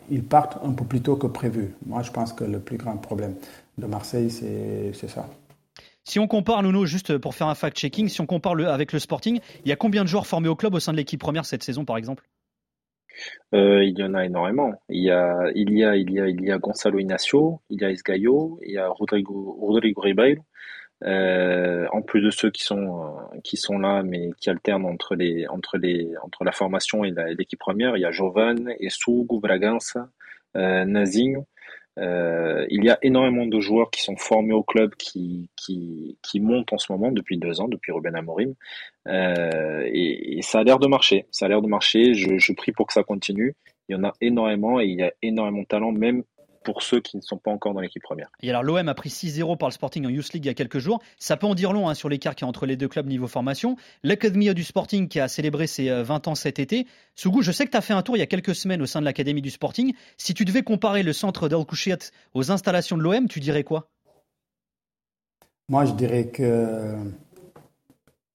ils 0.09 0.23
partent 0.23 0.57
un 0.63 0.71
peu 0.71 0.85
plus 0.85 1.01
tôt 1.01 1.17
que 1.17 1.27
prévu? 1.27 1.73
Moi, 1.85 2.03
je 2.03 2.11
pense 2.11 2.31
que 2.31 2.45
le 2.45 2.59
plus 2.59 2.77
grand 2.77 2.95
problème 2.95 3.35
de 3.77 3.85
Marseille, 3.85 4.31
c'est 4.31 5.09
ça. 5.09 5.27
Si 6.05 6.17
on 6.17 6.27
compare, 6.27 6.63
Nuno, 6.63 6.85
juste 6.85 7.17
pour 7.17 7.35
faire 7.35 7.47
un 7.47 7.53
fact-checking, 7.53 8.07
si 8.07 8.21
on 8.21 8.25
compare 8.25 8.55
le, 8.55 8.69
avec 8.69 8.93
le 8.93 8.99
Sporting, 8.99 9.41
il 9.65 9.69
y 9.69 9.73
a 9.73 9.75
combien 9.75 10.03
de 10.03 10.07
joueurs 10.07 10.25
formés 10.25 10.47
au 10.47 10.55
club 10.55 10.73
au 10.73 10.79
sein 10.79 10.93
de 10.93 10.97
l'équipe 10.97 11.19
première 11.19 11.45
cette 11.45 11.63
saison, 11.63 11.83
par 11.83 11.97
exemple? 11.97 12.23
Euh, 13.53 13.83
il 13.83 13.97
y 13.97 14.03
en 14.03 14.13
a 14.13 14.25
énormément. 14.25 14.73
Il 14.89 15.03
y 15.03 15.11
a, 15.11 15.49
il 15.55 15.77
y 15.77 15.83
a, 15.83 15.95
il 15.95 16.11
y 16.11 16.19
a, 16.19 16.27
il 16.27 16.41
y 16.43 16.51
a 16.51 16.57
Gonzalo 16.57 16.99
Inacio, 16.99 17.61
il 17.69 17.81
y 17.81 17.85
a 17.85 17.89
Esgaio, 17.91 18.59
il 18.63 18.71
y 18.71 18.77
a 18.77 18.87
Rodrigo, 18.87 19.57
Rodrigo 19.59 20.01
Ribeiro. 20.01 20.43
Euh, 21.05 21.87
en 21.93 22.01
plus 22.01 22.21
de 22.21 22.29
ceux 22.29 22.51
qui 22.51 22.63
sont 22.63 23.05
euh, 23.05 23.39
qui 23.41 23.55
sont 23.55 23.79
là, 23.79 24.03
mais 24.03 24.31
qui 24.37 24.49
alternent 24.49 24.85
entre 24.85 25.15
les 25.15 25.47
entre 25.47 25.77
les 25.77 26.11
entre 26.23 26.43
la 26.43 26.51
formation 26.51 27.05
et 27.05 27.13
l'équipe 27.37 27.59
première, 27.59 27.95
il 27.95 28.01
y 28.01 28.05
a 28.05 28.11
Jovan, 28.11 28.67
Essugo, 28.79 29.39
Bragança, 29.39 30.09
euh, 30.57 30.83
Nazinho. 30.85 31.45
Euh, 31.99 32.65
il 32.69 32.83
y 32.83 32.89
a 32.89 32.97
énormément 33.01 33.45
de 33.45 33.59
joueurs 33.59 33.91
qui 33.91 34.01
sont 34.01 34.15
formés 34.15 34.53
au 34.53 34.63
club, 34.63 34.95
qui, 34.95 35.49
qui, 35.55 36.17
qui 36.21 36.39
montent 36.39 36.71
en 36.71 36.77
ce 36.77 36.91
moment 36.91 37.11
depuis 37.11 37.37
deux 37.37 37.59
ans, 37.61 37.67
depuis 37.67 37.91
Ruben 37.91 38.15
Amorim. 38.15 38.55
Euh, 39.07 39.83
et, 39.91 40.39
ça 40.41 40.59
a 40.59 40.63
l'air 40.63 40.79
de 40.79 40.87
marcher. 40.87 41.25
Ça 41.31 41.45
a 41.45 41.49
l'air 41.49 41.61
de 41.61 41.67
marcher. 41.67 42.13
Je, 42.13 42.37
je 42.37 42.53
prie 42.53 42.71
pour 42.71 42.87
que 42.87 42.93
ça 42.93 43.03
continue. 43.03 43.55
Il 43.89 43.93
y 43.93 43.95
en 43.95 44.03
a 44.03 44.13
énormément 44.21 44.79
et 44.79 44.85
il 44.85 44.99
y 44.99 45.03
a 45.03 45.11
énormément 45.21 45.61
de 45.61 45.67
talent, 45.67 45.91
même 45.91 46.23
pour 46.63 46.81
ceux 46.83 46.99
qui 46.99 47.17
ne 47.17 47.21
sont 47.21 47.37
pas 47.37 47.51
encore 47.51 47.73
dans 47.73 47.79
l'équipe 47.79 48.01
première. 48.01 48.29
Et 48.41 48.49
alors 48.49 48.63
l'OM 48.63 48.87
a 48.87 48.93
pris 48.93 49.09
6-0 49.09 49.57
par 49.57 49.69
le 49.69 49.73
Sporting 49.73 50.05
en 50.05 50.09
Youth 50.09 50.33
League 50.33 50.45
il 50.45 50.47
y 50.47 50.51
a 50.51 50.53
quelques 50.53 50.79
jours. 50.79 51.01
Ça 51.17 51.37
peut 51.37 51.47
en 51.47 51.55
dire 51.55 51.73
long 51.73 51.89
hein, 51.89 51.93
sur 51.93 52.09
l'écart 52.09 52.35
qui 52.35 52.43
est 52.43 52.47
entre 52.47 52.65
les 52.65 52.75
deux 52.75 52.87
clubs 52.87 53.07
niveau 53.07 53.27
formation. 53.27 53.77
L'Académie 54.03 54.53
du 54.53 54.63
Sporting 54.63 55.07
qui 55.07 55.19
a 55.19 55.27
célébré 55.27 55.67
ses 55.67 55.89
20 55.89 56.27
euh, 56.27 56.31
ans 56.31 56.35
cet 56.35 56.59
été. 56.59 56.87
Sougou, 57.15 57.41
je 57.41 57.51
sais 57.51 57.65
que 57.65 57.71
tu 57.71 57.77
as 57.77 57.81
fait 57.81 57.93
un 57.93 58.01
tour 58.01 58.17
il 58.17 58.19
y 58.19 58.23
a 58.23 58.27
quelques 58.27 58.55
semaines 58.55 58.81
au 58.81 58.85
sein 58.85 58.99
de 58.99 59.05
l'Académie 59.05 59.41
du 59.41 59.49
Sporting. 59.49 59.93
Si 60.17 60.33
tu 60.33 60.45
devais 60.45 60.63
comparer 60.63 61.03
le 61.03 61.13
centre 61.13 61.47
d'El 61.49 61.59
aux 62.33 62.51
installations 62.51 62.97
de 62.97 63.03
l'OM, 63.03 63.27
tu 63.27 63.39
dirais 63.39 63.63
quoi? 63.63 63.89
Moi, 65.67 65.85
je 65.85 65.93
dirais 65.93 66.27
que 66.27 66.95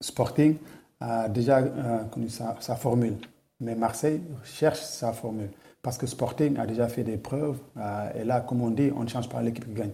Sporting 0.00 0.56
a 1.00 1.28
déjà 1.28 1.58
euh, 1.58 2.04
connu 2.04 2.28
sa 2.28 2.76
formule. 2.76 3.16
Mais 3.60 3.74
Marseille 3.74 4.20
cherche 4.44 4.80
sa 4.80 5.12
formule 5.12 5.50
parce 5.84 5.98
que 5.98 6.06
Sporting 6.06 6.58
a 6.58 6.66
déjà 6.66 6.88
fait 6.88 7.04
des 7.04 7.18
preuves. 7.18 7.58
Euh, 7.76 8.08
et 8.20 8.24
là, 8.24 8.40
comme 8.40 8.62
on 8.62 8.70
dit, 8.70 8.90
on 8.96 9.04
ne 9.04 9.08
change 9.08 9.28
pas 9.28 9.42
l'équipe 9.42 9.66
qui 9.66 9.74
gagne. 9.74 9.92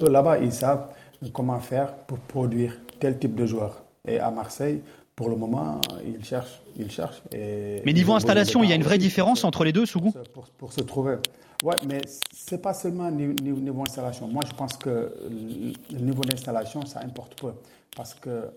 Là-bas, 0.00 0.38
ils 0.40 0.52
savent 0.52 0.88
comment 1.32 1.60
faire 1.60 1.94
pour 1.94 2.18
produire 2.18 2.76
tel 2.98 3.16
type 3.18 3.36
de 3.36 3.46
joueur. 3.46 3.84
Et 4.06 4.18
à 4.18 4.30
Marseille, 4.32 4.82
pour 5.14 5.28
le 5.30 5.36
moment, 5.36 5.80
ils 6.04 6.22
cherchent. 6.24 6.60
Ils 6.76 6.90
cherchent 6.90 7.22
mais 7.32 7.92
niveau 7.92 8.12
installation, 8.14 8.62
il 8.62 8.70
y 8.70 8.72
a 8.72 8.76
une 8.76 8.82
vraie 8.82 8.98
différence 8.98 9.44
entre 9.44 9.64
les 9.64 9.72
deux, 9.72 9.86
Sougou 9.86 10.12
pour, 10.34 10.46
pour, 10.58 10.72
se 10.72 10.80
trouver. 10.80 11.16
Oui, 11.62 11.74
mais 11.88 12.00
ce 12.06 12.54
n'est 12.54 12.60
pas 12.60 12.74
seulement 12.74 13.10
niveau, 13.10 13.60
niveau 13.60 13.82
installation. 13.82 14.26
Moi, 14.26 14.42
je 14.48 14.54
pense 14.54 14.76
que 14.76 15.12
le 15.92 15.98
niveau 15.98 16.22
d'installation, 16.24 16.84
ça 16.86 17.00
importe 17.00 17.40
peu. 17.40 17.52
Parce 17.96 18.14
que 18.14 18.50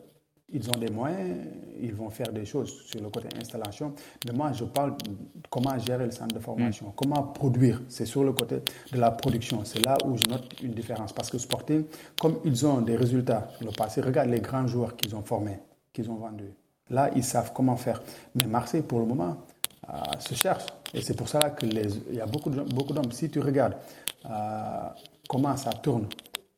ils 0.53 0.69
ont 0.69 0.79
des 0.79 0.89
moyens, 0.89 1.37
ils 1.81 1.93
vont 1.93 2.09
faire 2.09 2.31
des 2.31 2.45
choses 2.45 2.81
sur 2.85 3.01
le 3.01 3.09
côté 3.09 3.29
installation. 3.39 3.93
Mais 4.25 4.33
moi, 4.33 4.51
je 4.51 4.65
parle 4.65 4.97
de 4.97 5.11
comment 5.49 5.77
gérer 5.79 6.05
le 6.05 6.11
centre 6.11 6.35
de 6.35 6.39
formation, 6.39 6.87
mm. 6.87 6.93
comment 6.95 7.23
produire. 7.23 7.81
C'est 7.87 8.05
sur 8.05 8.23
le 8.23 8.33
côté 8.33 8.57
de 8.91 8.99
la 8.99 9.11
production. 9.11 9.63
C'est 9.63 9.83
là 9.85 9.97
où 10.05 10.17
je 10.17 10.25
note 10.25 10.61
une 10.61 10.73
différence. 10.73 11.13
Parce 11.13 11.29
que 11.29 11.37
Sporting, 11.37 11.85
comme 12.19 12.39
ils 12.43 12.65
ont 12.65 12.81
des 12.81 12.95
résultats 12.95 13.49
dans 13.59 13.67
le 13.67 13.73
passé, 13.73 14.01
regarde 14.01 14.29
les 14.29 14.41
grands 14.41 14.67
joueurs 14.67 14.95
qu'ils 14.95 15.15
ont 15.15 15.23
formés, 15.23 15.59
qu'ils 15.93 16.09
ont 16.09 16.15
vendus. 16.15 16.53
Là, 16.89 17.09
ils 17.15 17.23
savent 17.23 17.53
comment 17.53 17.77
faire. 17.77 18.01
Mais 18.35 18.45
Marseille, 18.45 18.81
pour 18.81 18.99
le 18.99 19.05
moment, 19.05 19.37
euh, 19.89 19.97
se 20.19 20.35
cherche. 20.35 20.65
Et 20.93 21.01
c'est 21.01 21.15
pour 21.15 21.29
ça 21.29 21.51
qu'il 21.51 21.73
y 22.11 22.19
a 22.19 22.25
beaucoup 22.25 22.49
d'hommes. 22.49 22.67
Beaucoup 22.69 22.93
si 23.11 23.29
tu 23.29 23.39
regardes 23.39 23.75
euh, 24.25 24.89
comment 25.27 25.55
ça 25.55 25.71
tourne 25.71 26.07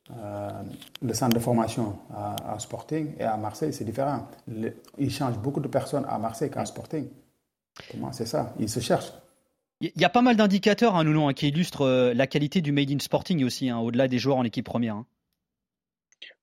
le 0.10 1.14
centre 1.14 1.36
de 1.36 1.40
formation 1.40 1.98
à, 2.14 2.58
Sporting 2.60 3.14
et 3.20 3.24
à 3.24 3.38
Marseille, 3.38 3.74
c'est 3.74 3.86
différent. 3.86 4.28
il 4.98 5.12
change 5.12 5.38
beaucoup 5.40 5.62
de 5.62 5.68
personnes 5.68 6.06
à 6.08 6.18
Marseille 6.18 6.52
qu'à 6.52 6.66
Sporting. 6.66 7.08
Comment 7.92 8.12
c'est 8.12 8.26
ça 8.26 8.54
Il 8.60 8.70
se 8.70 8.80
cherche. 8.80 9.14
Il 9.82 9.92
y 10.02 10.06
a 10.06 10.10
pas 10.10 10.22
mal 10.22 10.38
d'indicateurs, 10.38 10.96
hein, 10.96 11.06
hein 11.06 11.34
qui 11.34 11.50
illustrent 11.50 11.82
euh, 11.82 12.14
la 12.14 12.26
qualité 12.28 12.62
du 12.62 12.72
Made 12.72 12.92
in 12.92 13.00
Sporting 13.00 13.44
aussi, 13.44 13.70
hein, 13.70 13.80
au-delà 13.80 14.08
des 14.08 14.18
joueurs 14.18 14.38
en 14.38 14.46
équipe 14.46 14.66
première. 14.66 14.96
Hein. 14.96 15.06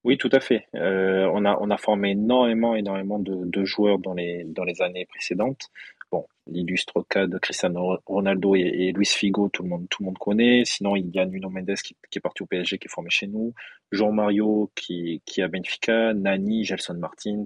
Oui, 0.04 0.18
tout 0.18 0.28
à 0.32 0.40
fait. 0.40 0.66
Euh, 0.74 1.30
on, 1.32 1.44
a, 1.44 1.56
on 1.60 1.70
a 1.70 1.76
formé 1.78 2.10
énormément, 2.10 2.74
énormément 2.74 3.18
de, 3.18 3.44
de, 3.44 3.64
joueurs 3.64 3.98
dans 3.98 4.14
les, 4.14 4.44
dans 4.44 4.64
les 4.64 4.82
années 4.82 5.06
précédentes. 5.06 5.70
Bon, 6.12 6.26
l'illustre 6.48 7.06
cas 7.08 7.26
de 7.28 7.38
Cristiano 7.38 7.98
Ronaldo 8.04 8.56
et, 8.56 8.92
Luis 8.92 9.06
Figo, 9.06 9.48
tout 9.48 9.62
le 9.62 9.68
monde, 9.68 9.86
tout 9.88 10.02
le 10.02 10.06
monde 10.06 10.18
connaît. 10.18 10.64
Sinon, 10.64 10.96
il 10.96 11.08
y 11.10 11.20
a 11.20 11.26
Nuno 11.26 11.48
Mendes 11.50 11.76
qui, 11.76 11.94
est 12.16 12.20
parti 12.20 12.42
au 12.42 12.46
PSG, 12.46 12.78
qui 12.78 12.88
est 12.88 12.90
formé 12.90 13.10
chez 13.10 13.28
nous. 13.28 13.54
Jean 13.92 14.10
Mario 14.10 14.70
qui, 14.74 15.22
qui 15.24 15.40
est 15.40 15.44
à 15.44 15.48
Benfica. 15.48 16.12
Nani, 16.14 16.64
Gelson 16.64 16.94
Martins. 16.94 17.44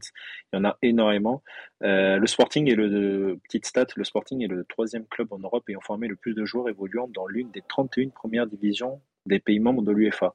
Il 0.52 0.56
y 0.56 0.58
en 0.58 0.64
a 0.64 0.78
énormément. 0.80 1.42
Euh, 1.82 2.16
le 2.16 2.26
Sporting 2.26 2.70
est 2.70 2.74
le, 2.74 3.38
petite 3.44 3.66
stat, 3.66 3.86
le 3.96 4.04
Sporting 4.04 4.42
est 4.42 4.48
le 4.48 4.64
troisième 4.64 5.06
club 5.06 5.32
en 5.32 5.38
Europe 5.38 5.68
ayant 5.68 5.80
formé 5.80 6.08
le 6.08 6.16
plus 6.16 6.32
de 6.32 6.44
joueurs 6.46 6.70
évoluant 6.70 7.08
dans 7.08 7.26
l'une 7.26 7.50
des 7.50 7.62
31 7.68 8.08
premières 8.08 8.46
divisions 8.46 9.00
des 9.26 9.40
pays 9.40 9.60
membres 9.60 9.82
de 9.82 9.92
l'UEFA. 9.92 10.34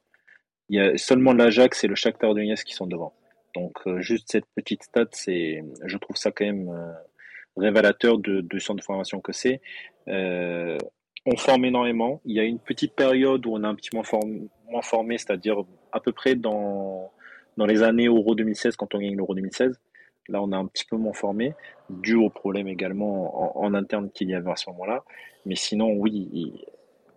Il 0.70 0.76
y 0.76 0.80
a 0.80 0.98
seulement 0.98 1.34
l'Ajax 1.34 1.84
et 1.84 1.88
le 1.88 1.96
Shakhtar 1.96 2.36
Donetsk 2.36 2.68
qui 2.68 2.74
sont 2.74 2.86
devant. 2.86 3.14
Donc, 3.56 3.74
euh, 3.88 4.02
juste 4.02 4.32
cette 4.32 4.46
petite 4.56 4.84
stat, 4.84 5.08
je 5.26 5.98
trouve 5.98 6.16
ça 6.16 6.32
quand 6.32 6.46
même, 6.46 6.70
euh, 6.70 6.94
révélateur 7.58 8.18
de, 8.18 8.42
de 8.42 8.74
de 8.74 8.82
formation 8.82 9.20
que 9.20 9.32
c'est. 9.32 9.62
Euh, 10.08 10.78
on 11.26 11.38
forme 11.38 11.66
énormément. 11.66 12.22
Il 12.26 12.36
y 12.36 12.40
a 12.40 12.44
une 12.44 12.60
petite 12.60 12.96
période 12.96 13.46
où 13.46 13.54
on 13.54 13.64
a 13.64 13.68
un 13.68 13.76
petit 13.76 13.90
moins, 13.94 14.04
moins 14.70 14.82
formé, 14.82 15.18
c'est-à-dire 15.18 15.64
à 15.92 16.00
peu 16.00 16.12
près 16.12 16.36
dans, 16.36 17.12
dans 17.58 17.66
les 17.66 17.84
années 17.84 18.08
Euro 18.08 18.36
2016, 18.36 18.76
quand 18.76 18.96
on 18.96 19.00
gagne 19.00 19.16
l'Euro 19.16 19.36
2016. 19.36 19.80
Là, 20.30 20.42
on 20.44 20.52
a 20.52 20.58
un 20.58 20.68
petit 20.68 20.86
peu 20.86 20.96
moins 20.96 21.14
formé, 21.14 21.54
dû 21.90 22.16
au 22.16 22.30
problème 22.30 22.68
également 22.68 23.58
en, 23.58 23.66
en 23.66 23.74
interne 23.74 24.12
qu'il 24.12 24.30
y 24.30 24.36
avait 24.36 24.52
à 24.52 24.56
ce 24.56 24.70
moment-là. 24.70 25.04
Mais 25.46 25.56
sinon, 25.56 25.92
oui, 25.94 26.54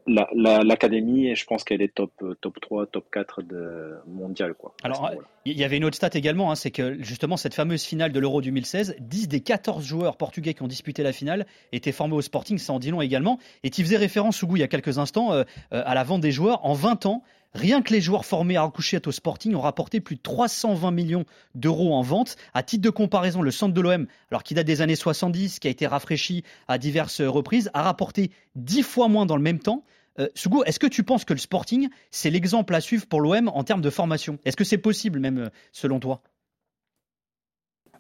l'académie, 0.07 1.29
la, 1.29 1.35
je 1.35 1.45
pense 1.45 1.65
qu'elle 1.65 1.83
est 1.83 1.95
top, 1.95 2.13
top 2.41 2.61
3, 2.61 2.87
top 2.87 3.11
4 3.11 3.43
de 3.43 3.95
mondial. 4.07 4.55
Quoi, 4.55 4.75
Alors, 4.83 5.11
il 5.45 5.59
y 5.59 5.65
avait 5.65 5.77
une 5.77 5.85
autre 5.85 5.97
stat 5.97 6.11
également, 6.15 6.51
hein, 6.51 6.55
c'est 6.55 6.71
que 6.71 7.03
justement, 7.03 7.37
cette 7.37 7.55
fameuse 7.55 7.83
finale 7.83 8.13
de 8.13 8.21
l'Euro 8.21 8.41
2016, 8.41 8.97
10 9.01 9.29
des 9.29 9.41
14 9.41 9.85
joueurs 9.85 10.17
portugais 10.17 10.55
qui 10.55 10.63
ont 10.63 10.69
disputé 10.69 11.03
la 11.03 11.13
finale 11.13 11.47
étaient 11.73 11.93
formés 11.93 12.15
au 12.15 12.23
Sporting, 12.23 12.59
ça 12.59 12.73
en 12.73 12.79
dit 12.79 12.91
long 12.91 13.01
également. 13.01 13.39
Et 13.63 13.71
tu 13.71 13.83
faisais 13.83 13.97
référence, 13.97 14.37
Sougou, 14.37 14.57
il 14.57 14.61
y 14.61 14.65
a 14.65 14.69
quelques 14.69 14.99
instants, 14.99 15.33
euh, 15.33 15.45
euh, 15.73 15.83
à 15.85 15.95
la 15.95 16.05
vente 16.05 16.21
des 16.21 16.33
joueurs. 16.33 16.65
En 16.65 16.75
20 16.75 17.07
ans, 17.07 17.23
Rien 17.55 17.83
que 17.83 17.93
les 17.93 18.01
joueurs 18.01 18.25
formés 18.25 18.57
à 18.57 18.63
Alcouchet 18.63 19.07
au 19.07 19.13
Sporting 19.13 19.55
ont 19.55 19.61
rapporté 19.61 20.01
plus 20.01 20.17
de 20.17 20.23
320 20.23 20.91
millions 20.91 21.27
d'euros 21.55 21.95
en 21.95 22.01
vente. 22.01 22.37
À 22.55 22.63
titre 22.63 22.83
de 22.83 22.91
comparaison, 22.91 23.43
le 23.43 23.51
centre 23.51 23.75
de 23.75 23.81
l'OM, 23.81 24.07
alors 24.31 24.43
qui 24.43 24.55
date 24.55 24.67
des 24.67 24.81
années 24.81 24.97
70, 24.97 25.59
qui 25.59 25.69
a 25.69 25.71
été 25.71 25.87
rafraîchi 25.87 26.45
à 26.67 26.79
diverses 26.79 27.21
reprises, 27.21 27.71
a 27.75 27.83
rapporté 27.83 28.31
10 28.57 28.83
fois 28.83 29.09
moins 29.09 29.27
dans 29.27 29.37
le 29.37 29.43
même 29.43 29.59
temps. 29.59 29.85
Euh, 30.19 30.29
Sougou, 30.35 30.63
est-ce 30.65 30.79
que 30.79 30.87
tu 30.87 31.03
penses 31.03 31.25
que 31.25 31.33
le 31.33 31.39
Sporting, 31.39 31.89
c'est 32.11 32.31
l'exemple 32.31 32.75
à 32.75 32.81
suivre 32.81 33.07
pour 33.07 33.21
l'OM 33.21 33.49
en 33.49 33.65
termes 33.65 33.81
de 33.81 33.91
formation? 33.91 34.39
Est-ce 34.45 34.57
que 34.57 34.65
c'est 34.65 34.79
possible 34.79 35.19
même, 35.21 35.39
euh, 35.39 35.49
selon 35.73 36.01
toi? 36.01 36.21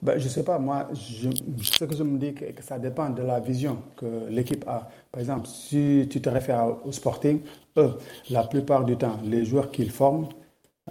Ben, 0.02 0.18
Je 0.18 0.24
ne 0.24 0.28
sais 0.28 0.44
pas, 0.44 0.58
moi, 0.58 0.88
je, 0.92 1.30
ce 1.62 1.84
que 1.84 1.96
je 1.96 2.02
me 2.02 2.18
dis, 2.18 2.34
que, 2.34 2.44
que 2.46 2.62
ça 2.62 2.78
dépend 2.78 3.08
de 3.10 3.22
la 3.22 3.40
vision 3.40 3.78
que 3.96 4.28
l'équipe 4.28 4.64
a. 4.66 4.90
Par 5.10 5.20
exemple, 5.20 5.46
si 5.46 6.06
tu 6.10 6.20
te 6.20 6.28
réfères 6.28 6.76
au 6.84 6.92
Sporting, 6.92 7.40
eux, 7.76 7.92
la 8.28 8.44
plupart 8.44 8.84
du 8.84 8.96
temps, 8.96 9.18
les 9.24 9.44
joueurs 9.44 9.70
qu'ils 9.70 9.90
forment, 9.90 10.28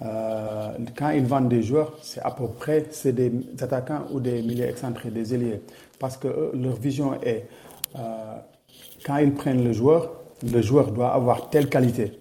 euh, 0.01 0.77
quand 0.95 1.09
ils 1.09 1.25
vendent 1.25 1.49
des 1.49 1.61
joueurs, 1.61 1.97
c'est 2.01 2.21
à 2.21 2.31
peu 2.31 2.47
près 2.47 2.85
c'est 2.91 3.11
des 3.11 3.31
attaquants 3.59 4.05
ou 4.11 4.19
des 4.21 4.41
milieux 4.41 4.65
excentrés, 4.65 5.11
des 5.11 5.33
ailiers. 5.33 5.61
Parce 5.99 6.17
que 6.17 6.51
leur 6.53 6.75
vision 6.77 7.21
est, 7.21 7.47
euh, 7.97 8.37
quand 9.05 9.17
ils 9.17 9.33
prennent 9.33 9.63
le 9.63 9.73
joueur, 9.73 10.20
le 10.43 10.61
joueur 10.61 10.91
doit 10.91 11.13
avoir 11.13 11.49
telle 11.49 11.69
qualité. 11.69 12.11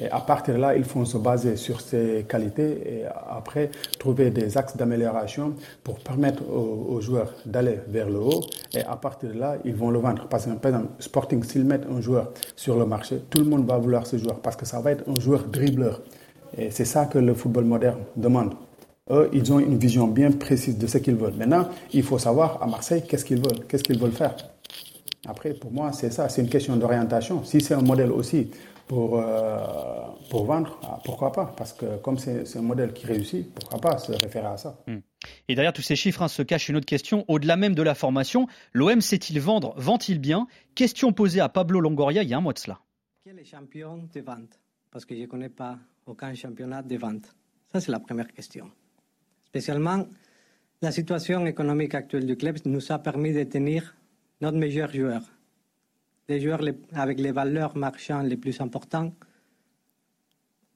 Et 0.00 0.08
à 0.10 0.20
partir 0.20 0.54
de 0.54 0.60
là, 0.60 0.76
ils 0.76 0.84
font 0.84 1.04
se 1.04 1.18
baser 1.18 1.56
sur 1.56 1.80
ces 1.80 2.24
qualités 2.28 3.00
et 3.00 3.04
après 3.30 3.70
trouver 3.98 4.30
des 4.30 4.56
axes 4.56 4.76
d'amélioration 4.76 5.54
pour 5.82 5.98
permettre 5.98 6.42
aux, 6.48 7.00
joueurs 7.00 7.34
d'aller 7.44 7.80
vers 7.88 8.08
le 8.08 8.18
haut. 8.18 8.40
Et 8.74 8.82
à 8.82 8.94
partir 8.94 9.30
de 9.30 9.38
là, 9.38 9.56
ils 9.64 9.74
vont 9.74 9.90
le 9.90 9.98
vendre. 9.98 10.28
Parce 10.28 10.46
que, 10.46 10.50
par 10.52 10.72
exemple, 10.72 10.92
Sporting, 11.00 11.42
s'ils 11.42 11.64
mettent 11.64 11.86
un 11.90 12.00
joueur 12.00 12.30
sur 12.54 12.76
le 12.76 12.86
marché, 12.86 13.22
tout 13.28 13.38
le 13.38 13.46
monde 13.46 13.66
va 13.66 13.76
vouloir 13.76 14.06
ce 14.06 14.18
joueur 14.18 14.38
parce 14.38 14.54
que 14.54 14.66
ça 14.66 14.80
va 14.80 14.92
être 14.92 15.02
un 15.08 15.18
joueur 15.18 15.44
dribbleur. 15.44 16.00
Et 16.56 16.70
c'est 16.70 16.84
ça 16.84 17.06
que 17.06 17.18
le 17.18 17.34
football 17.34 17.64
moderne 17.64 17.98
demande. 18.16 18.54
Eux, 19.10 19.28
ils 19.32 19.52
ont 19.52 19.58
une 19.58 19.78
vision 19.78 20.06
bien 20.06 20.30
précise 20.30 20.78
de 20.78 20.86
ce 20.86 20.98
qu'ils 20.98 21.16
veulent. 21.16 21.34
Maintenant, 21.34 21.68
il 21.92 22.02
faut 22.04 22.18
savoir 22.18 22.62
à 22.62 22.66
Marseille 22.66 23.02
qu'est-ce 23.08 23.24
qu'ils 23.24 23.40
veulent, 23.40 23.64
qu'est-ce 23.66 23.82
qu'ils 23.82 23.98
veulent 23.98 24.12
faire? 24.12 24.36
Après, 25.28 25.52
pour 25.52 25.70
moi, 25.70 25.92
c'est 25.92 26.10
ça, 26.10 26.28
c'est 26.30 26.40
une 26.40 26.48
question 26.48 26.76
d'orientation. 26.76 27.44
Si 27.44 27.60
c'est 27.60 27.74
un 27.74 27.82
modèle 27.82 28.10
aussi 28.10 28.50
pour, 28.86 29.20
euh, 29.20 29.58
pour 30.30 30.46
vendre, 30.46 30.80
ah, 30.82 30.98
pourquoi 31.04 31.32
pas? 31.32 31.52
Parce 31.54 31.74
que 31.74 31.98
comme 31.98 32.16
c'est 32.18 32.56
un 32.56 32.62
modèle 32.62 32.94
qui 32.94 33.04
réussit, 33.06 33.52
pourquoi 33.54 33.78
pas 33.78 33.98
se 33.98 34.12
référer 34.12 34.46
à 34.46 34.56
ça? 34.56 34.80
Hmm. 34.86 35.00
Et 35.48 35.54
derrière 35.54 35.74
tous 35.74 35.82
ces 35.82 35.96
chiffres 35.96 36.22
hein, 36.22 36.28
se 36.28 36.40
cache 36.40 36.70
une 36.70 36.76
autre 36.76 36.86
question. 36.86 37.26
Au-delà 37.28 37.56
même 37.56 37.74
de 37.74 37.82
la 37.82 37.94
formation, 37.94 38.46
l'OM 38.72 39.02
sait-il 39.02 39.38
vendre? 39.38 39.74
Vend-il 39.76 40.18
bien? 40.18 40.46
Question 40.74 41.12
posée 41.12 41.40
à 41.40 41.50
Pablo 41.50 41.80
Longoria 41.80 42.22
il 42.22 42.30
y 42.30 42.32
a 42.32 42.38
un 42.38 42.40
mois 42.40 42.54
de 42.54 42.58
cela. 42.58 42.80
Quel 43.22 43.38
est 43.38 43.44
champion 43.44 44.08
de 44.14 44.20
vente? 44.22 44.58
Parce 44.90 45.04
que 45.04 45.14
je 45.14 45.20
ne 45.20 45.26
connais 45.26 45.50
pas 45.50 45.76
aucun 46.06 46.32
championnat 46.34 46.80
de 46.82 46.96
vente. 46.96 47.34
Ça, 47.70 47.80
c'est 47.80 47.92
la 47.92 48.00
première 48.00 48.32
question. 48.32 48.70
Spécialement, 49.44 50.06
la 50.80 50.90
situation 50.90 51.44
économique 51.44 51.94
actuelle 51.94 52.24
du 52.24 52.36
club 52.36 52.56
nous 52.64 52.90
a 52.90 52.98
permis 52.98 53.34
de 53.34 53.42
tenir 53.44 53.94
notre 54.40 54.56
meilleur 54.56 54.92
joueur, 54.92 55.22
les 56.28 56.40
joueurs 56.40 56.60
avec 56.94 57.18
les 57.18 57.32
valeurs 57.32 57.76
marchandes 57.76 58.26
les 58.26 58.36
plus 58.36 58.60
importantes, 58.60 59.14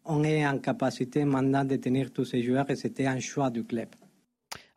on 0.05 0.25
est 0.25 0.47
en 0.47 0.59
capacité 0.59 1.25
maintenant 1.25 1.65
de 1.65 1.77
tenir 1.77 2.13
tous 2.13 2.25
ces 2.25 2.43
joueurs 2.43 2.69
et 2.71 2.77
c'était 2.77 3.07
un 3.07 3.21
choix 3.21 3.51
du 3.51 3.65
club. 3.65 3.89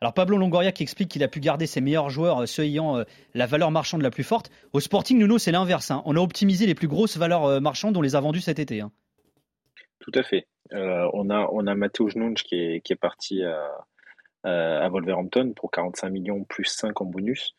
Alors 0.02 0.14
Pablo 0.14 0.38
Longoria 0.38 0.72
qui 0.72 0.84
explique 0.84 1.10
qu'il 1.10 1.24
a 1.24 1.28
pu 1.28 1.40
garder 1.40 1.66
ses 1.66 1.82
meilleurs 1.82 2.10
joueurs, 2.10 2.44
euh, 2.44 2.46
ceux 2.46 2.64
ayant 2.64 2.98
euh, 2.98 3.04
la 3.34 3.46
valeur 3.46 3.72
marchande 3.72 4.02
la 4.02 4.12
plus 4.12 4.24
forte. 4.24 4.52
Au 4.74 4.80
Sporting, 4.80 5.18
Nuno, 5.18 5.38
c'est 5.38 5.52
l'inverse. 5.52 5.90
Hein. 5.90 6.04
On 6.06 6.16
a 6.16 6.20
optimisé 6.20 6.66
les 6.66 6.76
plus 6.76 6.88
grosses 6.88 7.18
valeurs 7.18 7.46
euh, 7.46 7.60
marchandes, 7.60 7.98
on 7.98 8.02
les 8.02 8.16
a 8.16 8.20
vendues 8.20 8.42
cet 8.42 8.60
été. 8.60 8.82
Hein. 8.82 8.92
Tout 10.00 10.12
à 10.14 10.24
fait. 10.24 10.48
on 10.72 11.30
a 11.32 11.50
on 11.52 11.66
a 11.66 11.74
Matteo 11.74 12.10
Jnunch 12.10 12.44
qui 12.44 12.56
est, 12.56 12.82
qui 12.82 12.94
est 12.94 12.98
parti 12.98 13.42
à, 13.44 13.88
à 14.44 14.88
Wolverhampton 14.90 15.54
pour 15.56 15.72
45 15.72 16.10
millions 16.10 16.44
plus 16.44 16.66
5 16.66 17.02
en 17.02 17.06
bonus. 17.06 17.56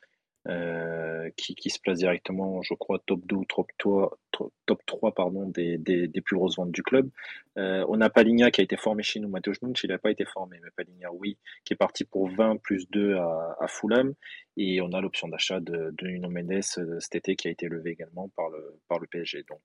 Euh, 0.49 1.31
qui, 1.37 1.71
se 1.71 1.81
place 1.81 1.99
directement, 1.99 2.63
je 2.63 2.75
crois, 2.75 3.01
top 3.05 3.21
2 3.27 3.37
ou 3.37 3.45
top 3.47 3.67
3, 3.79 4.17
top 4.31 4.81
3 4.87 5.13
pardon, 5.13 5.49
des, 5.49 6.09
plus 6.25 6.37
grosses 6.37 6.57
ventes 6.57 6.71
du 6.71 6.85
club. 6.85 7.11
Euh, 7.59 7.85
on 7.89 8.01
a 8.01 8.09
Paligna 8.11 8.51
qui 8.53 8.61
a 8.61 8.65
été 8.65 8.77
formé 8.77 9.03
chez 9.03 9.19
nous, 9.19 9.29
Matteo 9.29 9.53
Gnunch, 9.55 9.83
il 9.83 9.91
n'a 9.91 9.99
pas 9.99 10.11
été 10.11 10.25
formé, 10.25 10.61
mais 10.63 10.71
Paligna, 10.77 11.11
oui, 11.13 11.37
qui 11.65 11.73
est 11.73 11.77
parti 11.77 12.05
pour 12.05 12.29
20 12.29 12.59
plus 12.59 12.89
2 12.91 13.17
à, 13.17 13.67
Fulham. 13.67 14.15
Et 14.57 14.81
on 14.81 14.93
a 14.93 15.01
l'option 15.01 15.27
d'achat 15.27 15.59
de, 15.59 15.93
de 15.99 16.07
Nuno 16.07 16.31
Mendes 16.31 16.63
euh, 16.79 17.01
cet 17.01 17.17
été 17.17 17.35
qui 17.35 17.49
a 17.49 17.51
été 17.51 17.69
levée 17.69 17.91
également 17.91 18.29
par 18.37 18.49
le, 18.51 18.79
par 18.89 19.01
le 19.01 19.07
PSG. 19.09 19.45
Donc, 19.49 19.61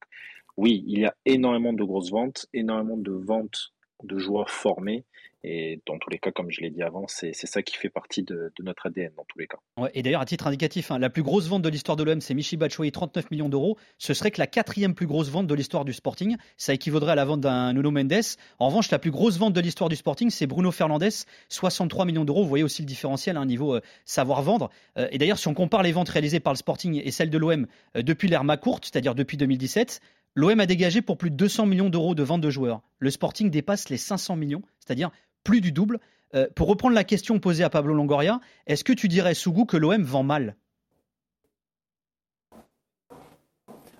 oui, 0.57 0.83
il 0.87 0.99
y 0.99 1.05
a 1.05 1.15
énormément 1.25 1.73
de 1.73 1.83
grosses 1.83 2.11
ventes, 2.11 2.47
énormément 2.53 2.97
de 2.97 3.11
ventes 3.11 3.71
de 4.03 4.17
joueurs 4.17 4.49
formés. 4.49 5.05
Et 5.43 5.81
dans 5.87 5.97
tous 5.97 6.11
les 6.11 6.19
cas, 6.19 6.31
comme 6.31 6.51
je 6.51 6.61
l'ai 6.61 6.69
dit 6.69 6.83
avant, 6.83 7.05
c'est 7.07 7.33
ça 7.33 7.63
qui 7.63 7.75
fait 7.75 7.89
partie 7.89 8.21
de, 8.21 8.51
notre 8.59 8.85
ADN 8.85 9.11
dans 9.17 9.25
tous 9.27 9.39
les 9.39 9.47
cas. 9.47 9.57
et 9.95 10.03
d'ailleurs, 10.03 10.21
à 10.21 10.25
titre 10.25 10.45
indicatif, 10.45 10.91
hein, 10.91 10.99
la 10.99 11.09
plus 11.09 11.23
grosse 11.23 11.47
vente 11.47 11.63
de 11.63 11.69
l'histoire 11.69 11.97
de 11.97 12.03
l'OM, 12.03 12.21
c'est 12.21 12.35
Michi 12.35 12.57
Batshuayi, 12.57 12.91
39 12.91 13.31
millions 13.31 13.49
d'euros. 13.49 13.77
Ce 13.97 14.13
serait 14.13 14.29
que 14.29 14.39
la 14.39 14.45
quatrième 14.45 14.93
plus 14.93 15.07
grosse 15.07 15.29
vente 15.29 15.47
de 15.47 15.55
l'histoire 15.55 15.83
du 15.83 15.93
Sporting. 15.93 16.37
Ça 16.57 16.73
équivaudrait 16.73 17.13
à 17.13 17.15
la 17.15 17.25
vente 17.25 17.41
d'un 17.41 17.73
Nuno 17.73 17.89
Mendes. 17.89 18.13
En 18.59 18.67
revanche, 18.67 18.91
la 18.91 18.99
plus 18.99 19.09
grosse 19.09 19.39
vente 19.39 19.53
de 19.53 19.61
l'histoire 19.61 19.89
du 19.89 19.95
Sporting, 19.95 20.29
c'est 20.29 20.45
Bruno 20.45 20.71
Fernandes, 20.71 21.09
63 21.49 22.05
millions 22.05 22.25
d'euros. 22.25 22.43
Vous 22.43 22.49
voyez 22.49 22.63
aussi 22.63 22.83
le 22.83 22.87
différentiel 22.87 23.35
un 23.35 23.45
niveau 23.45 23.75
euh, 23.75 23.81
savoir-vendre. 24.05 24.69
Euh, 24.97 25.07
et 25.11 25.17
d'ailleurs, 25.17 25.39
si 25.39 25.47
on 25.47 25.55
compare 25.55 25.81
les 25.81 25.91
ventes 25.91 26.09
réalisées 26.09 26.39
par 26.39 26.53
le 26.53 26.57
Sporting 26.57 27.01
et 27.03 27.09
celles 27.09 27.31
de 27.31 27.37
l'OM 27.39 27.65
euh, 27.95 28.03
depuis 28.03 28.27
l'ère 28.27 28.43
courte, 28.61 28.85
c'est-à-dire 28.85 29.15
depuis 29.15 29.37
2017, 29.37 30.01
L'OM 30.35 30.59
a 30.59 30.65
dégagé 30.65 31.01
pour 31.01 31.17
plus 31.17 31.29
de 31.29 31.35
200 31.35 31.65
millions 31.65 31.89
d'euros 31.89 32.15
de 32.15 32.23
vente 32.23 32.41
de 32.41 32.49
joueurs. 32.49 32.81
Le 32.99 33.09
Sporting 33.09 33.49
dépasse 33.49 33.89
les 33.89 33.97
500 33.97 34.37
millions, 34.37 34.61
c'est-à-dire 34.79 35.11
plus 35.43 35.59
du 35.59 35.71
double. 35.71 35.99
Euh, 36.33 36.47
pour 36.55 36.69
reprendre 36.69 36.95
la 36.95 37.03
question 37.03 37.39
posée 37.39 37.63
à 37.63 37.69
Pablo 37.69 37.93
Longoria, 37.93 38.39
est-ce 38.65 38.85
que 38.85 38.93
tu 38.93 39.09
dirais, 39.09 39.33
Sougou, 39.33 39.65
que 39.65 39.75
l'OM 39.75 40.01
vend 40.03 40.23
mal? 40.23 40.55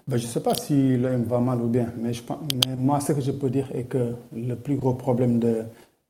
Ben, 0.07 0.17
Je 0.17 0.25
ne 0.25 0.31
sais 0.31 0.41
pas 0.41 0.55
si 0.55 0.95
l'OM 0.95 1.23
vend 1.23 1.41
mal 1.41 1.61
ou 1.61 1.67
bien, 1.67 1.91
mais, 1.97 2.13
moi, 2.77 3.01
ce 3.01 3.11
que 3.11 3.21
je 3.21 3.31
peux 3.31 3.49
dire 3.49 3.67
est 3.73 3.83
que 3.83 4.15
le 4.33 4.55
plus 4.55 4.77
gros 4.77 4.93
problème 4.93 5.39
de, 5.39 5.63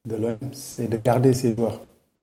de 0.06 0.16
l'OM, 0.16 0.38
c'est 0.54 0.88
de 0.88 0.98
garder 0.98 1.34
ses 1.34 1.56
joueurs. 1.56 1.82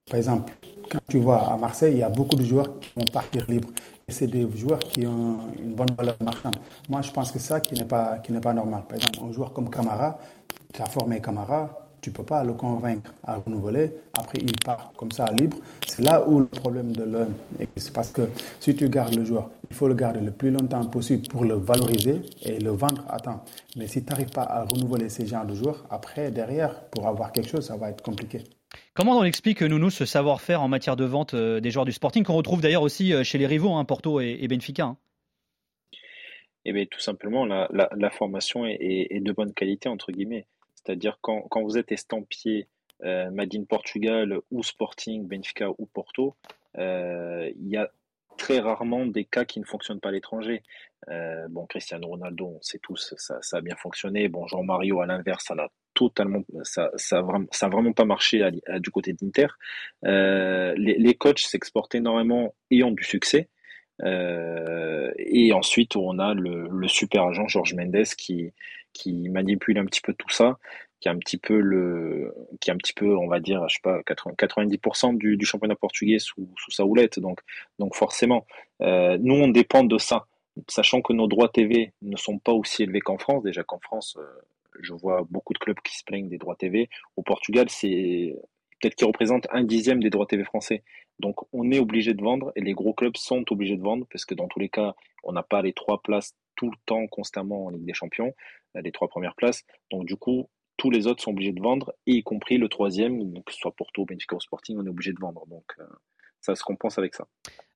Par 0.08 0.16
exemple, 0.16 0.52
quand 0.88 1.00
tu 1.08 1.18
vois 1.18 1.52
à 1.52 1.56
Marseille, 1.56 1.94
il 1.94 1.98
y 1.98 2.04
a 2.04 2.08
beaucoup 2.08 2.36
de 2.36 2.44
joueurs 2.44 2.78
qui 2.78 2.90
vont 2.94 3.04
partir 3.12 3.44
libres 3.48 3.68
c'est 4.08 4.26
des 4.26 4.48
joueurs 4.56 4.78
qui 4.78 5.06
ont 5.06 5.38
une 5.58 5.74
bonne 5.74 5.94
valeur 5.96 6.16
marchande. 6.22 6.56
Moi, 6.88 7.02
je 7.02 7.10
pense 7.10 7.30
que 7.30 7.38
ça 7.38 7.60
qui 7.60 7.74
n'est 7.74 7.84
pas, 7.84 8.18
qui 8.18 8.32
n'est 8.32 8.40
pas 8.40 8.54
normal. 8.54 8.82
Par 8.88 8.96
exemple, 8.96 9.18
un 9.28 9.32
joueur 9.32 9.52
comme 9.52 9.70
Camara, 9.70 10.18
tu 10.72 10.82
as 10.82 10.86
formé 10.86 11.20
Camara, 11.20 11.88
tu 12.00 12.10
ne 12.10 12.14
peux 12.14 12.22
pas 12.22 12.44
le 12.44 12.52
convaincre 12.54 13.12
à 13.24 13.36
renouveler. 13.36 13.92
Après, 14.16 14.38
il 14.40 14.52
part 14.64 14.92
comme 14.96 15.10
ça 15.10 15.26
libre. 15.32 15.56
C'est 15.86 16.02
là 16.02 16.26
où 16.26 16.38
le 16.40 16.46
problème 16.46 16.92
de 16.92 17.04
l'homme. 17.04 17.34
C'est 17.76 17.92
parce 17.92 18.10
que 18.10 18.22
si 18.60 18.74
tu 18.74 18.88
gardes 18.88 19.14
le 19.14 19.24
joueur, 19.24 19.50
il 19.70 19.76
faut 19.76 19.88
le 19.88 19.94
garder 19.94 20.20
le 20.20 20.30
plus 20.30 20.50
longtemps 20.50 20.84
possible 20.86 21.26
pour 21.28 21.44
le 21.44 21.54
valoriser 21.54 22.22
et 22.42 22.58
le 22.60 22.70
vendre 22.70 23.04
à 23.08 23.18
temps. 23.18 23.42
Mais 23.76 23.88
si 23.88 24.02
tu 24.04 24.10
n'arrives 24.10 24.30
pas 24.30 24.44
à 24.44 24.64
renouveler 24.64 25.08
ces 25.08 25.26
genres 25.26 25.46
de 25.46 25.54
joueurs, 25.54 25.84
après, 25.90 26.30
derrière, 26.30 26.82
pour 26.84 27.06
avoir 27.06 27.32
quelque 27.32 27.48
chose, 27.48 27.66
ça 27.66 27.76
va 27.76 27.90
être 27.90 28.02
compliqué. 28.02 28.44
Comment 28.94 29.18
on 29.18 29.24
explique, 29.24 29.62
nous, 29.62 29.90
ce 29.90 30.04
savoir-faire 30.04 30.62
en 30.62 30.68
matière 30.68 30.96
de 30.96 31.04
vente 31.04 31.34
euh, 31.34 31.60
des 31.60 31.70
joueurs 31.70 31.84
du 31.84 31.92
Sporting 31.92 32.24
qu'on 32.24 32.34
retrouve 32.34 32.60
d'ailleurs 32.60 32.82
aussi 32.82 33.14
euh, 33.14 33.22
chez 33.22 33.38
les 33.38 33.46
rivaux, 33.46 33.74
hein, 33.74 33.84
Porto 33.84 34.20
et, 34.20 34.46
Benfica 34.48 34.84
hein? 34.84 34.96
Eh 36.64 36.72
bien, 36.72 36.84
tout 36.84 37.00
simplement, 37.00 37.46
la, 37.46 38.10
formation 38.10 38.66
est, 38.66 39.22
de 39.22 39.32
bonne 39.32 39.54
qualité, 39.54 39.88
entre 39.88 40.12
guillemets. 40.12 40.46
C'est-à-dire, 40.74 41.18
quand, 41.22 41.62
vous 41.62 41.78
êtes 41.78 41.92
estampillé 41.92 42.66
euh, 43.04 43.30
Madine 43.30 43.66
Portugal 43.66 44.40
ou 44.50 44.62
Sporting, 44.62 45.26
Benfica 45.26 45.70
ou 45.78 45.86
Porto, 45.86 46.36
il 46.76 47.68
y 47.68 47.76
a 47.76 47.90
très 48.36 48.58
rarement 48.58 49.06
des 49.06 49.24
cas 49.24 49.46
qui 49.46 49.60
ne 49.60 49.64
fonctionnent 49.64 50.00
pas 50.00 50.10
à 50.10 50.12
l'étranger. 50.12 50.62
bon, 51.48 51.64
Cristiano 51.66 52.06
Ronaldo, 52.08 52.56
on 52.58 52.60
sait 52.60 52.80
tous, 52.82 53.14
ça, 53.16 53.38
ça 53.40 53.56
a 53.56 53.60
bien 53.62 53.76
fonctionné. 53.76 54.28
Bon, 54.28 54.46
Jean-Mario, 54.46 55.00
à 55.00 55.06
l'inverse, 55.06 55.44
ça 55.46 55.54
n'a 55.54 55.70
totalement, 55.98 56.44
ça, 56.62 56.90
ça, 56.94 57.24
ça 57.50 57.68
vraiment 57.68 57.92
pas 57.92 58.04
marché 58.04 58.48
du 58.78 58.90
côté 58.92 59.12
d'Inter. 59.12 59.48
Euh, 60.04 60.72
les, 60.76 61.14
coachs 61.14 61.40
s'exportent 61.40 61.96
énormément 61.96 62.54
et 62.70 62.84
ont 62.84 62.92
du 62.92 63.02
succès. 63.02 63.48
Euh, 64.04 65.10
et 65.16 65.52
ensuite, 65.52 65.96
on 65.96 66.20
a 66.20 66.34
le, 66.34 66.86
super 66.86 67.24
agent 67.24 67.48
Georges 67.48 67.74
Mendes 67.74 68.04
qui, 68.16 68.52
manipule 69.28 69.78
un 69.78 69.86
petit 69.86 70.00
peu 70.00 70.14
tout 70.14 70.30
ça, 70.30 70.58
qui 71.00 71.08
est 71.08 71.10
un 71.10 71.18
petit 71.18 71.36
peu 71.36 71.58
le, 71.58 72.32
qui 72.60 72.70
est 72.70 72.72
un 72.72 72.76
petit 72.76 72.94
peu, 72.94 73.16
on 73.16 73.26
va 73.26 73.40
dire, 73.40 73.68
je 73.68 73.74
sais 73.74 73.80
pas, 73.82 73.98
90% 74.02 75.18
du, 75.18 75.44
championnat 75.44 75.74
portugais 75.74 76.20
sous, 76.20 76.48
sa 76.68 76.84
houlette. 76.84 77.18
Donc, 77.18 77.40
donc 77.80 77.96
forcément, 77.96 78.46
euh, 78.82 79.18
nous 79.20 79.34
on 79.34 79.48
dépend 79.48 79.82
de 79.82 79.98
ça, 79.98 80.26
sachant 80.68 81.02
que 81.02 81.12
nos 81.12 81.26
droits 81.26 81.48
TV 81.48 81.92
ne 82.02 82.16
sont 82.16 82.38
pas 82.38 82.52
aussi 82.52 82.84
élevés 82.84 83.00
qu'en 83.00 83.18
France. 83.18 83.42
Déjà 83.42 83.64
qu'en 83.64 83.80
France, 83.80 84.16
je 84.80 84.92
vois 84.92 85.26
beaucoup 85.30 85.52
de 85.52 85.58
clubs 85.58 85.78
qui 85.80 85.96
se 85.96 86.04
plaignent 86.04 86.28
des 86.28 86.38
droits 86.38 86.56
TV. 86.56 86.88
Au 87.16 87.22
Portugal, 87.22 87.68
c'est 87.68 88.36
peut-être 88.80 88.94
qu'ils 88.94 89.06
représentent 89.06 89.46
un 89.50 89.64
dixième 89.64 90.02
des 90.02 90.10
droits 90.10 90.26
TV 90.26 90.44
français. 90.44 90.82
Donc 91.18 91.36
on 91.52 91.70
est 91.70 91.78
obligé 91.78 92.14
de 92.14 92.22
vendre 92.22 92.52
et 92.56 92.60
les 92.60 92.74
gros 92.74 92.94
clubs 92.94 93.16
sont 93.16 93.44
obligés 93.50 93.76
de 93.76 93.82
vendre 93.82 94.06
parce 94.10 94.24
que 94.24 94.34
dans 94.34 94.48
tous 94.48 94.60
les 94.60 94.68
cas, 94.68 94.94
on 95.24 95.32
n'a 95.32 95.42
pas 95.42 95.62
les 95.62 95.72
trois 95.72 96.00
places 96.02 96.34
tout 96.56 96.70
le 96.70 96.76
temps 96.86 97.06
constamment 97.06 97.66
en 97.66 97.70
Ligue 97.70 97.84
des 97.84 97.94
Champions, 97.94 98.34
euh, 98.76 98.80
les 98.82 98.92
trois 98.92 99.08
premières 99.08 99.34
places. 99.34 99.64
Donc 99.90 100.06
du 100.06 100.16
coup, 100.16 100.48
tous 100.76 100.90
les 100.90 101.06
autres 101.06 101.22
sont 101.22 101.32
obligés 101.32 101.52
de 101.52 101.60
vendre, 101.60 101.92
y 102.06 102.22
compris 102.22 102.56
le 102.56 102.68
troisième, 102.68 103.42
que 103.42 103.52
ce 103.52 103.58
soit 103.58 103.74
Porto, 103.74 104.04
Benfica 104.04 104.36
ou 104.36 104.40
Sporting, 104.40 104.76
on 104.78 104.86
est 104.86 104.90
obligé 104.90 105.12
de 105.12 105.20
vendre. 105.20 105.44
Donc 105.46 105.64
euh, 105.80 105.84
ça 106.40 106.54
se 106.54 106.62
compense 106.62 106.98
avec 106.98 107.14
ça. 107.14 107.26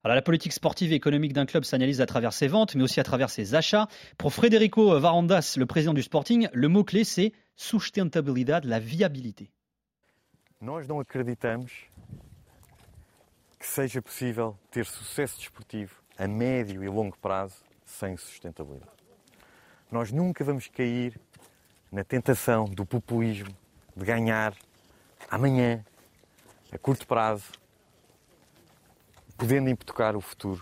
Alors 0.03 0.15
la 0.15 0.21
politique 0.21 0.51
sportive 0.51 0.91
et 0.91 0.95
économique 0.95 1.33
d'un 1.33 1.45
club 1.45 1.63
s'analyse 1.63 2.01
à 2.01 2.05
travers 2.05 2.33
ses 2.33 2.47
ventes, 2.47 2.75
mais 2.75 2.83
aussi 2.83 2.99
à 2.99 3.03
travers 3.03 3.29
ses 3.29 3.55
achats. 3.55 3.87
Pour 4.17 4.33
Federico 4.33 4.99
Varandas, 4.99 5.55
le 5.57 5.65
président 5.65 5.93
du 5.93 6.03
Sporting, 6.03 6.49
le 6.51 6.67
mot-clé 6.67 7.03
c'est 7.03 7.31
sustentabilidade, 7.55 8.65
la 8.65 8.79
viabilité. 8.79 9.49
Nós 10.61 10.87
não 10.87 10.99
acreditamos 10.99 11.89
seja 13.65 14.01
possível 14.01 14.57
ter 14.71 14.85
sucesso 14.85 15.37
desportivo 15.37 15.95
a 16.17 16.27
médio 16.27 16.83
e 16.83 16.87
longo 16.87 17.17
prazo 17.17 17.63
sem 17.85 18.15
sustentabilidade. 18.17 18.91
Nós 19.91 20.11
nunca 20.11 20.43
vamos 20.43 20.67
cair 20.67 21.19
na 21.91 22.03
tentação 22.03 22.65
do 22.65 22.85
populismo, 22.85 23.55
de 23.95 24.05
ganhar 24.05 24.53
amanhã, 25.29 25.83
a 26.71 26.77
curto 26.77 27.05
prazo, 27.07 27.51
podendo 29.37 29.69
hipotecar 29.69 30.15
o 30.15 30.21
futuro 30.21 30.61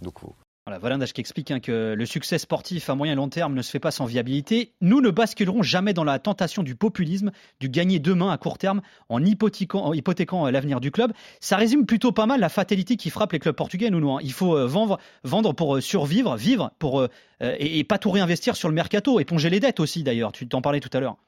do 0.00 0.12
clube. 0.12 0.34
Voilà, 0.66 0.78
Valendash 0.78 1.12
qui 1.12 1.20
explique 1.20 1.50
hein, 1.50 1.60
que 1.60 1.92
le 1.94 2.06
succès 2.06 2.38
sportif 2.38 2.88
à 2.88 2.94
moyen 2.94 3.12
et 3.12 3.16
long 3.16 3.28
terme 3.28 3.52
ne 3.52 3.60
se 3.60 3.70
fait 3.70 3.80
pas 3.80 3.90
sans 3.90 4.06
viabilité. 4.06 4.72
Nous 4.80 5.02
ne 5.02 5.10
basculerons 5.10 5.62
jamais 5.62 5.92
dans 5.92 6.04
la 6.04 6.18
tentation 6.18 6.62
du 6.62 6.74
populisme, 6.74 7.32
du 7.60 7.68
gagner 7.68 7.98
demain 7.98 8.32
à 8.32 8.38
court 8.38 8.56
terme 8.56 8.80
en 9.10 9.22
hypothéquant, 9.22 9.92
euh, 9.92 10.50
l'avenir 10.50 10.80
du 10.80 10.90
club. 10.90 11.12
Ça 11.40 11.58
résume 11.58 11.84
plutôt 11.84 12.12
pas 12.12 12.24
mal 12.24 12.40
la 12.40 12.48
fatalité 12.48 12.96
qui 12.96 13.10
frappe 13.10 13.32
les 13.32 13.40
clubs 13.40 13.54
portugais, 13.54 13.90
nous, 13.90 14.10
hein. 14.10 14.20
Il 14.22 14.32
faut 14.32 14.56
euh, 14.56 14.66
vendre, 14.66 14.98
vendre 15.22 15.52
pour 15.52 15.76
euh, 15.76 15.82
survivre, 15.82 16.34
vivre 16.34 16.72
pour, 16.78 17.06
et, 17.42 17.78
et, 17.78 17.84
pas 17.84 17.98
tout 17.98 18.10
réinvestir 18.10 18.56
sur 18.56 18.70
le 18.70 18.74
mercato, 18.74 19.20
éponger 19.20 19.50
les 19.50 19.60
dettes 19.60 19.80
aussi 19.80 20.02
d'ailleurs. 20.02 20.32
Tu 20.32 20.48
t'en 20.48 20.62
parlais 20.62 20.80
tout 20.80 20.96
à 20.96 21.00
l'heure. 21.00 21.18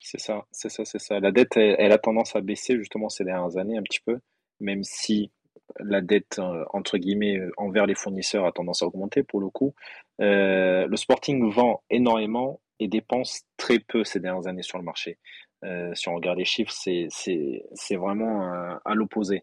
C'est 0.00 0.20
ça, 0.20 0.46
c'est 0.50 0.68
ça, 0.68 0.84
c'est 0.84 0.98
ça. 0.98 1.20
La 1.20 1.30
dette, 1.30 1.56
elle, 1.56 1.76
elle 1.78 1.92
a 1.92 1.98
tendance 1.98 2.34
à 2.34 2.40
baisser 2.40 2.76
justement 2.76 3.08
ces 3.08 3.22
dernières 3.22 3.56
années 3.56 3.78
un 3.78 3.82
petit 3.82 4.00
peu, 4.04 4.18
même 4.58 4.82
si 4.82 5.30
la 5.80 6.00
dette 6.00 6.38
euh, 6.38 6.64
entre 6.72 6.98
guillemets 6.98 7.38
euh, 7.38 7.50
envers 7.56 7.86
les 7.86 7.94
fournisseurs 7.94 8.46
a 8.46 8.52
tendance 8.52 8.82
à 8.82 8.86
augmenter 8.86 9.22
pour 9.22 9.40
le 9.40 9.48
coup. 9.48 9.74
Euh, 10.20 10.86
le 10.86 10.96
Sporting 10.96 11.50
vend 11.50 11.82
énormément 11.90 12.60
et 12.80 12.88
dépense 12.88 13.42
très 13.56 13.78
peu 13.78 14.04
ces 14.04 14.20
dernières 14.20 14.46
années 14.46 14.62
sur 14.62 14.78
le 14.78 14.84
marché. 14.84 15.18
si 15.94 16.08
on 16.08 16.14
regarde 16.16 16.38
les 16.38 16.44
chiffres, 16.44 16.72
c'est 16.72 17.96
vraiment 17.96 18.42
à 18.84 18.94
l'opposé. 18.94 19.42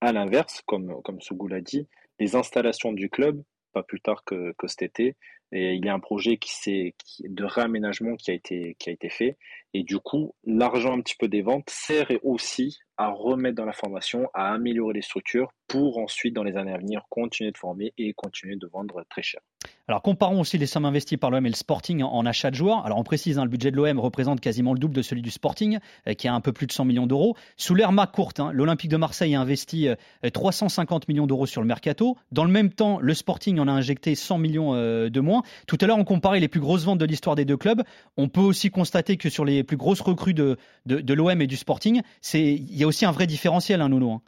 À 0.00 0.12
l'inverse, 0.12 0.62
comme 0.66 1.00
comme 1.02 1.20
Sougou 1.20 1.48
l'a 1.48 1.62
dit, 1.62 1.88
les 2.20 2.36
installations 2.36 2.92
du 2.92 3.08
club, 3.08 3.42
pas 3.72 3.82
plus 3.82 4.00
tard 4.00 4.22
que, 4.24 4.54
cet 4.66 4.82
été, 4.82 5.16
et 5.50 5.72
il 5.74 5.84
y 5.84 5.88
a 5.88 5.94
un 5.94 5.98
projet 5.98 6.36
qui 6.36 6.84
de 7.24 7.44
réaménagement 7.44 8.16
qui 8.16 8.30
a 8.30 8.34
été 8.34 8.76
qui 8.78 8.90
a 8.90 8.92
été 8.92 9.08
fait 9.08 9.38
et 9.74 9.82
du 9.82 9.98
coup 9.98 10.34
l'argent 10.44 10.94
un 10.94 11.00
petit 11.00 11.16
peu 11.18 11.28
des 11.28 11.42
ventes 11.42 11.68
sert 11.68 12.10
aussi 12.22 12.78
à 12.98 13.10
remettre 13.10 13.54
dans 13.54 13.64
la 13.64 13.72
formation, 13.72 14.28
à 14.34 14.52
améliorer 14.52 14.94
les 14.94 15.02
structures 15.02 15.52
pour 15.68 15.98
ensuite, 15.98 16.34
dans 16.34 16.42
les 16.42 16.56
années 16.56 16.72
à 16.72 16.78
venir, 16.78 17.02
continuer 17.10 17.52
de 17.52 17.58
former 17.58 17.92
et 17.96 18.12
continuer 18.12 18.56
de 18.56 18.66
vendre 18.66 19.04
très 19.08 19.22
cher. 19.22 19.40
Alors 19.86 20.02
comparons 20.02 20.40
aussi 20.40 20.58
les 20.58 20.66
sommes 20.66 20.84
investies 20.84 21.16
par 21.16 21.30
l'OM 21.30 21.44
et 21.44 21.48
le 21.48 21.54
Sporting 21.54 22.02
en, 22.02 22.26
achat 22.26 22.50
de 22.50 22.56
joueurs. 22.56 22.84
Alors 22.84 22.98
on 22.98 23.04
précise, 23.04 23.38
hein, 23.38 23.44
le 23.44 23.50
budget 23.50 23.70
de 23.70 23.76
l'OM 23.76 24.00
représente 24.00 24.40
quasiment 24.40 24.72
le 24.72 24.78
double 24.78 24.94
de 24.94 25.02
celui 25.02 25.22
du 25.22 25.30
Sporting, 25.30 25.78
euh, 26.08 26.14
qui 26.14 26.26
a 26.26 26.34
un 26.34 26.40
peu 26.40 26.52
plus 26.52 26.66
de 26.66 26.72
100 26.72 26.86
millions 26.86 27.06
d'euros. 27.06 27.36
Sous 27.56 27.74
l'ère 27.74 27.92
courte, 28.12 28.40
hein, 28.40 28.50
l'Olympique 28.52 28.90
de 28.90 28.96
Marseille 28.96 29.34
a 29.34 29.40
investi 29.40 29.88
350 30.32 31.02
euh, 31.02 31.06
millions 31.08 31.26
d'euros 31.26 31.46
sur 31.46 31.60
le 31.60 31.66
mercato. 31.66 32.16
Dans 32.32 32.44
le 32.44 32.50
même 32.50 32.72
temps, 32.72 32.98
le 33.00 33.14
Sporting 33.14 33.58
en 33.60 33.68
a 33.68 33.72
injecté 33.72 34.14
100 34.14 34.38
millions 34.38 34.74
euh, 34.74 35.08
de 35.08 35.20
moins. 35.20 35.42
Tout 35.66 35.78
à 35.80 35.86
l'heure, 35.86 35.98
on 35.98 36.04
comparait 36.04 36.40
les 36.40 36.48
plus 36.48 36.60
grosses 36.60 36.84
ventes 36.84 36.98
de 36.98 37.04
l'histoire 37.04 37.36
des 37.36 37.44
deux 37.44 37.56
clubs. 37.56 37.82
On 38.16 38.28
peut 38.28 38.40
aussi 38.40 38.70
constater 38.70 39.16
que 39.16 39.28
sur 39.28 39.44
les 39.44 39.57
plus 39.64 39.76
grosses 39.76 40.00
recrues 40.00 40.34
de, 40.34 40.56
de, 40.86 41.14
l'OM 41.14 41.40
et 41.40 41.46
du 41.46 41.56
Sporting, 41.56 42.02
il 42.34 42.76
y 42.76 42.84
a 42.84 42.86
aussi 42.86 43.04
un 43.04 43.12
vrai 43.12 43.26
différentiel, 43.26 43.80
hein. 43.80 43.90
Hein. 43.90 44.20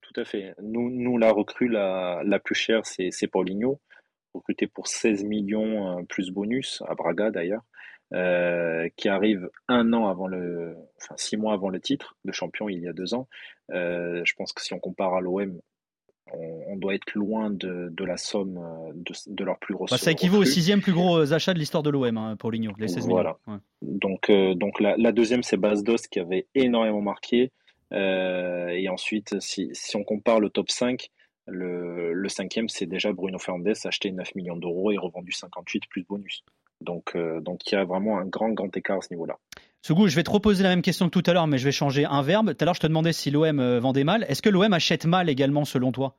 Tout 0.00 0.20
à 0.20 0.24
fait. 0.24 0.54
Nous, 0.62 0.90
nous 0.90 1.18
la 1.18 1.32
recrue 1.32 1.68
la, 1.68 2.22
la 2.24 2.38
plus 2.38 2.54
chère, 2.54 2.82
c'est 2.84 3.26
Paulinho, 3.26 3.80
recruté 4.34 4.66
pour 4.66 4.88
16 4.88 5.24
millions 5.24 5.98
euh, 5.98 6.02
plus 6.08 6.30
bonus, 6.30 6.82
à 6.86 6.94
Braga 6.94 7.30
d'ailleurs, 7.30 7.62
euh, 8.12 8.88
qui 8.96 9.08
arrive 9.08 9.48
un 9.68 9.92
an 9.92 10.08
avant 10.08 10.28
le, 10.28 10.76
enfin 11.00 11.14
six 11.16 11.36
mois 11.36 11.54
avant 11.54 11.68
le 11.68 11.80
titre 11.80 12.16
de 12.24 12.32
champion 12.32 12.68
il 12.68 12.80
y 12.80 12.88
a 12.88 12.92
deux 12.92 13.14
ans. 13.14 13.28
Euh, 13.70 14.22
je 14.24 14.34
pense 14.34 14.52
que 14.52 14.62
si 14.62 14.74
on 14.74 14.78
compare 14.78 15.14
à 15.14 15.20
l'OM, 15.20 15.60
on, 16.32 16.76
doit 16.76 16.94
être 16.94 17.14
loin 17.14 17.50
de, 17.50 17.88
de 17.90 18.04
la 18.04 18.16
somme 18.16 18.58
de, 18.94 19.44
leur 19.44 19.58
plus 19.58 19.74
gros. 19.74 19.86
Bah, 19.90 19.98
ça 19.98 20.10
équivaut 20.10 20.38
au 20.38 20.44
sixième 20.44 20.80
plus 20.80 20.92
gros 20.92 21.32
achat 21.32 21.54
de 21.54 21.58
l'histoire 21.58 21.82
de 21.82 21.90
l'OM, 21.90 22.16
hein, 22.16 22.36
Paulinho, 22.36 22.72
les 22.78 22.88
16 22.88 23.06
voilà. 23.06 23.36
millions. 23.46 23.60
Donc, 23.82 24.30
donc 24.30 24.80
la, 24.80 24.96
la 24.96 25.12
deuxième, 25.12 25.42
c'est 25.42 25.56
Basdos 25.56 26.08
qui 26.10 26.18
avait 26.18 26.46
énormément 26.54 27.02
marqué. 27.02 27.52
Euh, 27.92 28.68
et 28.68 28.88
ensuite, 28.88 29.40
si, 29.40 29.70
si, 29.72 29.96
on 29.96 30.04
compare 30.04 30.40
le 30.40 30.50
top 30.50 30.70
5, 30.70 31.10
le, 31.46 32.12
le 32.12 32.28
cinquième, 32.28 32.68
c'est 32.68 32.86
déjà 32.86 33.12
Bruno 33.12 33.38
Fernandes, 33.38 33.74
acheté 33.84 34.10
9 34.10 34.34
millions 34.34 34.56
d'euros 34.56 34.90
et 34.90 34.96
revendu 34.96 35.32
58 35.32 35.84
plus 35.88 36.04
bonus. 36.04 36.44
Donc, 36.84 37.12
euh, 37.14 37.40
donc 37.40 37.60
il 37.70 37.74
y 37.74 37.78
a 37.78 37.84
vraiment 37.84 38.18
un 38.18 38.24
grand, 38.24 38.50
grand 38.50 38.74
écart 38.76 38.98
à 38.98 39.00
ce 39.00 39.12
niveau-là. 39.12 39.36
Sougou, 39.82 40.08
je 40.08 40.16
vais 40.16 40.22
te 40.22 40.30
reposer 40.30 40.62
la 40.62 40.70
même 40.70 40.82
question 40.82 41.10
que 41.10 41.18
tout 41.18 41.28
à 41.28 41.34
l'heure, 41.34 41.46
mais 41.46 41.58
je 41.58 41.64
vais 41.64 41.72
changer 41.72 42.04
un 42.04 42.22
verbe. 42.22 42.54
Tout 42.54 42.62
à 42.62 42.64
l'heure, 42.64 42.74
je 42.74 42.80
te 42.80 42.86
demandais 42.86 43.12
si 43.12 43.30
l'OM 43.30 43.60
euh, 43.60 43.80
vendait 43.80 44.04
mal. 44.04 44.24
Est-ce 44.28 44.40
que 44.40 44.48
l'OM 44.48 44.72
achète 44.72 45.04
mal 45.04 45.28
également, 45.28 45.64
selon 45.64 45.92
toi? 45.92 46.16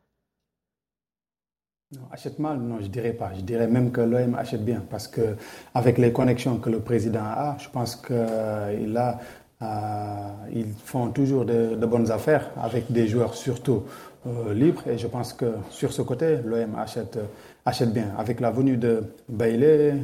Non, 1.95 2.07
achète 2.11 2.39
mal, 2.39 2.59
non, 2.59 2.79
je 2.81 2.87
dirais 2.87 3.13
pas. 3.13 3.31
Je 3.35 3.41
dirais 3.41 3.67
même 3.67 3.91
que 3.91 4.01
l'OM 4.01 4.35
achète 4.35 4.63
bien 4.63 4.83
parce 4.89 5.07
que 5.07 5.35
avec 5.73 5.97
les 5.97 6.11
connexions 6.11 6.57
que 6.57 6.69
le 6.69 6.79
président 6.79 7.23
a, 7.23 7.57
je 7.59 7.69
pense 7.69 7.95
qu'il 7.95 8.97
a 8.97 9.19
euh, 9.61 10.27
ils 10.53 10.73
font 10.73 11.09
toujours 11.11 11.45
de, 11.45 11.75
bonnes 11.85 12.11
affaires 12.11 12.49
avec 12.61 12.91
des 12.91 13.07
joueurs 13.07 13.35
surtout 13.35 13.83
euh, 14.27 14.53
libres 14.53 14.83
et 14.87 14.97
je 14.97 15.07
pense 15.07 15.31
que 15.33 15.45
sur 15.69 15.93
ce 15.93 16.01
côté, 16.01 16.37
l'OM 16.43 16.75
achète, 16.75 17.17
achète 17.65 17.91
bien. 17.91 18.13
Avec 18.17 18.39
la 18.39 18.51
venue 18.51 18.77
de 18.77 19.03
Bailey, 19.27 19.95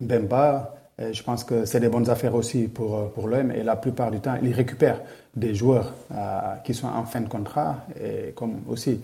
Bemba, 0.00 0.74
je 0.98 1.22
pense 1.22 1.44
que 1.44 1.64
c'est 1.66 1.80
des 1.80 1.88
bonnes 1.88 2.08
affaires 2.08 2.34
aussi 2.34 2.68
pour, 2.68 3.10
pour 3.10 3.28
l'OM 3.28 3.50
et 3.52 3.62
la 3.62 3.76
plupart 3.76 4.10
du 4.10 4.20
temps, 4.20 4.36
ils 4.42 4.52
récupèrent 4.52 5.00
des 5.36 5.54
joueurs 5.54 5.92
euh, 6.12 6.56
qui 6.64 6.72
sont 6.72 6.88
en 6.88 7.04
fin 7.04 7.20
de 7.20 7.28
contrat 7.28 7.84
et 8.02 8.32
comme 8.32 8.62
aussi 8.68 9.00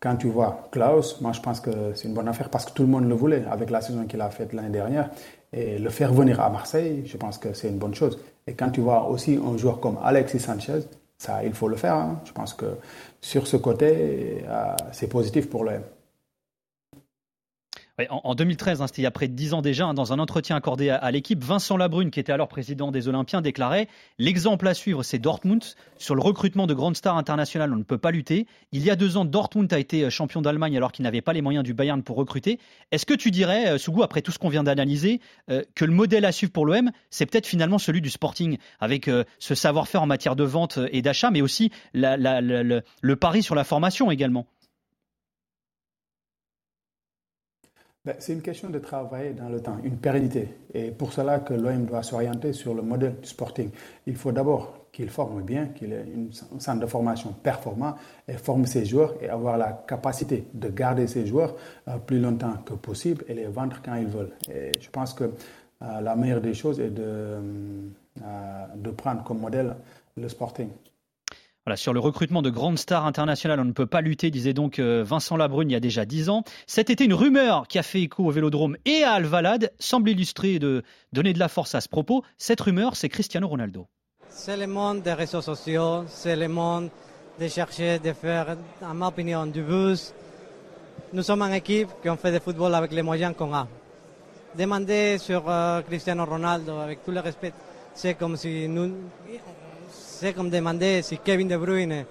quand 0.00 0.16
tu 0.16 0.28
vois 0.28 0.68
Klaus, 0.72 1.20
moi 1.20 1.32
je 1.32 1.40
pense 1.40 1.60
que 1.60 1.94
c'est 1.94 2.08
une 2.08 2.14
bonne 2.14 2.28
affaire 2.28 2.50
parce 2.50 2.66
que 2.66 2.72
tout 2.72 2.82
le 2.82 2.88
monde 2.88 3.08
le 3.08 3.14
voulait 3.14 3.44
avec 3.50 3.70
la 3.70 3.80
saison 3.80 4.04
qu'il 4.04 4.20
a 4.20 4.28
faite 4.30 4.52
l'année 4.52 4.70
dernière. 4.70 5.08
Et 5.52 5.78
le 5.78 5.88
faire 5.90 6.12
venir 6.12 6.40
à 6.40 6.50
Marseille, 6.50 7.04
je 7.06 7.16
pense 7.16 7.38
que 7.38 7.54
c'est 7.54 7.68
une 7.68 7.78
bonne 7.78 7.94
chose. 7.94 8.18
Et 8.46 8.52
quand 8.54 8.70
tu 8.70 8.80
vois 8.80 9.08
aussi 9.08 9.38
un 9.42 9.56
joueur 9.56 9.80
comme 9.80 9.96
Alexis 10.04 10.40
Sanchez, 10.40 10.80
ça, 11.16 11.42
il 11.44 11.54
faut 11.54 11.68
le 11.68 11.76
faire. 11.76 11.94
Hein. 11.94 12.20
Je 12.24 12.32
pense 12.32 12.52
que 12.52 12.66
sur 13.22 13.46
ce 13.46 13.56
côté, 13.56 14.44
euh, 14.46 14.74
c'est 14.92 15.06
positif 15.06 15.48
pour 15.48 15.64
l'OM 15.64 15.80
en, 18.10 18.34
2013, 18.34 18.82
hein, 18.82 18.86
c'était 18.86 19.02
il 19.02 19.04
y 19.04 19.06
a 19.06 19.10
près 19.10 19.26
de 19.26 19.32
10 19.32 19.54
ans 19.54 19.62
déjà, 19.62 19.86
hein, 19.86 19.94
dans 19.94 20.12
un 20.12 20.18
entretien 20.18 20.56
accordé 20.56 20.90
à, 20.90 21.10
l'équipe, 21.10 21.42
Vincent 21.42 21.78
Labrune, 21.78 22.10
qui 22.10 22.20
était 22.20 22.32
alors 22.32 22.48
président 22.48 22.90
des 22.90 23.08
Olympiens, 23.08 23.40
déclarait 23.40 23.88
L'exemple 24.18 24.68
à 24.68 24.74
suivre, 24.74 25.02
c'est 25.02 25.18
Dortmund. 25.18 25.64
Sur 25.96 26.14
le 26.14 26.20
recrutement 26.20 26.66
de 26.66 26.74
grandes 26.74 26.96
stars 26.96 27.16
internationales, 27.16 27.72
on 27.72 27.76
ne 27.76 27.82
peut 27.82 27.96
pas 27.96 28.10
lutter. 28.10 28.46
Il 28.72 28.82
y 28.82 28.90
a 28.90 28.96
deux 28.96 29.16
ans, 29.16 29.24
Dortmund 29.24 29.72
a 29.72 29.78
été 29.78 30.04
euh, 30.04 30.10
champion 30.10 30.42
d'Allemagne 30.42 30.76
alors 30.76 30.92
qu'il 30.92 31.04
n'avait 31.04 31.22
pas 31.22 31.32
les 31.32 31.40
moyens 31.40 31.64
du 31.64 31.72
Bayern 31.72 32.02
pour 32.02 32.16
recruter. 32.16 32.58
Est-ce 32.92 33.06
que 33.06 33.14
tu 33.14 33.30
dirais, 33.30 33.68
euh, 33.68 33.78
Sougou, 33.78 34.02
après 34.02 34.20
tout 34.20 34.30
ce 34.30 34.38
qu'on 34.38 34.50
vient 34.50 34.64
d'analyser, 34.64 35.20
euh, 35.50 35.62
que 35.74 35.86
le 35.86 35.92
modèle 35.92 36.26
à 36.26 36.32
suivre 36.32 36.52
pour 36.52 36.66
l'OM, 36.66 36.90
c'est 37.08 37.24
peut-être 37.24 37.46
finalement 37.46 37.78
celui 37.78 38.02
du 38.02 38.10
Sporting, 38.10 38.58
avec 38.80 39.10
ce 39.38 39.54
savoir-faire 39.54 40.02
en 40.02 40.06
matière 40.06 40.36
de 40.36 40.44
vente 40.44 40.78
et 40.90 41.02
d'achat, 41.02 41.30
mais 41.30 41.40
aussi 41.40 41.70
le 41.94 43.14
pari 43.14 43.42
sur 43.42 43.54
la 43.54 43.64
formation 43.64 44.10
également 44.10 44.46
Ben, 47.95 47.95
c'est 48.18 48.32
une 48.32 48.42
question 48.42 48.70
de 48.70 48.78
travailler 48.78 49.32
dans 49.32 49.48
le 49.48 49.60
temps, 49.60 49.76
une 49.82 49.96
pérennité. 49.96 50.48
Et 50.72 50.90
pour 50.90 51.12
cela 51.12 51.40
que 51.40 51.54
l'OM 51.54 51.86
doit 51.86 52.02
s'orienter 52.02 52.52
sur 52.52 52.74
le 52.74 52.82
modèle 52.82 53.16
du 53.20 53.28
sporting. 53.28 53.70
Il 54.06 54.16
faut 54.16 54.32
d'abord 54.32 54.86
qu'il 54.92 55.10
forme 55.10 55.42
bien, 55.42 55.66
qu'il 55.66 55.92
ait 55.92 56.06
un 56.54 56.60
centre 56.60 56.80
de 56.80 56.86
formation 56.86 57.32
performant 57.42 57.96
et 58.26 58.34
forme 58.34 58.64
ses 58.66 58.84
joueurs 58.84 59.14
et 59.20 59.28
avoir 59.28 59.58
la 59.58 59.84
capacité 59.86 60.46
de 60.54 60.68
garder 60.68 61.06
ses 61.06 61.26
joueurs 61.26 61.54
euh, 61.88 61.98
plus 61.98 62.18
longtemps 62.18 62.54
que 62.64 62.74
possible 62.74 63.24
et 63.28 63.34
les 63.34 63.46
vendre 63.46 63.76
quand 63.84 63.94
ils 63.96 64.06
veulent. 64.06 64.32
Et 64.50 64.72
je 64.80 64.88
pense 64.88 65.12
que 65.12 65.24
euh, 65.24 66.00
la 66.00 66.16
meilleure 66.16 66.40
des 66.40 66.54
choses 66.54 66.80
est 66.80 66.90
de, 66.90 67.02
euh, 67.02 68.66
de 68.74 68.90
prendre 68.90 69.22
comme 69.22 69.40
modèle 69.40 69.76
le 70.16 70.28
sporting 70.28 70.68
sur 71.74 71.92
le 71.92 71.98
recrutement 71.98 72.42
de 72.42 72.50
grandes 72.50 72.78
stars 72.78 73.06
internationales, 73.06 73.58
on 73.58 73.64
ne 73.64 73.72
peut 73.72 73.86
pas 73.86 74.00
lutter, 74.00 74.30
disait 74.30 74.52
donc 74.52 74.78
euh, 74.78 75.02
Vincent 75.04 75.36
Labrune 75.36 75.68
il 75.68 75.72
y 75.72 75.76
a 75.76 75.80
déjà 75.80 76.04
dix 76.04 76.28
ans. 76.28 76.44
Cet 76.68 76.90
été, 76.90 77.04
une 77.04 77.14
rumeur 77.14 77.66
qui 77.66 77.80
a 77.80 77.82
fait 77.82 78.02
écho 78.02 78.24
au 78.24 78.30
Vélodrome 78.30 78.76
et 78.84 79.02
à 79.02 79.14
Alvalade 79.14 79.72
semble 79.80 80.10
illustrer 80.10 80.60
de 80.60 80.84
donner 81.12 81.32
de 81.32 81.40
la 81.40 81.48
force 81.48 81.74
à 81.74 81.80
ce 81.80 81.88
propos. 81.88 82.22
Cette 82.38 82.60
rumeur, 82.60 82.94
c'est 82.94 83.08
Cristiano 83.08 83.48
Ronaldo. 83.48 83.88
C'est 84.28 84.56
le 84.56 84.68
monde 84.68 85.02
des 85.02 85.14
réseaux 85.14 85.42
sociaux, 85.42 86.04
c'est 86.06 86.36
le 86.36 86.46
monde 86.46 86.90
de 87.40 87.48
chercher, 87.48 87.98
de 87.98 88.12
faire, 88.12 88.56
à 88.80 88.94
ma 88.94 89.08
opinion, 89.08 89.46
du 89.46 89.62
buzz. 89.62 90.14
Nous 91.12 91.22
sommes 91.22 91.42
une 91.42 91.54
équipe 91.54 91.88
qui 92.02 92.08
fait 92.16 92.32
du 92.32 92.38
football 92.38 92.74
avec 92.74 92.92
les 92.92 93.02
moyens 93.02 93.34
qu'on 93.36 93.52
a. 93.52 93.66
Demander 94.56 95.18
sur 95.18 95.42
euh, 95.48 95.82
Cristiano 95.82 96.24
Ronaldo, 96.24 96.78
avec 96.78 97.04
tout 97.04 97.10
le 97.10 97.20
respect, 97.20 97.52
c'est 97.94 98.14
comme 98.14 98.36
si 98.36 98.68
nous, 98.68 98.92
c'est 100.18 100.32
comme 100.32 100.48
demander 100.48 101.02
si 101.02 101.18
Kevin 101.18 101.46
De 101.46 101.58
Bruyne, 101.58 102.06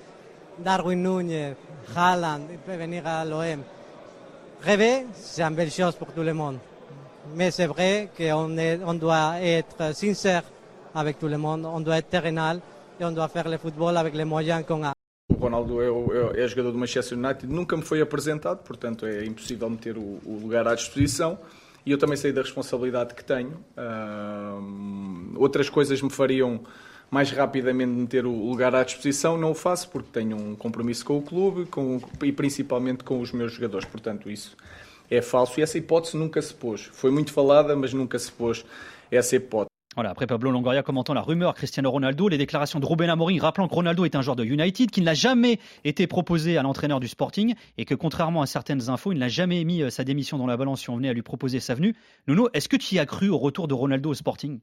Darwin 0.60 1.02
Núñez, 1.02 1.56
Haaland 1.96 2.42
peut 2.64 2.76
venir 2.76 3.06
à 3.08 3.26
l'OM. 3.26 3.62
Rêver, 4.62 5.08
c'est 5.14 5.42
une 5.42 5.56
belle 5.56 5.72
chose 5.72 5.96
pour 5.96 6.14
tout 6.14 6.22
le 6.22 6.34
monde. 6.34 6.60
Mais 7.36 7.50
c'est 7.50 7.66
vrai 7.66 8.10
qu'on 8.16 8.56
on 8.86 8.94
doit 8.94 9.42
être 9.42 9.96
sincère 9.96 10.44
avec 10.94 11.18
tout 11.18 11.28
le 11.28 11.40
monde, 11.40 11.66
on 11.66 11.80
doit 11.80 11.98
être 11.98 12.10
terrenal 12.10 12.60
et 13.00 13.06
on 13.06 13.12
doit 13.12 13.28
faire 13.28 13.50
le 13.50 13.58
football 13.58 13.98
avec 13.98 14.14
les 14.14 14.26
moyens 14.26 14.64
qu'on 14.66 14.84
a. 14.84 14.94
O 15.28 15.34
Ronaldo 15.34 15.82
é, 15.82 16.44
é, 16.44 16.48
jogador 16.48 16.72
do 16.72 16.78
Manchester 16.78 17.18
United, 17.18 17.48
nunca 17.48 17.76
me 17.76 17.82
foi 17.82 18.00
apresentado, 18.00 18.60
portanto 18.60 19.08
é 19.08 19.26
impossível 19.26 19.68
meter 19.72 19.98
o, 19.98 20.20
o 20.24 20.38
lugar 20.40 20.68
à 20.68 20.76
disposição. 20.76 21.40
E 21.84 21.92
eu 21.92 21.98
também 21.98 22.18
sei 22.18 22.32
da 22.32 22.42
responsabilidade 22.42 23.16
que 23.16 23.24
tenho. 23.24 23.64
Uh, 23.78 25.34
outras 25.36 25.70
coisas 25.70 26.02
me 26.02 26.10
fariam 26.10 26.62
mais 27.10 27.32
rapidamente 27.32 27.92
meter 27.92 28.26
o 28.26 28.50
lugar 28.50 28.76
à 28.76 28.84
disposição, 28.84 29.38
não 29.38 29.52
o 29.52 29.56
faço 29.56 29.90
porque 29.90 30.10
tenho 30.12 30.38
um 30.38 30.56
compromisso 30.56 31.06
com 31.06 31.18
o 31.18 31.22
clube 31.22 31.66
com, 31.66 32.02
e 32.24 32.32
principalmente 32.32 33.04
com 33.04 33.20
os 33.20 33.32
meus 33.32 33.54
jogadores. 33.54 33.86
Portanto, 33.86 34.30
isso 34.30 34.56
é 35.10 35.22
falso 35.22 35.60
e 35.60 35.64
essa 35.64 35.78
hipótese 35.78 36.18
nunca 36.18 36.42
se 36.42 36.54
pôs. 36.54 36.90
Foi 36.94 37.12
muito 37.12 37.32
falada, 37.32 37.76
mas 37.76 37.94
nunca 37.94 38.18
se 38.20 38.32
pôs 38.32 38.66
essa 39.12 39.36
hipótese. 39.36 39.70
Voilà, 39.96 40.10
après 40.10 40.28
Pablo 40.28 40.52
Longoria 40.52 40.84
commentant 40.84 41.14
la 41.14 41.22
rumeur 41.22 41.54
Cristiano 41.54 41.90
Ronaldo, 41.90 42.28
les 42.28 42.38
déclarations 42.38 42.82
de 42.82 42.86
Ruben 42.86 43.10
Amorim 43.10 43.40
rappelant 43.40 43.70
que 43.70 43.76
Ronaldo 43.76 44.04
est 44.04 44.14
un 44.18 44.22
joueur 44.22 44.36
de 44.36 44.44
United, 44.44 44.92
qu'il 44.92 45.06
n'a 45.06 45.14
jamais 45.14 45.58
été 45.86 46.06
proposé 46.06 46.58
à 46.58 46.64
l'entraîneur 46.64 47.00
du 47.00 47.08
Sporting 47.08 47.56
et 47.78 47.86
que 47.86 47.96
contrairement 47.96 48.42
à 48.42 48.46
certaines 48.46 48.90
infos, 48.90 49.14
il 49.14 49.20
n'a 49.20 49.30
jamais 49.30 49.64
mis 49.64 49.82
euh, 49.82 49.90
sa 49.90 50.04
démission 50.04 50.38
dans 50.38 50.48
la 50.48 50.58
balance 50.58 50.82
si 50.82 50.90
on 50.90 50.98
venait 50.98 51.08
à 51.08 51.14
lui 51.14 51.22
proposer 51.22 51.62
sa 51.62 51.76
venue. 51.76 51.96
Nuno, 52.28 52.50
est-ce 52.54 52.68
que 52.68 52.76
tu 52.76 52.96
y 52.96 53.00
as 53.00 53.06
cru 53.06 53.30
au 53.30 53.38
retour 53.38 53.70
de 53.70 53.74
Ronaldo 53.74 54.10
au 54.10 54.14
Sporting? 54.14 54.60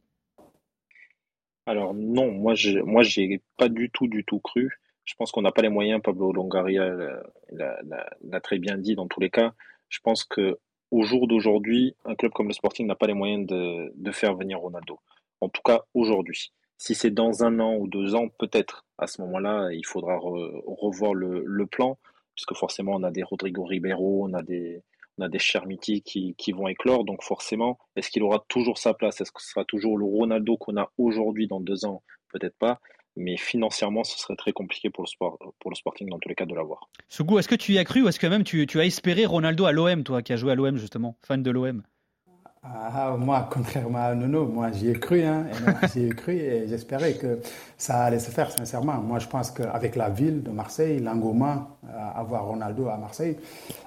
Alors 1.66 1.94
non, 1.94 2.30
moi 2.30 2.54
j'ai 2.54 2.82
moi 2.82 3.02
j'ai 3.02 3.40
pas 3.56 3.68
du 3.68 3.90
tout 3.90 4.08
du 4.08 4.24
tout 4.24 4.40
cru. 4.40 4.80
Je 5.04 5.14
pense 5.14 5.32
qu'on 5.32 5.42
n'a 5.42 5.52
pas 5.52 5.62
les 5.62 5.68
moyens. 5.68 6.00
Pablo 6.02 6.32
Longoria 6.32 6.94
l'a 7.50 8.40
très 8.40 8.58
bien 8.58 8.78
dit 8.78 8.94
dans 8.94 9.06
tous 9.08 9.20
les 9.20 9.30
cas. 9.30 9.52
Je 9.88 9.98
pense 10.00 10.24
que 10.24 10.58
au 10.90 11.02
jour 11.02 11.26
d'aujourd'hui, 11.26 11.96
un 12.04 12.14
club 12.14 12.32
comme 12.32 12.48
le 12.48 12.52
Sporting 12.52 12.86
n'a 12.86 12.94
pas 12.94 13.06
les 13.06 13.14
moyens 13.14 13.46
de, 13.46 13.92
de 13.94 14.12
faire 14.12 14.34
venir 14.34 14.58
Ronaldo 14.58 15.00
en 15.42 15.48
tout 15.48 15.62
cas 15.62 15.84
aujourd'hui. 15.92 16.52
Si 16.78 16.94
c'est 16.94 17.10
dans 17.10 17.44
un 17.44 17.60
an 17.60 17.76
ou 17.76 17.88
deux 17.88 18.14
ans, 18.14 18.28
peut-être. 18.38 18.86
À 18.98 19.06
ce 19.06 19.20
moment-là, 19.22 19.70
il 19.72 19.84
faudra 19.84 20.16
revoir 20.18 21.14
le, 21.14 21.66
plan, 21.66 21.98
puisque 22.34 22.54
forcément, 22.54 22.92
on 22.94 23.02
a 23.02 23.10
des 23.10 23.22
Rodrigo 23.22 23.64
Ribeiro, 23.64 24.24
on 24.24 24.32
a 24.34 24.42
des, 24.42 24.82
on 25.18 25.24
a 25.24 25.28
des 25.28 25.38
Chermiti 25.38 26.02
qui, 26.02 26.34
qui 26.36 26.52
vont 26.52 26.68
éclore. 26.68 27.04
Donc 27.04 27.22
forcément, 27.22 27.78
est-ce 27.96 28.10
qu'il 28.10 28.22
aura 28.22 28.44
toujours 28.48 28.78
sa 28.78 28.94
place? 28.94 29.20
Est-ce 29.20 29.32
que 29.32 29.42
ce 29.42 29.50
sera 29.50 29.64
toujours 29.64 29.98
le 29.98 30.04
Ronaldo 30.04 30.56
qu'on 30.56 30.76
a 30.76 30.90
aujourd'hui 30.98 31.46
dans 31.46 31.60
deux 31.60 31.84
ans? 31.84 32.02
Peut-être 32.32 32.56
pas. 32.58 32.80
Mais 33.14 33.36
financièrement, 33.36 34.04
ce 34.04 34.18
serait 34.18 34.36
très 34.36 34.52
compliqué 34.52 34.88
pour 34.88 35.04
le, 35.04 35.08
sport, 35.08 35.38
pour 35.60 35.70
le 35.70 35.76
Sporting, 35.76 36.08
dans 36.08 36.18
tous 36.18 36.30
les 36.30 36.34
cas, 36.34 36.46
de 36.46 36.54
l'avoir. 36.54 36.88
Sougou, 37.08 37.38
est-ce 37.38 37.48
que 37.48 37.54
tu 37.54 37.72
y 37.72 37.78
as 37.78 37.84
cru 37.84 38.02
ou 38.02 38.08
est-ce 38.08 38.18
que 38.18 38.26
même 38.26 38.42
tu, 38.42 38.66
tu 38.66 38.80
as 38.80 38.86
espéré 38.86 39.26
Ronaldo 39.26 39.66
à 39.66 39.72
l'OM, 39.72 40.02
toi, 40.02 40.22
qui 40.22 40.32
as 40.32 40.36
joué 40.36 40.52
à 40.52 40.54
l'OM 40.54 40.76
justement, 40.76 41.18
fan 41.20 41.42
de 41.42 41.50
l'OM 41.50 41.82
ah, 42.64 43.16
moi, 43.18 43.48
contrairement 43.50 44.04
à 44.04 44.14
Nuno, 44.14 44.46
moi 44.46 44.70
j'y 44.70 44.90
ai 44.90 44.92
cru, 44.92 45.24
hein, 45.24 45.46
j'y 45.92 46.06
ai 46.06 46.10
cru 46.10 46.34
et 46.34 46.68
j'espérais 46.68 47.14
que 47.14 47.40
ça 47.76 48.04
allait 48.04 48.20
se 48.20 48.30
faire 48.30 48.52
sincèrement. 48.52 48.98
Moi 49.00 49.18
je 49.18 49.26
pense 49.26 49.50
qu'avec 49.50 49.96
la 49.96 50.08
ville 50.10 50.44
de 50.44 50.50
Marseille, 50.50 51.00
l'engouement 51.00 51.76
à 51.92 52.20
avoir 52.20 52.46
Ronaldo 52.46 52.86
à 52.86 52.96
Marseille, 52.98 53.36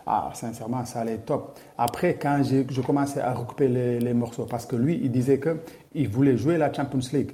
ah, 0.06 0.30
sincèrement 0.34 0.84
ça 0.84 1.00
allait 1.00 1.20
top. 1.20 1.58
Après, 1.78 2.16
quand 2.16 2.42
je 2.44 2.82
commençais 2.82 3.22
à 3.22 3.34
recouper 3.34 3.70
les, 3.70 4.14
morceaux, 4.14 4.46
parce 4.46 4.66
que 4.66 4.76
lui 4.76 5.00
il 5.02 5.12
disait 5.12 5.40
qu'il 5.40 6.10
voulait 6.10 6.36
jouer 6.36 6.58
la 6.58 6.74
Champions 6.74 7.00
League. 7.14 7.32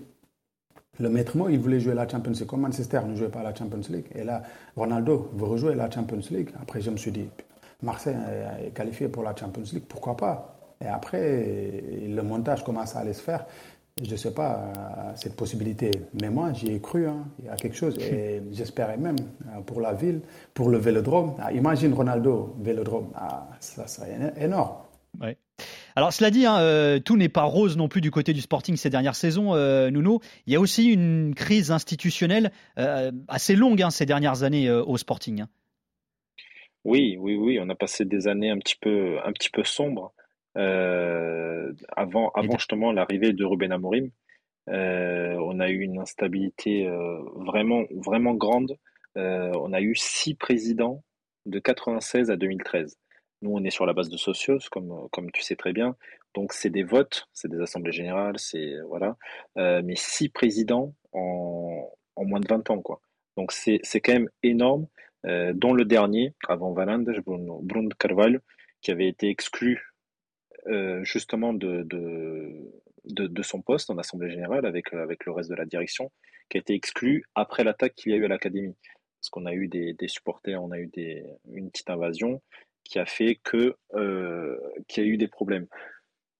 Le 0.99 1.09
maître 1.09 1.35
mot, 1.37 1.49
il 1.49 1.57
voulait 1.59 1.79
jouer 1.79 1.95
la 1.95 2.07
Champions 2.07 2.33
League. 2.33 2.45
Comme 2.45 2.61
Manchester 2.61 3.01
ne 3.07 3.15
jouait 3.15 3.29
pas 3.29 3.41
la 3.41 3.55
Champions 3.55 3.81
League. 3.89 4.05
Et 4.13 4.23
là, 4.23 4.43
Ronaldo 4.75 5.31
veut 5.33 5.45
rejouer 5.45 5.73
la 5.73 5.89
Champions 5.89 6.21
League. 6.29 6.49
Après, 6.61 6.81
je 6.81 6.91
me 6.91 6.97
suis 6.97 7.11
dit, 7.11 7.27
Marseille 7.81 8.17
est 8.63 8.71
qualifié 8.71 9.07
pour 9.07 9.23
la 9.23 9.35
Champions 9.35 9.63
League, 9.73 9.85
pourquoi 9.87 10.15
pas? 10.15 10.60
Et 10.83 10.87
après, 10.87 11.83
le 12.07 12.21
montage 12.21 12.63
commence 12.63 12.95
à 12.95 12.99
aller 12.99 13.13
se 13.13 13.21
faire. 13.21 13.45
Je 14.01 14.11
ne 14.11 14.15
sais 14.15 14.33
pas, 14.33 14.71
cette 15.15 15.35
possibilité. 15.35 15.91
Mais 16.21 16.29
moi, 16.29 16.53
j'y 16.53 16.71
ai 16.71 16.79
cru. 16.79 17.07
Hein. 17.07 17.25
Il 17.39 17.45
y 17.45 17.49
a 17.49 17.55
quelque 17.55 17.75
chose. 17.75 17.97
Et 17.99 18.41
j'espérais 18.51 18.97
même 18.97 19.17
euh, 19.47 19.61
pour 19.61 19.81
la 19.81 19.93
ville, 19.93 20.21
pour 20.53 20.69
le 20.69 20.77
vélodrome. 20.77 21.35
Ah, 21.39 21.51
imagine 21.51 21.93
Ronaldo, 21.93 22.55
vélodrome. 22.61 23.09
Ah, 23.15 23.49
ça 23.59 23.87
serait 23.87 24.33
énorme. 24.37 24.77
Ouais. 25.19 25.37
Alors 25.95 26.13
cela 26.13 26.31
dit, 26.31 26.45
hein, 26.45 26.57
euh, 26.61 26.99
tout 26.99 27.17
n'est 27.17 27.29
pas 27.29 27.43
rose 27.43 27.75
non 27.75 27.89
plus 27.89 27.99
du 27.99 28.11
côté 28.11 28.31
du 28.33 28.39
Sporting 28.39 28.77
ces 28.77 28.89
dernières 28.89 29.15
saisons, 29.15 29.53
euh, 29.53 29.91
Nuno. 29.91 30.21
Il 30.47 30.53
y 30.53 30.55
a 30.55 30.59
aussi 30.59 30.91
une 30.91 31.35
crise 31.35 31.69
institutionnelle 31.69 32.51
assez 33.27 33.55
longue 33.55 33.81
hein, 33.81 33.91
ces 33.91 34.05
dernières 34.05 34.43
années 34.43 34.71
au 34.71 34.97
Sporting. 34.97 35.41
Hein. 35.41 35.49
Oui, 36.85 37.17
oui, 37.19 37.35
oui. 37.35 37.59
On 37.61 37.69
a 37.69 37.75
passé 37.75 38.05
des 38.05 38.27
années 38.27 38.49
un 38.49 38.57
petit 38.57 38.77
peu, 38.79 39.17
un 39.23 39.33
petit 39.33 39.49
peu 39.49 39.63
sombres. 39.63 40.13
Euh, 40.57 41.71
avant, 41.95 42.29
avant 42.31 42.57
justement 42.57 42.91
l'arrivée 42.91 43.33
de 43.33 43.45
Ruben 43.45 43.71
Amorim, 43.71 44.11
euh, 44.69 45.35
on 45.39 45.59
a 45.59 45.69
eu 45.69 45.79
une 45.79 45.99
instabilité 45.99 46.87
euh, 46.87 47.19
vraiment, 47.35 47.83
vraiment 47.91 48.33
grande. 48.35 48.77
on 49.15 49.73
a 49.73 49.81
eu 49.81 49.95
six 49.95 50.35
présidents 50.35 51.03
de 51.45 51.59
96 51.59 52.31
à 52.31 52.35
2013. 52.35 52.97
Nous, 53.41 53.51
on 53.51 53.63
est 53.63 53.71
sur 53.71 53.85
la 53.85 53.93
base 53.93 54.09
de 54.09 54.17
socios, 54.17 54.59
comme, 54.71 55.07
comme 55.11 55.31
tu 55.31 55.41
sais 55.41 55.55
très 55.55 55.73
bien. 55.73 55.95
Donc, 56.35 56.53
c'est 56.53 56.69
des 56.69 56.83
votes, 56.83 57.27
c'est 57.33 57.49
des 57.49 57.59
assemblées 57.59 57.91
générales, 57.91 58.37
c'est 58.37 58.75
voilà. 58.87 59.17
mais 59.55 59.95
six 59.95 60.29
présidents 60.29 60.93
en, 61.13 61.89
en, 62.15 62.25
moins 62.25 62.39
de 62.39 62.47
20 62.47 62.69
ans, 62.69 62.81
quoi. 62.81 63.01
Donc, 63.37 63.51
c'est 63.51 63.81
quand 64.01 64.13
même 64.13 64.29
énorme. 64.43 64.87
dont 65.25 65.73
le 65.73 65.85
dernier, 65.85 66.35
avant 66.47 66.71
Valandes, 66.73 67.11
Bruno, 67.25 67.59
Bruno 67.63 67.89
Carvalho, 67.97 68.39
qui 68.81 68.91
avait 68.91 69.07
été 69.07 69.29
exclu 69.29 69.90
euh, 70.67 71.03
justement 71.03 71.53
de, 71.53 71.83
de, 71.83 72.71
de, 73.05 73.41
son 73.43 73.61
poste 73.61 73.89
en 73.89 73.97
Assemblée 73.97 74.29
Générale 74.29 74.65
avec, 74.65 74.93
avec 74.93 75.25
le 75.25 75.31
reste 75.31 75.49
de 75.49 75.55
la 75.55 75.65
direction, 75.65 76.11
qui 76.49 76.57
a 76.57 76.59
été 76.59 76.73
exclu 76.73 77.23
après 77.35 77.63
l'attaque 77.63 77.95
qu'il 77.95 78.11
y 78.11 78.15
a 78.15 78.17
eu 78.17 78.25
à 78.25 78.27
l'Académie. 78.27 78.75
Parce 79.19 79.29
qu'on 79.29 79.45
a 79.45 79.53
eu 79.53 79.67
des, 79.67 79.93
des, 79.93 80.07
supporters, 80.07 80.61
on 80.61 80.71
a 80.71 80.79
eu 80.79 80.87
des, 80.87 81.23
une 81.51 81.69
petite 81.69 81.89
invasion 81.89 82.41
qui 82.83 82.99
a 82.99 83.05
fait 83.05 83.39
que 83.43 83.75
euh, 83.93 84.57
qu'il 84.87 85.03
y 85.03 85.07
a 85.07 85.09
eu 85.09 85.17
des 85.17 85.27
problèmes. 85.27 85.67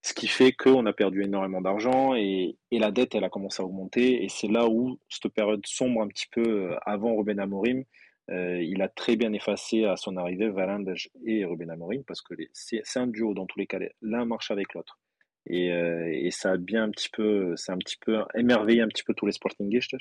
Ce 0.04 0.14
qui 0.16 0.28
fait 0.28 0.52
qu'on 0.52 0.88
a 0.88 0.94
perdu 0.94 1.24
énormément 1.24 1.62
d'argent 1.62 2.16
et, 2.16 2.58
et, 2.72 2.80
la 2.80 2.90
dette, 2.90 3.14
elle 3.14 3.24
a 3.24 3.30
commencé 3.30 3.62
à 3.62 3.66
augmenter. 3.66 4.24
Et 4.24 4.30
c'est 4.30 4.48
là 4.48 4.68
où 4.68 5.00
cette 5.10 5.32
période 5.32 5.64
sombre 5.68 6.02
un 6.02 6.08
petit 6.08 6.26
peu 6.32 6.76
avant 6.86 7.16
Ruben 7.16 7.40
Amorim, 7.40 7.84
euh, 8.32 8.62
il 8.62 8.82
a 8.82 8.88
très 8.88 9.16
bien 9.16 9.34
effacé 9.34 9.86
à 9.86 9.98
son 9.98 10.16
arrivée 10.16 10.50
Valandes 10.50 10.94
et 11.26 11.44
Ruben 11.44 11.70
Amorim 11.70 12.04
parce 12.04 12.22
que 12.22 12.34
c'est 12.54 12.82
un 12.96 13.08
duo 13.08 13.34
dans 13.34 13.46
tous 13.46 13.60
les 13.60 13.68
cas. 13.68 13.80
L'un 14.02 14.26
marche 14.26 14.52
avec 14.52 14.74
l'autre. 14.74 15.00
Et, 15.48 15.72
euh, 15.72 16.08
et, 16.12 16.30
ça 16.30 16.52
a 16.52 16.58
bien 16.58 16.84
un 16.84 16.92
petit 16.92 17.10
peu, 17.10 17.56
c'est 17.58 17.72
un 17.72 17.78
petit 17.78 17.98
peu 17.98 18.20
émerveillé 18.36 18.82
un 18.82 18.88
petit 18.88 19.04
peu 19.04 19.16
tous 19.16 19.26
les 19.26 19.32
sportingistes 19.32 19.96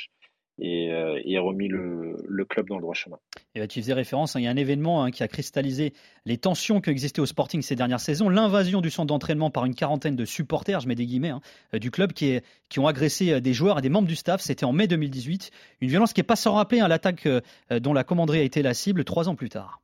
et, 0.60 0.90
euh, 0.92 1.38
a 1.38 1.40
remis 1.40 1.68
le, 1.68 2.44
club 2.48 2.68
dans 2.68 2.76
le 2.76 2.82
droit 2.82 2.94
chemin. 2.94 3.18
Et 3.54 3.60
bah, 3.60 3.66
tu 3.66 3.80
faisais 3.80 3.92
référence, 3.92 4.34
hein, 4.36 4.40
il 4.40 4.44
y 4.44 4.46
a 4.46 4.50
un 4.50 4.56
événement 4.56 5.04
hein, 5.04 5.10
qui 5.10 5.22
a 5.22 5.28
cristallisé 5.28 5.92
les 6.26 6.38
tensions 6.38 6.80
qui 6.80 6.90
existaient 6.90 7.20
au 7.20 7.26
Sporting 7.26 7.62
ces 7.62 7.76
dernières 7.76 8.00
saisons, 8.00 8.28
l'invasion 8.28 8.80
du 8.80 8.90
centre 8.90 9.06
d'entraînement 9.06 9.50
par 9.50 9.64
une 9.64 9.74
quarantaine 9.74 10.16
de 10.16 10.24
supporters, 10.24 10.80
je 10.80 10.88
mets 10.88 10.94
des 10.94 11.06
guillemets, 11.06 11.30
hein, 11.30 11.40
euh, 11.74 11.78
du 11.78 11.90
club 11.90 12.12
qui, 12.12 12.40
qui 12.68 12.78
ont 12.78 12.86
agressé 12.86 13.32
euh, 13.32 13.40
des 13.40 13.52
joueurs 13.52 13.78
et 13.78 13.82
des 13.82 13.88
membres 13.88 14.08
du 14.08 14.16
staff. 14.16 14.40
C'était 14.40 14.64
en 14.64 14.72
mai 14.72 14.86
2018, 14.86 15.50
une 15.80 15.88
violence 15.88 16.12
qui 16.12 16.20
n'est 16.20 16.24
pas 16.24 16.36
sans 16.36 16.54
rappeler 16.54 16.80
l'attaque 16.88 17.28
dont 17.70 17.92
la 17.92 18.04
commanderie 18.04 18.40
a 18.40 18.42
été 18.42 18.62
la 18.62 18.74
cible 18.74 19.04
trois 19.04 19.28
ans 19.28 19.34
plus 19.34 19.48
tard. 19.48 19.80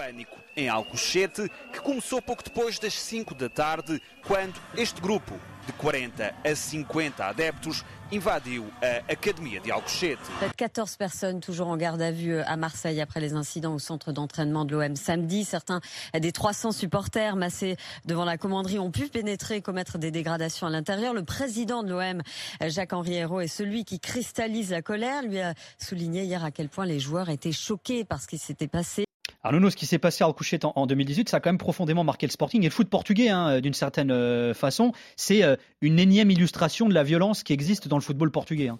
Pânico 0.00 0.38
em 0.56 0.66
Alcochete, 0.66 1.50
que 1.74 1.80
começou 1.80 2.22
pouco 2.22 2.42
depois 2.42 2.78
das 2.78 2.94
5 2.94 3.34
da 3.34 3.50
tarde, 3.50 4.00
quando 4.26 4.58
este 4.74 4.98
grupo 4.98 5.38
de 5.66 5.74
40 5.74 6.34
a 6.42 6.54
50 6.54 7.22
adeptos 7.22 7.84
invadiu 8.10 8.64
a 8.80 9.12
Académie 9.12 9.60
de 9.60 9.70
Alcochete. 9.70 10.18
14 10.56 10.96
personnes 10.96 11.40
toujours 11.40 11.68
en 11.68 11.76
garde 11.76 12.00
à 12.00 12.10
vue 12.10 12.32
euh, 12.32 12.42
à 12.46 12.56
Marseille 12.56 12.98
après 13.02 13.20
les 13.20 13.34
incidents 13.34 13.74
au 13.74 13.78
centre 13.78 14.10
d'entraînement 14.10 14.64
de 14.64 14.74
l'OM 14.74 14.96
samedi. 14.96 15.44
Certains 15.44 15.82
des 16.18 16.32
300 16.32 16.72
supporters 16.72 17.36
massés 17.36 17.76
devant 18.06 18.24
la 18.24 18.38
commanderie 18.38 18.78
ont 18.78 18.90
pu 18.90 19.08
pénétrer 19.08 19.56
et 19.56 19.60
commettre 19.60 19.98
des 19.98 20.10
dégradations 20.10 20.66
à 20.66 20.70
l'intérieur. 20.70 21.12
Le 21.12 21.24
président 21.24 21.82
de 21.82 21.90
l'OM, 21.90 22.22
Jacques-Henri 22.66 23.16
Hérault, 23.16 23.42
est 23.42 23.48
celui 23.48 23.84
qui 23.84 24.00
cristallise 24.00 24.70
la 24.70 24.80
colère. 24.80 25.22
Lui 25.22 25.40
a 25.40 25.52
souligné 25.78 26.24
hier 26.24 26.42
à 26.42 26.50
quel 26.50 26.70
point 26.70 26.86
les 26.86 27.00
joueurs 27.00 27.28
étaient 27.28 27.52
choqués 27.52 28.04
par 28.04 28.22
ce 28.22 28.28
qui 28.28 28.38
s'était 28.38 28.66
passé. 28.66 29.04
Alors 29.42 29.54
Nuno, 29.54 29.70
ce 29.70 29.76
qui 29.76 29.86
s'est 29.86 29.98
passé 29.98 30.22
à 30.22 30.26
Alcochete 30.26 30.66
en, 30.66 30.86
2018, 30.86 31.30
ça 31.30 31.38
a 31.38 31.40
quand 31.40 31.48
même 31.48 31.56
profondément 31.56 32.04
marqué 32.04 32.26
le 32.26 32.30
Sporting 32.30 32.60
et 32.62 32.66
le 32.66 32.70
foot 32.70 32.90
portugais, 32.90 33.30
hein, 33.30 33.60
d'une 33.60 33.72
certaine 33.72 34.10
euh, 34.10 34.52
façon. 34.52 34.92
C'est 35.16 35.42
euh, 35.42 35.56
une 35.80 35.98
énième 35.98 36.30
illustration 36.30 36.88
de 36.88 36.94
la 36.94 37.02
violence 37.02 37.42
qui 37.42 37.54
existe 37.54 37.88
dans 37.88 37.96
le 37.96 38.02
football 38.02 38.30
portugais. 38.30 38.68
Hein. 38.68 38.78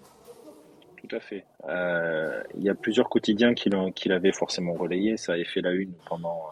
Tout 0.99 1.17
à 1.17 1.21
fait. 1.21 1.47
Euh, 1.67 2.43
il 2.59 2.63
y 2.63 2.69
a 2.69 2.75
plusieurs 2.75 3.09
quotidiens 3.09 3.55
qui 3.55 3.71
l'avaient 3.71 4.33
forcément 4.33 4.75
relayé. 4.75 5.17
Ça 5.17 5.33
avait 5.33 5.47
fait 5.47 5.63
la 5.63 5.73
une 5.73 5.95
pendant 6.07 6.43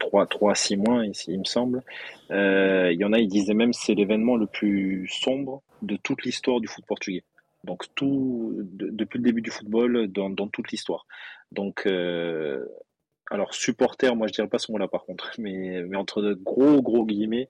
3, 0.00 0.26
3 0.26 0.50
à 0.50 0.54
6 0.56 0.76
mois, 0.78 1.06
ici, 1.06 1.32
il 1.32 1.38
me 1.38 1.44
semble. 1.44 1.82
il 2.30 2.96
y 2.98 3.04
en 3.04 3.12
a, 3.12 3.20
ils 3.20 3.28
disaient 3.28 3.54
même 3.54 3.72
c'est 3.72 3.94
l'événement 3.94 4.34
le 4.34 4.48
plus 4.48 5.06
sombre 5.06 5.62
de 5.82 5.96
toute 5.96 6.24
l'histoire 6.24 6.60
du 6.60 6.66
foot 6.66 6.84
portugais. 6.86 7.22
Donc 7.62 7.84
tout 7.94 8.52
depuis 8.72 9.18
le 9.18 9.24
début 9.24 9.42
du 9.42 9.52
football 9.52 10.08
dans 10.08 10.48
toute 10.48 10.72
l'histoire. 10.72 11.06
Donc 11.52 11.86
alors 13.32 13.54
supporter, 13.54 14.14
moi 14.14 14.26
je 14.26 14.34
dirais 14.34 14.48
pas 14.48 14.58
ce 14.58 14.70
mot-là 14.70 14.88
par 14.88 15.04
contre, 15.04 15.32
mais, 15.38 15.82
entre 15.96 16.20
de 16.20 16.34
gros 16.34 16.82
gros 16.82 17.06
guillemets, 17.06 17.48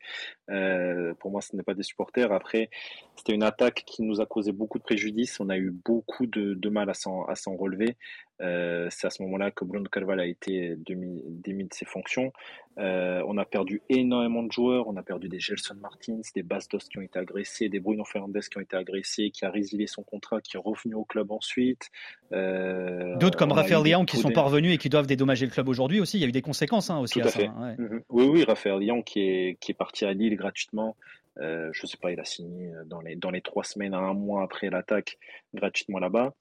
euh, 0.49 1.12
pour 1.18 1.33
moi 1.33 1.41
ce 1.41 1.57
n'est 1.57 1.64
pas 1.64 1.74
des 1.74 1.83
supporters. 1.83 2.30
Après, 2.30 2.70
c'était 3.16 3.35
une 3.35 3.43
attaque 3.43 3.83
qui 3.85 4.03
nous 4.03 4.20
a 4.20 4.26
causé 4.26 4.53
beaucoup 4.53 4.78
de 4.78 4.85
préjudice, 4.85 5.41
on 5.41 5.49
a 5.49 5.57
eu 5.59 5.70
beaucoup 5.70 6.26
de 6.26 6.68
mal 6.68 6.89
à 6.89 6.95
s'en 6.95 7.57
relever. 7.57 7.97
Euh, 8.41 8.89
c'est 8.91 9.07
à 9.07 9.11
ce 9.11 9.22
moment-là 9.22 9.51
que 9.51 9.64
Bruno 9.64 9.89
Carval 9.89 10.18
a 10.18 10.26
été 10.26 10.74
démis, 10.76 11.22
de 11.64 11.68
ses 11.72 11.85
fonctions. 11.85 12.33
Euh, 12.78 13.22
on 13.28 13.37
a 13.39 13.45
perdu 13.45 13.83
énormément 13.89 14.43
de 14.43 14.51
joueurs. 14.51 14.89
On 14.89 14.97
a 14.97 15.03
perdu 15.03 15.28
des 15.28 15.39
Gelson 15.39 15.74
Martins, 15.76 16.20
des 16.35 16.43
Bastos 16.43 16.89
qui 16.89 16.99
ont 16.99 17.03
été 17.03 17.18
agressés, 17.18 17.68
des 17.68 17.78
Bruno 17.78 18.05
Fernandes 18.05 18.41
qui 18.41 18.59
ont 18.59 18.61
été 18.61 18.76
agressés, 18.76 19.30
qui 19.30 19.45
a 19.45 19.51
résilié 19.51 19.87
son 19.87 20.03
contrat, 20.03 20.41
qui 20.41 20.57
est 20.57 20.61
revenu 20.61 20.95
au 20.95 21.05
club 21.05 21.30
ensuite. 21.30 21.91
Euh, 22.33 23.16
D'autres 23.18 23.39
comme 23.39 23.53
Raphaël 23.53 23.83
Lyon 23.83 24.05
qui 24.05 24.16
sont 24.16 24.30
pas 24.30 24.43
revenus 24.43 24.74
et 24.74 24.78
qui 24.78 24.89
doivent 24.89 25.07
dédommager 25.07 25.47
le 25.47 25.53
club 25.53 25.68
aujourd'hui 25.68 26.01
aussi. 26.01 26.18
Il 26.18 26.22
y 26.22 26.24
a 26.24 26.28
eu 26.28 26.33
des 26.33 26.43
conséquences 26.43 26.91
hein, 26.91 26.99
aussi 26.99 27.20
Tout 27.20 27.28
à, 27.28 27.30
fait. 27.30 27.47
ça. 27.47 27.53
Hein, 27.57 27.76
mhm. 27.78 28.03
Oui, 28.09 28.24
oui, 28.24 28.45
Raphaël 28.45 28.78
Lyon 28.78 29.03
qui 29.03 29.20
est, 29.20 29.59
qui 29.61 29.72
est 29.72 29.76
parti 29.76 30.05
à 30.05 30.12
Lille 30.12 30.37
gratuitement. 30.37 30.97
Euh, 31.39 31.70
je 31.72 31.87
sais 31.87 31.97
pas, 31.97 32.11
il 32.11 32.20
a 32.20 32.24
signé 32.24 32.70
dans 32.87 33.01
les, 33.01 33.16
dans 33.16 33.30
les 33.30 33.41
trois 33.41 33.64
semaines 33.64 33.95
à 33.95 33.99
un 33.99 34.14
mois 34.14 34.43
après 34.43 34.68
l'attaque 34.70 35.18
gratuitement 35.55 35.99
là-bas. 35.99 36.35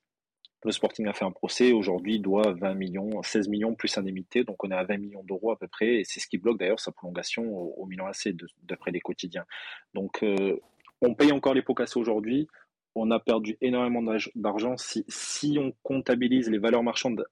Le 0.63 0.71
Sporting 0.71 1.07
a 1.07 1.13
fait 1.13 1.25
un 1.25 1.31
procès. 1.31 1.71
Aujourd'hui, 1.71 2.19
doit 2.19 2.53
20 2.53 2.75
millions, 2.75 3.23
16 3.23 3.47
millions 3.47 3.73
plus 3.73 3.97
indemnité. 3.97 4.43
Donc, 4.43 4.63
on 4.63 4.69
est 4.69 4.75
à 4.75 4.83
20 4.83 4.97
millions 4.97 5.23
d'euros 5.23 5.51
à 5.51 5.57
peu 5.57 5.67
près. 5.67 5.95
Et 5.95 6.03
c'est 6.03 6.19
ce 6.19 6.27
qui 6.27 6.37
bloque 6.37 6.59
d'ailleurs 6.59 6.79
sa 6.79 6.91
prolongation 6.91 7.43
au, 7.43 7.85
Milan 7.87 8.05
AC, 8.05 8.35
d'après 8.63 8.91
les 8.91 8.99
quotidiens. 8.99 9.45
Donc, 9.93 10.21
euh, 10.23 10.59
on 11.01 11.15
paye 11.15 11.31
encore 11.31 11.55
les 11.55 11.63
pots 11.63 11.73
cassés 11.73 11.99
aujourd'hui. 11.99 12.47
On 12.93 13.09
a 13.09 13.19
perdu 13.19 13.57
énormément 13.61 14.03
d'argent. 14.35 14.77
Si, 14.77 15.03
si, 15.07 15.57
on 15.59 15.73
comptabilise 15.81 16.49
les 16.49 16.59
valeurs 16.59 16.83
marchandes 16.83 17.25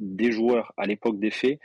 des 0.00 0.32
joueurs 0.32 0.72
à 0.76 0.86
l'époque 0.86 1.20
des 1.20 1.30
faits, 1.30 1.60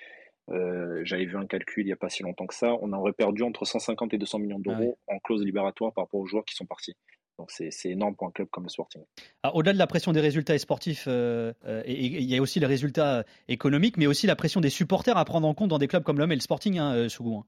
euh, 0.51 1.01
j'avais 1.03 1.26
vu 1.26 1.38
un 1.38 1.45
calcul 1.45 1.84
il 1.84 1.88
n'y 1.88 1.93
a 1.93 1.95
pas 1.95 2.10
si 2.10 2.24
longtemps 2.24 2.47
que 2.47 2.55
ça, 2.55 2.74
on 2.82 2.91
aurait 2.93 3.14
perdu 3.14 3.43
entre 3.43 3.66
150 3.66 4.14
et 4.14 4.18
200 4.18 4.39
millions 4.39 4.60
d'euros 4.60 4.97
ah 5.07 5.14
en 5.14 5.20
clause 5.20 5.43
libératoire 5.43 5.93
par 5.93 6.05
rapport 6.05 6.20
aux 6.20 6.26
joueurs 6.26 6.45
qui 6.45 6.55
sont 6.55 6.66
partis. 6.66 6.95
Donc 7.39 7.51
c'est 7.51 7.71
énorme 7.85 8.17
pour 8.17 8.27
un 8.27 8.31
club 8.31 8.49
comme 8.51 8.65
le 8.65 8.69
Sporting. 8.69 9.01
Ah, 9.43 9.55
au-delà 9.55 9.71
de 9.71 9.77
la 9.77 9.87
pression 9.87 10.11
des 10.11 10.19
résultats 10.19 10.59
sportifs, 10.59 11.05
euh, 11.07 11.53
euh, 11.65 11.81
il 11.87 12.25
y 12.25 12.37
a 12.37 12.41
aussi 12.41 12.59
les 12.59 12.65
résultats 12.65 13.23
économiques, 13.47 13.95
mais 13.95 14.07
aussi 14.07 14.27
la 14.27 14.35
pression 14.35 14.59
des 14.59 14.69
supporters 14.69 15.15
à 15.15 15.23
prendre 15.23 15.47
en 15.47 15.53
compte 15.53 15.69
dans 15.69 15.77
des 15.77 15.87
clubs 15.87 16.03
comme 16.03 16.19
l'Homme 16.19 16.33
et 16.33 16.35
le 16.35 16.41
Sporting, 16.41 16.77
hein, 16.77 16.93
euh, 16.93 17.07
Sougou. 17.07 17.37
Hein. 17.37 17.45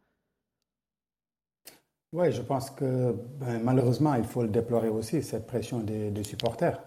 Oui, 2.13 2.31
je 2.31 2.41
pense 2.41 2.71
que 2.71 3.13
ben, 3.41 3.59
malheureusement, 3.61 4.15
il 4.15 4.23
faut 4.23 4.43
le 4.43 4.47
déplorer 4.47 4.87
aussi, 4.87 5.21
cette 5.21 5.45
pression 5.45 5.79
des, 5.79 6.23
supporters. 6.23 6.81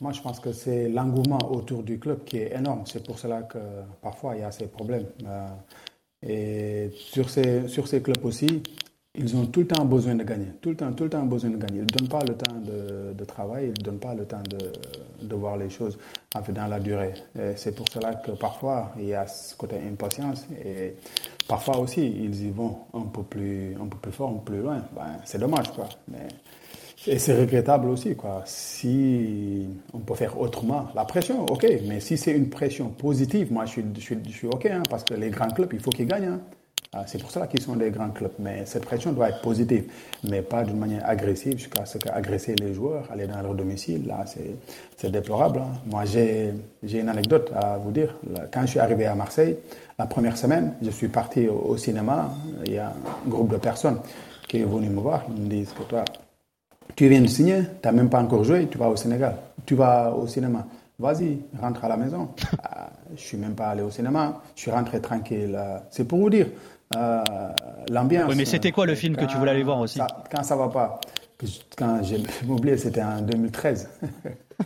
moi, 0.00 0.10
je 0.10 0.20
pense 0.20 0.40
que 0.40 0.52
c'est 0.52 0.88
l'engouement 0.88 1.52
autour 1.52 1.84
du 1.84 2.00
club 2.00 2.24
qui 2.24 2.38
est 2.38 2.56
énorme. 2.56 2.82
C'est 2.86 3.06
pour 3.06 3.20
cela 3.20 3.42
que 3.42 3.58
parfois 4.02 4.34
il 4.34 4.40
y 4.40 4.44
a 4.44 4.50
ces 4.50 4.66
problèmes. 4.66 5.06
et 6.22 6.90
sur 6.92 7.30
ces, 7.30 7.68
sur 7.68 7.86
ces 7.86 8.02
clubs 8.02 8.24
aussi, 8.24 8.62
ils 9.18 9.36
ont 9.36 9.46
tout 9.46 9.60
le 9.60 9.66
temps 9.66 9.84
besoin 9.84 10.14
de 10.14 10.24
gagner, 10.24 10.48
tout 10.60 10.70
le 10.70 10.76
temps, 10.76 10.92
tout 10.92 11.04
le 11.04 11.10
temps 11.10 11.24
besoin 11.24 11.50
de 11.50 11.56
gagner. 11.56 11.78
Ils 11.78 11.82
ne 11.82 11.86
donnent 11.86 12.08
pas 12.08 12.24
le 12.24 12.34
temps 12.34 12.54
de, 12.54 13.12
de 13.12 13.24
travail, 13.24 13.66
ils 13.66 13.80
ne 13.80 13.84
donnent 13.84 13.98
pas 13.98 14.14
le 14.14 14.24
temps 14.24 14.42
de, 14.48 15.34
voir 15.34 15.56
les 15.56 15.70
choses 15.70 15.98
dans 16.48 16.66
la 16.66 16.80
durée. 16.80 17.14
C'est 17.56 17.74
pour 17.74 17.86
cela 17.88 18.14
que 18.14 18.32
parfois 18.32 18.92
il 18.98 19.06
y 19.06 19.14
a 19.14 19.26
ce 19.26 19.54
côté 19.56 19.76
impatience 19.76 20.46
et 20.64 20.94
parfois 21.48 21.78
aussi 21.78 22.06
ils 22.06 22.46
y 22.46 22.50
vont 22.50 22.78
un 22.94 23.02
peu 23.02 23.22
plus, 23.22 23.74
un 23.80 23.86
peu 23.86 23.96
plus 23.98 24.12
fort, 24.12 24.30
un 24.30 24.34
peu 24.34 24.52
plus 24.52 24.62
loin. 24.62 24.82
Ben, 24.94 25.18
c'est 25.24 25.38
dommage 25.38 25.72
quoi. 25.72 25.88
Mais, 26.08 26.28
et 27.06 27.18
c'est 27.18 27.38
regrettable 27.38 27.88
aussi 27.88 28.16
quoi. 28.16 28.42
Si 28.46 29.68
on 29.92 29.98
peut 29.98 30.14
faire 30.14 30.38
autrement, 30.38 30.88
la 30.94 31.04
pression, 31.04 31.44
ok, 31.46 31.66
mais 31.86 32.00
si 32.00 32.16
c'est 32.16 32.32
une 32.32 32.50
pression 32.50 32.88
positive, 32.88 33.52
moi 33.52 33.64
je 33.66 33.80
suis 34.30 34.46
ok 34.46 34.66
hein, 34.66 34.82
parce 34.88 35.04
que 35.04 35.14
les 35.14 35.30
grands 35.30 35.50
clubs 35.50 35.72
il 35.72 35.80
faut 35.80 35.90
qu'ils 35.90 36.06
gagnent. 36.06 36.24
Hein. 36.26 36.40
Ah, 36.92 37.04
c'est 37.06 37.20
pour 37.20 37.30
cela 37.30 37.46
qu'ils 37.46 37.60
sont 37.60 37.76
des 37.76 37.90
grands 37.90 38.10
clubs. 38.10 38.32
Mais 38.38 38.64
cette 38.64 38.84
pression 38.84 39.12
doit 39.12 39.28
être 39.28 39.40
positive, 39.42 39.84
mais 40.24 40.42
pas 40.42 40.62
d'une 40.64 40.78
manière 40.78 41.06
agressive, 41.06 41.58
jusqu'à 41.58 41.84
ce 41.84 41.98
qu'agresser 41.98 42.54
les 42.56 42.74
joueurs, 42.74 43.04
aller 43.12 43.26
dans 43.26 43.40
leur 43.42 43.54
domicile, 43.54 44.06
là, 44.06 44.24
c'est 44.96 45.10
déplorable. 45.10 45.58
Hein. 45.58 45.78
Moi, 45.86 46.04
j'ai 46.04 46.52
une 46.82 47.08
anecdote 47.08 47.52
à 47.54 47.76
vous 47.76 47.90
dire. 47.90 48.16
Quand 48.52 48.62
je 48.62 48.66
suis 48.66 48.80
arrivé 48.80 49.06
à 49.06 49.14
Marseille, 49.14 49.56
la 49.98 50.06
première 50.06 50.36
semaine, 50.36 50.74
je 50.82 50.90
suis 50.90 51.08
parti 51.08 51.48
au, 51.48 51.76
cinéma. 51.76 52.30
Il 52.64 52.74
y 52.74 52.78
a 52.78 52.88
un 52.88 53.28
groupe 53.28 53.50
de 53.50 53.56
personnes 53.56 53.98
qui 54.48 54.58
est 54.58 54.64
venu 54.64 54.88
me 54.88 55.00
voir. 55.00 55.24
Ils 55.36 55.42
me 55.42 55.48
disent 55.48 55.72
que 55.72 55.82
toi, 55.82 56.04
tu 56.94 57.08
viens 57.08 57.20
de 57.20 57.26
signer, 57.26 57.62
tu 57.82 57.88
n'as 57.88 57.92
même 57.92 58.08
pas 58.08 58.20
encore 58.20 58.44
joué, 58.44 58.68
tu 58.68 58.78
vas 58.78 58.88
au 58.88 58.96
Sénégal. 58.96 59.36
Tu 59.64 59.74
vas 59.74 60.14
au 60.14 60.26
cinéma. 60.26 60.66
Vas-y, 60.98 61.40
rentre 61.60 61.84
à 61.84 61.88
la 61.88 61.96
maison. 61.96 62.28
Ah, 62.62 62.90
je 63.14 63.20
suis 63.20 63.36
même 63.36 63.54
pas 63.54 63.68
allé 63.68 63.82
au 63.82 63.90
cinéma. 63.90 64.42
Je 64.54 64.62
suis 64.62 64.70
rentré 64.70 65.00
tranquille. 65.00 65.58
C'est 65.90 66.04
pour 66.04 66.18
vous 66.18 66.30
dire. 66.30 66.48
Euh, 66.94 67.22
l'ambiance. 67.90 68.28
Oui, 68.28 68.36
mais 68.36 68.44
c'était 68.44 68.70
quoi 68.70 68.86
le 68.86 68.94
film 68.94 69.16
que 69.16 69.24
tu 69.24 69.36
voulais 69.36 69.50
aller 69.50 69.64
voir 69.64 69.80
aussi 69.80 69.98
Quand 70.30 70.42
ça 70.42 70.56
va 70.56 70.68
pas. 70.68 71.00
Quand 71.76 72.00
j'ai 72.02 72.22
oublié, 72.48 72.76
c'était 72.76 73.02
en 73.02 73.20
2013. 73.20 73.90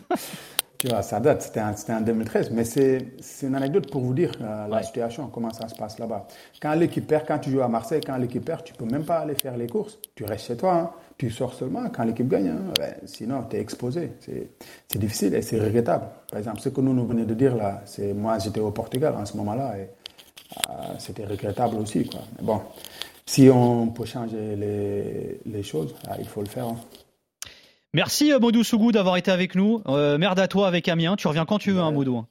tu 0.77 0.87
vois, 0.87 1.01
ça 1.01 1.19
date, 1.19 1.41
c'était 1.41 1.93
en, 1.93 2.01
2013. 2.01 2.51
Mais 2.51 2.63
c'est 2.63 3.01
une 3.41 3.55
anecdote 3.55 3.91
pour 3.91 4.01
vous 4.01 4.13
dire 4.13 4.31
euh, 4.39 4.67
la 4.67 4.83
situation, 4.83 5.27
comment 5.27 5.51
ça 5.51 5.67
se 5.67 5.75
passe 5.75 5.99
là-bas. 5.99 6.27
Quand 6.61 6.73
l'équipe 6.75 7.05
perd, 7.05 7.25
quand 7.27 7.39
tu 7.39 7.49
joues 7.49 7.61
à 7.61 7.67
Marseille, 7.67 8.01
quand 8.05 8.15
l'équipe 8.17 8.45
perd, 8.45 8.63
tu 8.63 8.73
peux 8.73 8.85
même 8.85 9.03
pas 9.03 9.19
aller 9.19 9.35
faire 9.35 9.57
les 9.57 9.67
courses. 9.67 9.97
Tu 10.15 10.23
restes 10.23 10.47
chez 10.47 10.57
toi. 10.57 10.73
Hein. 10.75 10.91
Tu 11.17 11.29
sors 11.29 11.53
seulement 11.53 11.89
quand 11.89 12.03
l'équipe 12.03 12.27
gagne. 12.27 12.49
Hein. 12.49 12.85
sinon, 13.05 13.43
tu 13.49 13.57
es 13.57 13.59
exposé. 13.59 14.13
C'est 14.19 14.99
difficile 14.99 15.33
et 15.35 15.41
c'est 15.41 15.59
regrettable. 15.59 16.05
Par 16.29 16.39
exemple, 16.39 16.59
ce 16.61 16.69
que 16.69 16.81
nous 16.81 16.93
nous 16.93 17.05
venons 17.05 17.25
de 17.25 17.33
dire 17.33 17.55
là, 17.55 17.81
c'est 17.85 18.13
moi, 18.13 18.39
j'étais 18.39 18.59
au 18.59 18.71
Portugal 18.71 19.15
en 19.15 19.25
ce 19.25 19.35
moment-là. 19.37 19.77
Et 19.77 19.89
c'était 20.99 21.25
regrettable 21.25 21.75
aussi. 21.77 22.05
Quoi. 22.05 22.21
Mais 22.37 22.45
bon, 22.45 22.61
si 23.25 23.49
on 23.49 23.87
peut 23.87 24.05
changer 24.05 24.55
les, 25.45 25.63
choses, 25.63 25.95
ah, 26.07 26.15
il 26.19 26.27
faut 26.27 26.41
le 26.41 26.47
faire. 26.47 26.67
Hein. 26.67 26.77
Merci 27.93 28.31
euh, 28.31 28.39
Modou 28.39 28.63
Sougou 28.63 28.91
d'avoir 28.91 29.17
été 29.17 29.31
avec 29.31 29.55
nous. 29.55 29.81
Euh, 29.87 30.17
merde 30.17 30.39
à 30.39 30.47
toi 30.47 30.67
avec 30.67 30.87
Amiens. 30.87 31.15
Tu 31.15 31.27
reviens 31.27 31.45
quand 31.45 31.57
tu 31.57 31.71
veux, 31.71 31.81
hein, 31.81 31.91
Modou. 31.91 32.17
Hein. 32.17 32.27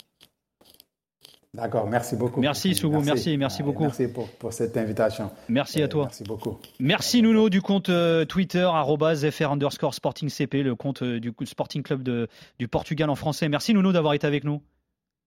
D'accord, 1.53 1.89
merci 1.89 2.15
beaucoup. 2.15 2.41
Merci 2.41 2.75
Sougou, 2.75 3.01
merci, 3.01 3.37
merci, 3.37 3.63
beaucoup. 3.63 3.83
Merci 3.83 4.07
pour, 4.09 4.53
cette 4.53 4.77
invitation. 4.77 5.31
Merci 5.49 5.83
à 5.83 5.89
toi. 5.89 6.05
Merci 6.05 6.23
beaucoup. 6.23 6.59
Merci 6.79 7.23
Nuno 7.23 7.51
du 7.51 7.61
compte 7.61 7.89
euh, 7.89 8.25
Twitter, 8.25 8.69
FR 8.71 9.51
underscore 9.51 9.95
Sporting 9.95 10.29
CP, 10.29 10.63
le 10.63 10.77
compte 10.77 11.03
du 11.03 11.35
Sporting 11.45 11.83
Club 11.83 12.03
de, 12.03 12.29
du 12.59 12.69
Portugal 12.69 13.11
en 13.11 13.17
français. 13.17 13.49
Merci 13.49 13.75
Nuno 13.75 13.91
d'avoir 13.93 14.15
été 14.15 14.29
avec 14.29 14.45
nous. 14.45 14.63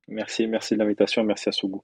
Merci, 0.07 0.47
merci 0.47 0.75
de 0.75 0.79
l'invitation, 0.79 1.23
merci 1.23 1.49
à 1.49 1.51
Sougou. 1.51 1.83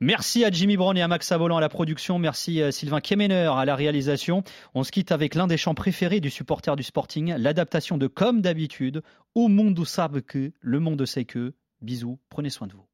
Merci 0.00 0.44
à 0.44 0.50
Jimmy 0.50 0.76
Brown 0.76 0.96
et 0.96 1.02
à 1.02 1.08
Max 1.08 1.26
Savolan 1.26 1.56
à 1.56 1.60
la 1.60 1.68
production. 1.68 2.18
Merci 2.18 2.62
à 2.62 2.72
Sylvain 2.72 3.00
Kemener 3.00 3.50
à 3.56 3.64
la 3.64 3.74
réalisation. 3.74 4.42
On 4.74 4.84
se 4.84 4.92
quitte 4.92 5.12
avec 5.12 5.34
l'un 5.34 5.46
des 5.46 5.56
chants 5.56 5.74
préférés 5.74 6.20
du 6.20 6.30
supporter 6.30 6.76
du 6.76 6.82
Sporting, 6.82 7.34
l'adaptation 7.36 7.98
de 7.98 8.06
Comme 8.06 8.42
d'habitude, 8.42 9.02
Au 9.34 9.48
monde 9.48 9.84
savent 9.84 10.22
que, 10.22 10.52
le 10.60 10.80
monde 10.80 11.04
sait 11.04 11.24
que. 11.24 11.54
Bisous, 11.82 12.18
prenez 12.30 12.50
soin 12.50 12.66
de 12.66 12.72
vous. 12.72 12.86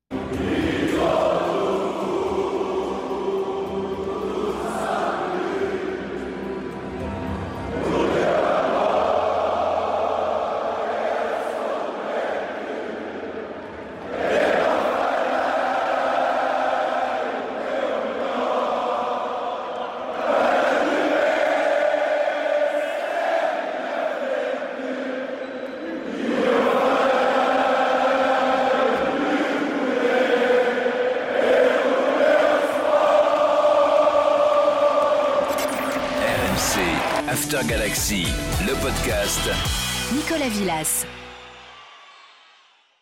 Nicolas 40.43 40.59
Villas. 40.59 40.92